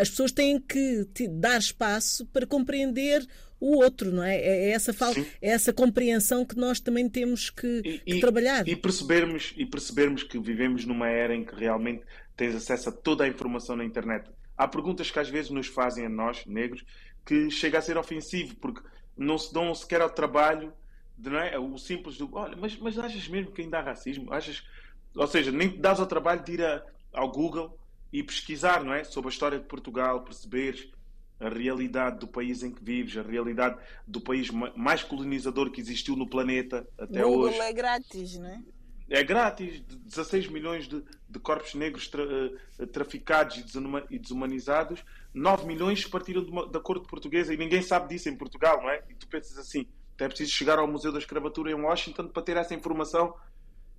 as 0.00 0.08
pessoas 0.08 0.32
têm 0.32 0.58
que 0.58 1.06
dar 1.28 1.58
espaço 1.58 2.24
para 2.26 2.46
compreender 2.46 3.26
o 3.60 3.76
outro, 3.76 4.12
não 4.12 4.22
é? 4.22 4.36
É, 4.36 4.70
essa, 4.70 4.92
falta, 4.92 5.20
é 5.42 5.50
essa 5.50 5.72
compreensão 5.72 6.44
que 6.44 6.56
nós 6.56 6.80
também 6.80 7.08
temos 7.08 7.50
que, 7.50 8.02
e, 8.06 8.14
que 8.14 8.20
trabalhar. 8.20 8.66
E 8.68 8.76
percebermos, 8.76 9.52
e 9.56 9.66
percebermos 9.66 10.22
que 10.22 10.38
vivemos 10.38 10.84
numa 10.84 11.08
era 11.08 11.34
em 11.34 11.44
que 11.44 11.54
realmente 11.54 12.04
tens 12.36 12.54
acesso 12.54 12.88
a 12.88 12.92
toda 12.92 13.24
a 13.24 13.28
informação 13.28 13.76
na 13.76 13.84
internet. 13.84 14.30
Há 14.56 14.68
perguntas 14.68 15.10
que 15.10 15.18
às 15.18 15.28
vezes 15.28 15.50
nos 15.50 15.66
fazem 15.66 16.06
a 16.06 16.08
nós, 16.08 16.46
negros, 16.46 16.84
que 17.26 17.50
chega 17.50 17.78
a 17.78 17.82
ser 17.82 17.96
ofensivo, 17.96 18.54
porque 18.56 18.80
não 19.16 19.36
se 19.36 19.52
dão 19.52 19.74
sequer 19.74 20.00
ao 20.00 20.10
trabalho, 20.10 20.72
de, 21.16 21.28
não 21.28 21.40
é? 21.40 21.58
o 21.58 21.76
simples 21.78 22.16
do, 22.16 22.32
olha, 22.34 22.56
mas, 22.56 22.76
mas 22.76 22.96
achas 22.98 23.26
mesmo 23.28 23.50
que 23.50 23.62
ainda 23.62 23.78
há 23.78 23.82
racismo? 23.82 24.32
Achas... 24.32 24.64
Ou 25.14 25.26
seja, 25.26 25.50
nem 25.50 25.68
te 25.68 25.78
dás 25.78 25.98
ao 25.98 26.06
trabalho 26.06 26.44
de 26.44 26.52
ir 26.52 26.64
a, 26.64 26.82
ao 27.12 27.28
Google 27.30 27.76
e 28.12 28.22
pesquisar, 28.22 28.84
não 28.84 28.94
é? 28.94 29.02
Sobre 29.02 29.28
a 29.28 29.32
história 29.32 29.58
de 29.58 29.64
Portugal, 29.64 30.22
perceberes 30.22 30.88
a 31.40 31.48
realidade 31.48 32.18
do 32.18 32.26
país 32.26 32.62
em 32.62 32.70
que 32.70 32.82
vives, 32.82 33.16
a 33.16 33.22
realidade 33.22 33.78
do 34.06 34.20
país 34.20 34.50
mais 34.50 35.02
colonizador 35.02 35.70
que 35.70 35.80
existiu 35.80 36.16
no 36.16 36.28
planeta 36.28 36.86
até 36.98 37.22
Google 37.22 37.48
hoje. 37.48 37.60
é 37.60 37.72
grátis, 37.72 38.38
não 38.38 38.48
é? 38.48 38.62
É 39.10 39.24
grátis, 39.24 39.80
16 39.80 40.48
milhões 40.48 40.86
de, 40.86 41.02
de 41.28 41.38
corpos 41.38 41.74
negros 41.74 42.08
tra, 42.08 42.22
uh, 42.22 42.86
traficados 42.88 43.64
e 44.10 44.18
desumanizados, 44.18 45.02
9 45.32 45.66
milhões 45.66 46.04
partiram 46.04 46.44
de, 46.44 46.70
da 46.70 46.78
corte 46.78 47.08
portuguesa 47.08 47.54
e 47.54 47.56
ninguém 47.56 47.80
sabe 47.80 48.08
disso 48.08 48.28
em 48.28 48.36
Portugal, 48.36 48.82
não 48.82 48.90
é? 48.90 49.02
E 49.08 49.14
tu 49.14 49.26
pensas 49.26 49.56
assim, 49.56 49.86
é 50.18 50.28
preciso 50.28 50.50
chegar 50.50 50.78
ao 50.78 50.86
Museu 50.86 51.10
da 51.10 51.18
Escravatura 51.18 51.70
em 51.70 51.74
Washington 51.74 52.28
para 52.28 52.42
ter 52.42 52.56
essa 52.58 52.74
informação 52.74 53.34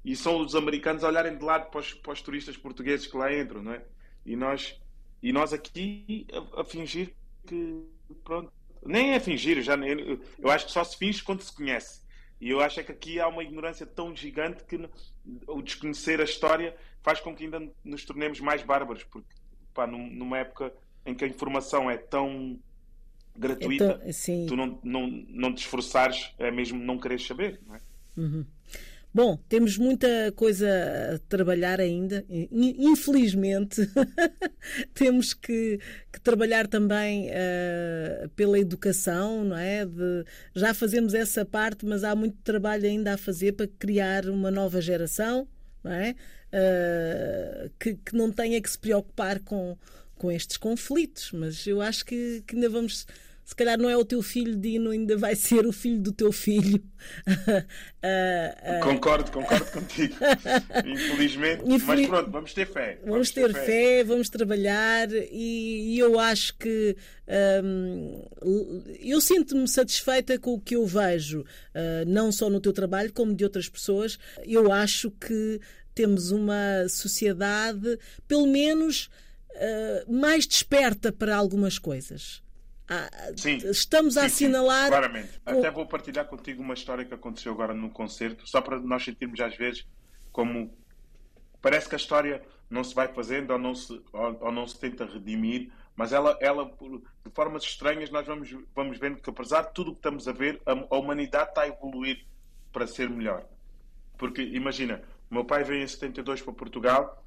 e 0.04 0.16
são 0.16 0.42
os 0.42 0.54
americanos 0.54 1.04
a 1.04 1.08
olharem 1.08 1.38
de 1.38 1.44
lado 1.44 1.72
para 1.72 1.80
os, 1.80 1.94
para 1.94 2.14
os 2.14 2.22
turistas 2.22 2.56
portugueses 2.56 3.08
que 3.08 3.18
lá 3.18 3.34
entram, 3.34 3.64
não 3.64 3.74
é? 3.74 3.84
E 4.26 4.36
nós, 4.36 4.80
e 5.24 5.34
nós 5.34 5.54
aqui 5.54 6.28
a, 6.32 6.62
a 6.62 6.64
fingir 6.64 7.16
que 7.46 7.84
pronto, 8.24 8.52
nem 8.86 9.12
é 9.14 9.20
fingir, 9.20 9.58
eu 9.58 9.64
já 9.64 9.76
eu, 9.76 10.20
eu 10.38 10.50
acho 10.50 10.68
que 10.68 10.72
só 10.72 10.84
se 10.84 10.98
finge 10.98 11.24
quando 11.24 11.42
se 11.42 11.54
conhece. 11.54 12.02
E 12.40 12.50
eu 12.50 12.62
acho 12.62 12.80
é 12.80 12.84
que 12.84 12.92
aqui 12.92 13.20
há 13.20 13.28
uma 13.28 13.44
ignorância 13.44 13.86
tão 13.86 14.16
gigante 14.16 14.64
que 14.64 14.80
o 15.46 15.62
desconhecer 15.62 16.22
a 16.22 16.24
história 16.24 16.76
faz 17.02 17.20
com 17.20 17.36
que 17.36 17.44
ainda 17.44 17.62
nos 17.84 18.06
tornemos 18.06 18.40
mais 18.40 18.64
bárbaros, 18.64 19.04
porque 19.04 19.28
pá, 19.74 19.86
numa 19.86 20.38
época 20.38 20.74
em 21.06 21.14
que 21.14 21.26
a 21.26 21.28
informação 21.28 21.90
é 21.90 21.98
tão 21.98 22.58
gratuita, 23.36 24.02
então, 24.06 24.48
tu 24.48 24.56
não, 24.56 24.80
não, 24.84 25.08
não 25.28 25.54
te 25.54 25.60
esforçares 25.60 26.34
é 26.38 26.52
mesmo 26.52 26.82
não 26.82 26.98
querer 26.98 27.20
saber, 27.20 27.60
não 27.66 27.76
é? 27.76 27.82
Uhum. 28.18 28.46
Bom, 29.12 29.38
temos 29.50 29.76
muita 29.76 30.08
coisa 30.36 30.68
a 31.16 31.20
trabalhar 31.28 31.80
ainda, 31.80 32.24
infelizmente. 32.30 33.82
temos 34.94 35.34
que, 35.34 35.80
que, 36.12 36.22
trabalhar 36.22 36.68
também 36.68 37.30
uh, 37.30 38.30
pela 38.36 38.60
educação, 38.60 39.44
não 39.44 39.58
é? 39.58 39.84
De, 39.84 40.24
já 40.54 40.76
fazemos 40.76 41.16
essa 41.16 41.44
parte, 41.44 41.88
mas 41.88 42.04
há 42.04 42.16
muito 42.16 42.38
trabalho 42.44 42.86
ainda 42.86 43.16
a 43.16 43.18
fazer 43.18 43.54
para 43.54 43.68
criar 43.68 44.30
uma 44.30 44.52
nova 44.52 44.80
geração, 44.80 45.48
não 45.84 45.92
é? 45.92 46.16
Uh, 46.54 47.72
que, 47.80 47.96
que, 47.96 48.16
não 48.16 48.32
tenha 48.32 48.62
que 48.62 48.70
se 48.70 48.78
preocupar 48.78 49.40
com, 49.40 49.76
com 50.20 50.32
estes 50.32 50.58
conflitos, 50.58 51.32
mas 51.32 51.66
eu 51.66 51.82
acho 51.82 52.06
que, 52.06 52.44
que 52.46 52.56
ainda 52.56 52.70
vamos 52.70 53.08
se 53.50 53.56
calhar 53.56 53.80
não 53.80 53.90
é 53.90 53.98
o 53.98 54.06
teu 54.06 54.22
filho, 54.22 54.56
Dino, 54.56 54.92
ainda 54.92 55.18
vai 55.18 55.36
ser 55.36 55.66
o 55.66 55.72
filho 55.72 56.00
do 56.00 56.12
teu 56.12 56.32
filho. 56.32 56.80
uh, 57.28 58.78
concordo, 58.84 59.32
concordo 59.32 59.66
contigo. 59.74 60.14
Infelizmente, 60.86 61.64
Infeliz... 61.66 62.08
mas 62.08 62.08
pronto, 62.08 62.30
vamos 62.30 62.54
ter 62.54 62.68
fé. 62.68 63.00
Vamos, 63.02 63.10
vamos 63.10 63.32
ter, 63.32 63.52
ter 63.52 63.54
fé. 63.54 63.66
fé. 63.66 64.04
vamos 64.04 64.30
trabalhar 64.30 65.12
e, 65.12 65.96
e 65.96 65.98
eu 65.98 66.20
acho 66.20 66.56
que 66.60 66.96
um, 67.64 68.24
eu 69.00 69.20
sinto-me 69.20 69.68
satisfeita 69.68 70.38
com 70.38 70.54
o 70.54 70.62
que 70.62 70.76
eu 70.76 70.86
vejo, 70.86 71.44
não 72.06 72.32
só 72.32 72.52
no 72.52 72.62
teu 72.62 72.72
trabalho, 72.72 73.12
como 73.12 73.34
de 73.34 73.44
outras 73.44 73.68
pessoas. 73.68 74.20
Eu 74.46 74.72
acho 74.72 75.10
que 75.10 75.60
temos 75.96 76.30
uma 76.30 76.88
sociedade, 76.88 77.98
pelo 78.28 78.46
menos, 78.46 79.10
mais 80.08 80.46
desperta 80.46 81.12
para 81.12 81.36
algumas 81.36 81.80
coisas. 81.80 82.44
Ah, 82.90 83.08
sim, 83.38 83.58
estamos 83.58 84.18
a 84.18 84.26
assinalar. 84.26 84.86
Sim, 84.86 84.90
claramente. 84.90 85.40
Com... 85.46 85.60
Até 85.60 85.70
vou 85.70 85.86
partilhar 85.86 86.26
contigo 86.26 86.64
uma 86.64 86.74
história 86.74 87.06
que 87.06 87.14
aconteceu 87.14 87.52
agora 87.52 87.74
num 87.74 87.90
concerto, 87.90 88.50
só 88.50 88.62
para 88.62 88.80
nós 88.80 89.04
sentirmos 89.04 89.40
às 89.40 89.56
vezes 89.56 89.86
como 90.32 90.76
parece 91.62 91.88
que 91.88 91.94
a 91.96 91.98
história 91.98 92.42
não 92.68 92.84
se 92.84 92.96
vai 92.96 93.08
fazendo 93.08 93.52
ou 93.52 93.60
não 93.60 93.76
se, 93.76 93.94
ou, 94.12 94.38
ou 94.42 94.52
não 94.52 94.68
se 94.68 94.80
tenta 94.80 95.06
redimir, 95.06 95.72
mas 95.96 96.14
ela, 96.14 96.36
ela, 96.42 96.66
de 96.66 97.32
formas 97.34 97.64
estranhas, 97.64 98.10
nós 98.10 98.26
vamos, 98.26 98.56
vamos 98.74 98.98
vendo 98.98 99.22
que 99.22 99.30
apesar 99.30 99.64
de 99.64 99.74
tudo 99.74 99.92
o 99.92 99.94
que 99.94 100.00
estamos 100.00 100.28
a 100.28 100.32
ver, 100.32 100.60
a, 100.66 100.72
a 100.72 100.98
humanidade 100.98 101.50
está 101.50 101.62
a 101.64 101.68
evoluir 101.68 102.26
para 102.72 102.88
ser 102.88 103.10
melhor. 103.10 103.46
Porque 104.18 104.42
imagina, 104.42 105.04
o 105.30 105.36
meu 105.36 105.46
pai 105.46 105.64
veio 105.64 105.84
em 105.84 105.88
72 105.88 106.42
para 106.42 106.54
Portugal 106.54 107.24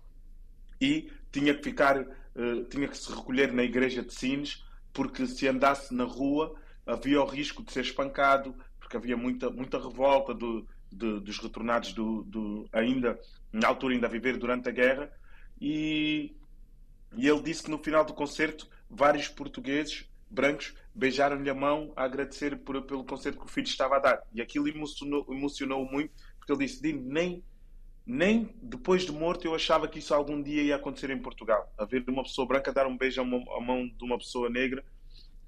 e 0.81 1.13
tinha 1.31 1.55
que 1.55 1.63
ficar, 1.63 2.01
uh, 2.01 2.65
tinha 2.69 2.89
que 2.89 2.97
se 2.97 3.13
recolher 3.13 3.53
na 3.53 3.63
igreja 3.63 4.03
de 4.03 4.13
Sines 4.13 4.65
porque 4.93 5.27
se 5.27 5.49
andasse 5.49 5.95
na 5.95 6.05
rua 6.05 6.55
havia 6.87 7.21
o 7.23 7.27
risco 7.27 7.63
de 7.63 7.73
ser 7.73 7.83
espancado, 7.83 8.55
porque 8.79 8.97
havia 8.97 9.17
muita, 9.17 9.51
muita 9.51 9.79
revolta 9.79 10.35
do, 10.35 10.67
de, 10.91 11.21
dos 11.21 11.39
retornados 11.39 11.93
do, 11.93 12.23
do, 12.25 12.69
ainda, 12.73 13.19
na 13.53 13.69
altura 13.69 13.95
ainda 13.95 14.07
a 14.07 14.11
viver 14.11 14.37
durante 14.37 14.69
a 14.69 14.73
guerra, 14.73 15.11
e, 15.61 16.35
e 17.17 17.29
ele 17.29 17.43
disse 17.43 17.63
que 17.63 17.71
no 17.71 17.79
final 17.79 18.05
do 18.05 18.13
concerto 18.13 18.69
vários 18.91 19.29
portugueses 19.29 20.09
brancos 20.29 20.75
beijaram-lhe 20.95 21.49
a 21.49 21.55
mão 21.55 21.93
a 21.95 22.05
agradecer 22.05 22.57
por, 22.59 22.83
pelo 22.83 23.05
concerto 23.05 23.39
que 23.39 23.45
o 23.45 23.49
filho 23.49 23.67
estava 23.67 23.97
a 23.97 24.01
dar. 24.01 24.23
E 24.33 24.41
aquilo 24.41 24.69
emocionou, 24.69 25.27
emocionou 25.31 25.85
muito, 25.85 26.13
porque 26.39 26.53
ele 26.53 26.67
disse, 26.67 26.93
nem 26.93 27.45
nem 28.07 28.51
depois 28.61 29.03
de 29.03 29.13
morto 29.13 29.47
eu 29.47 29.55
achava 29.55 29.87
que 29.87 29.99
isso 29.99 30.13
algum 30.13 30.43
dia 30.43 30.63
ia 30.63 30.77
acontecer 30.77 31.11
em 31.11 31.19
Portugal. 31.19 31.73
Haver 31.79 32.05
uma 32.09 32.23
pessoa 32.23 32.47
branca 32.47 32.73
dar 32.73 32.87
um 32.87 32.97
beijo 32.97 33.21
a 33.21 33.25
mão 33.25 33.87
de 33.87 34.05
uma 34.05 34.19
pessoa 34.19 34.51
negra, 34.51 34.85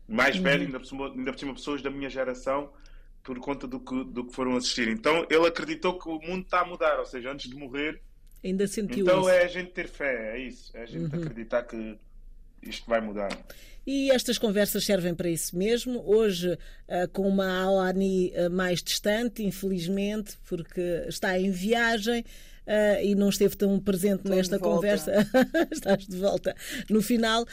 mais 0.09 0.37
uhum. 0.37 0.43
velha, 0.43 0.65
ainda 0.65 0.81
por, 0.81 1.13
ainda 1.13 1.33
por 1.33 1.39
cima 1.39 1.55
pessoas 1.55 1.83
da 1.83 1.91
minha 1.91 2.09
geração, 2.09 2.73
por 3.23 3.39
conta 3.39 3.67
do 3.67 3.81
que, 3.81 4.05
do 4.05 4.25
que 4.25 4.35
foram 4.35 4.57
assistir. 4.57 4.89
Então 4.89 5.27
ele 5.29 5.47
acreditou 5.47 5.99
que 5.99 6.09
o 6.09 6.21
mundo 6.21 6.45
está 6.45 6.61
a 6.61 6.65
mudar, 6.65 6.99
ou 6.99 7.07
seja, 7.07 7.33
antes 7.33 7.51
de 7.51 7.57
morrer. 7.57 8.01
Ainda 8.45 8.67
sentiu 8.67 9.03
então, 9.03 9.21
isso. 9.21 9.29
Então 9.29 9.29
é 9.29 9.45
a 9.45 9.49
gente 9.49 9.71
ter 9.73 9.89
fé, 9.89 10.37
é 10.37 10.39
isso. 10.39 10.77
É 10.77 10.83
a 10.83 10.87
gente 10.87 11.15
uhum. 11.15 11.21
acreditar 11.21 11.63
que 11.65 11.99
isto 12.69 12.89
vai 12.89 13.01
mudar. 13.01 13.31
E 13.87 14.11
estas 14.11 14.39
conversas 14.39 14.85
servem 14.85 15.15
para 15.15 15.29
isso 15.29 15.57
mesmo. 15.57 16.03
Hoje, 16.07 16.53
uh, 16.53 17.09
com 17.13 17.29
uma 17.29 17.63
Alani 17.63 18.33
uh, 18.35 18.51
mais 18.51 18.83
distante, 18.83 19.43
infelizmente, 19.45 20.39
porque 20.49 21.05
está 21.07 21.39
em 21.39 21.51
viagem. 21.51 22.25
Uh, 22.67 23.05
e 23.05 23.15
não 23.15 23.29
esteve 23.29 23.55
tão 23.59 23.79
presente 23.79 24.21
Estou 24.21 24.35
nesta 24.35 24.59
conversa. 24.59 25.13
Estás 25.71 26.07
de 26.07 26.17
volta. 26.17 26.57
No 26.89 27.03
final, 27.03 27.45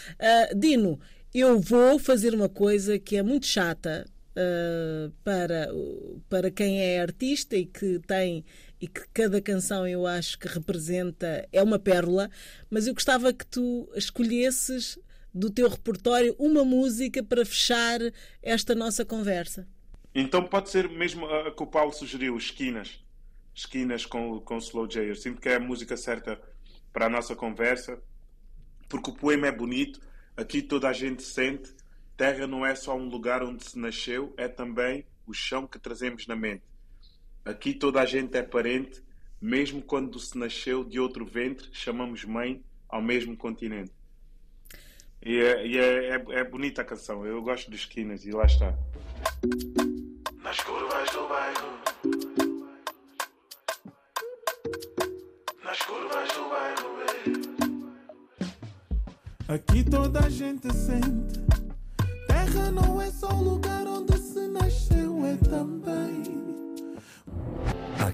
Dino, 0.56 0.98
eu 1.34 1.60
vou 1.60 2.00
fazer 2.00 2.34
uma 2.34 2.48
coisa 2.48 2.98
que 2.98 3.18
é 3.18 3.24
muito 3.24 3.46
chata 3.46 4.06
Uh, 4.32 5.12
para, 5.26 5.68
para 6.30 6.50
quem 6.50 6.80
é 6.82 7.02
artista 7.02 7.58
e 7.58 7.66
que 7.66 8.00
tem 8.08 8.46
e 8.82 8.88
que 8.88 9.08
cada 9.14 9.40
canção 9.40 9.88
eu 9.88 10.08
acho 10.08 10.40
que 10.40 10.48
representa 10.48 11.48
é 11.54 11.62
uma 11.62 11.78
pérola, 11.78 12.32
mas 12.70 12.88
eu 12.88 12.94
gostava 12.96 13.32
que 13.32 13.46
tu 13.46 13.88
escolhesses 13.96 14.98
do 15.32 15.52
teu 15.52 15.70
repertório 15.70 16.36
uma 16.40 16.66
música 16.66 17.24
para 17.24 17.46
fechar 17.46 18.00
esta 18.42 18.74
nossa 18.74 19.06
conversa. 19.06 19.68
Então 20.14 20.44
pode 20.44 20.70
ser 20.70 20.90
mesmo 20.90 21.26
a 21.28 21.52
que 21.52 21.64
o 21.64 21.68
Paulo 21.68 21.94
sugeriu, 21.94 22.36
Esquinas. 22.36 23.00
Esquinas 23.54 24.06
com, 24.06 24.40
com 24.42 24.58
Slow 24.58 24.88
J. 24.88 25.08
Eu 25.08 25.16
sinto 25.16 25.40
que 25.40 25.48
é 25.48 25.56
a 25.56 25.60
música 25.60 25.96
certa 25.96 26.42
para 26.92 27.06
a 27.06 27.10
nossa 27.10 27.36
conversa, 27.36 28.02
porque 28.90 29.12
o 29.12 29.14
poema 29.14 29.48
é 29.48 29.52
bonito, 29.52 30.02
aqui 30.36 30.62
toda 30.62 30.90
a 30.90 30.94
gente 30.94 31.22
sente. 31.22 31.74
Terra 32.18 32.46
não 32.48 32.66
é 32.66 32.76
só 32.76 32.98
um 32.98 33.08
lugar 33.08 33.44
onde 33.44 33.64
se 33.64 33.80
nasceu, 33.80 34.34
é 34.38 34.48
também 34.48 35.06
o 35.26 35.34
chão 35.34 35.66
que 35.66 35.80
trazemos 35.80 36.28
na 36.28 36.36
mente. 36.36 36.64
Aqui 37.44 37.74
toda 37.74 38.00
a 38.00 38.06
gente 38.06 38.38
é 38.38 38.44
parente, 38.44 39.04
mesmo 39.42 39.82
quando 39.82 40.20
se 40.20 40.38
nasceu 40.38 40.84
de 40.84 41.00
outro 41.00 41.26
ventre, 41.26 41.70
chamamos 41.74 42.24
mãe 42.24 42.64
ao 42.88 43.02
mesmo 43.02 43.36
continente. 43.36 43.92
E, 45.24 45.38
é, 45.38 45.68
e 45.68 45.78
é, 45.78 46.10
é, 46.10 46.26
é, 46.40 46.44
bonita 46.44 46.82
a 46.82 46.86
canção, 46.86 47.26
eu 47.26 47.42
gosto 47.42 47.70
de 47.72 47.78
esquinas 47.78 48.26
e 48.26 48.32
lá 48.32 48.46
está. 48.46 48.76
Nas 50.44 50.60
curvas 50.60 51.10
do 51.12 51.28
bairro. 51.28 51.80
Nas 55.64 55.82
curvas 55.82 56.34
do 56.34 56.50
bairro. 56.50 56.92
Aqui 59.48 59.84
toda 59.84 60.26
a 60.26 60.30
gente 60.30 60.72
sente. 60.74 61.42
Terra 62.28 62.72
não 62.72 63.02
é 63.02 63.12
só 63.12 63.30
um 63.34 63.44
lugar 63.44 63.86
onde 63.86 64.18
se 64.18 64.48
nasceu, 64.48 65.26
é 65.26 65.36
também. 65.38 66.51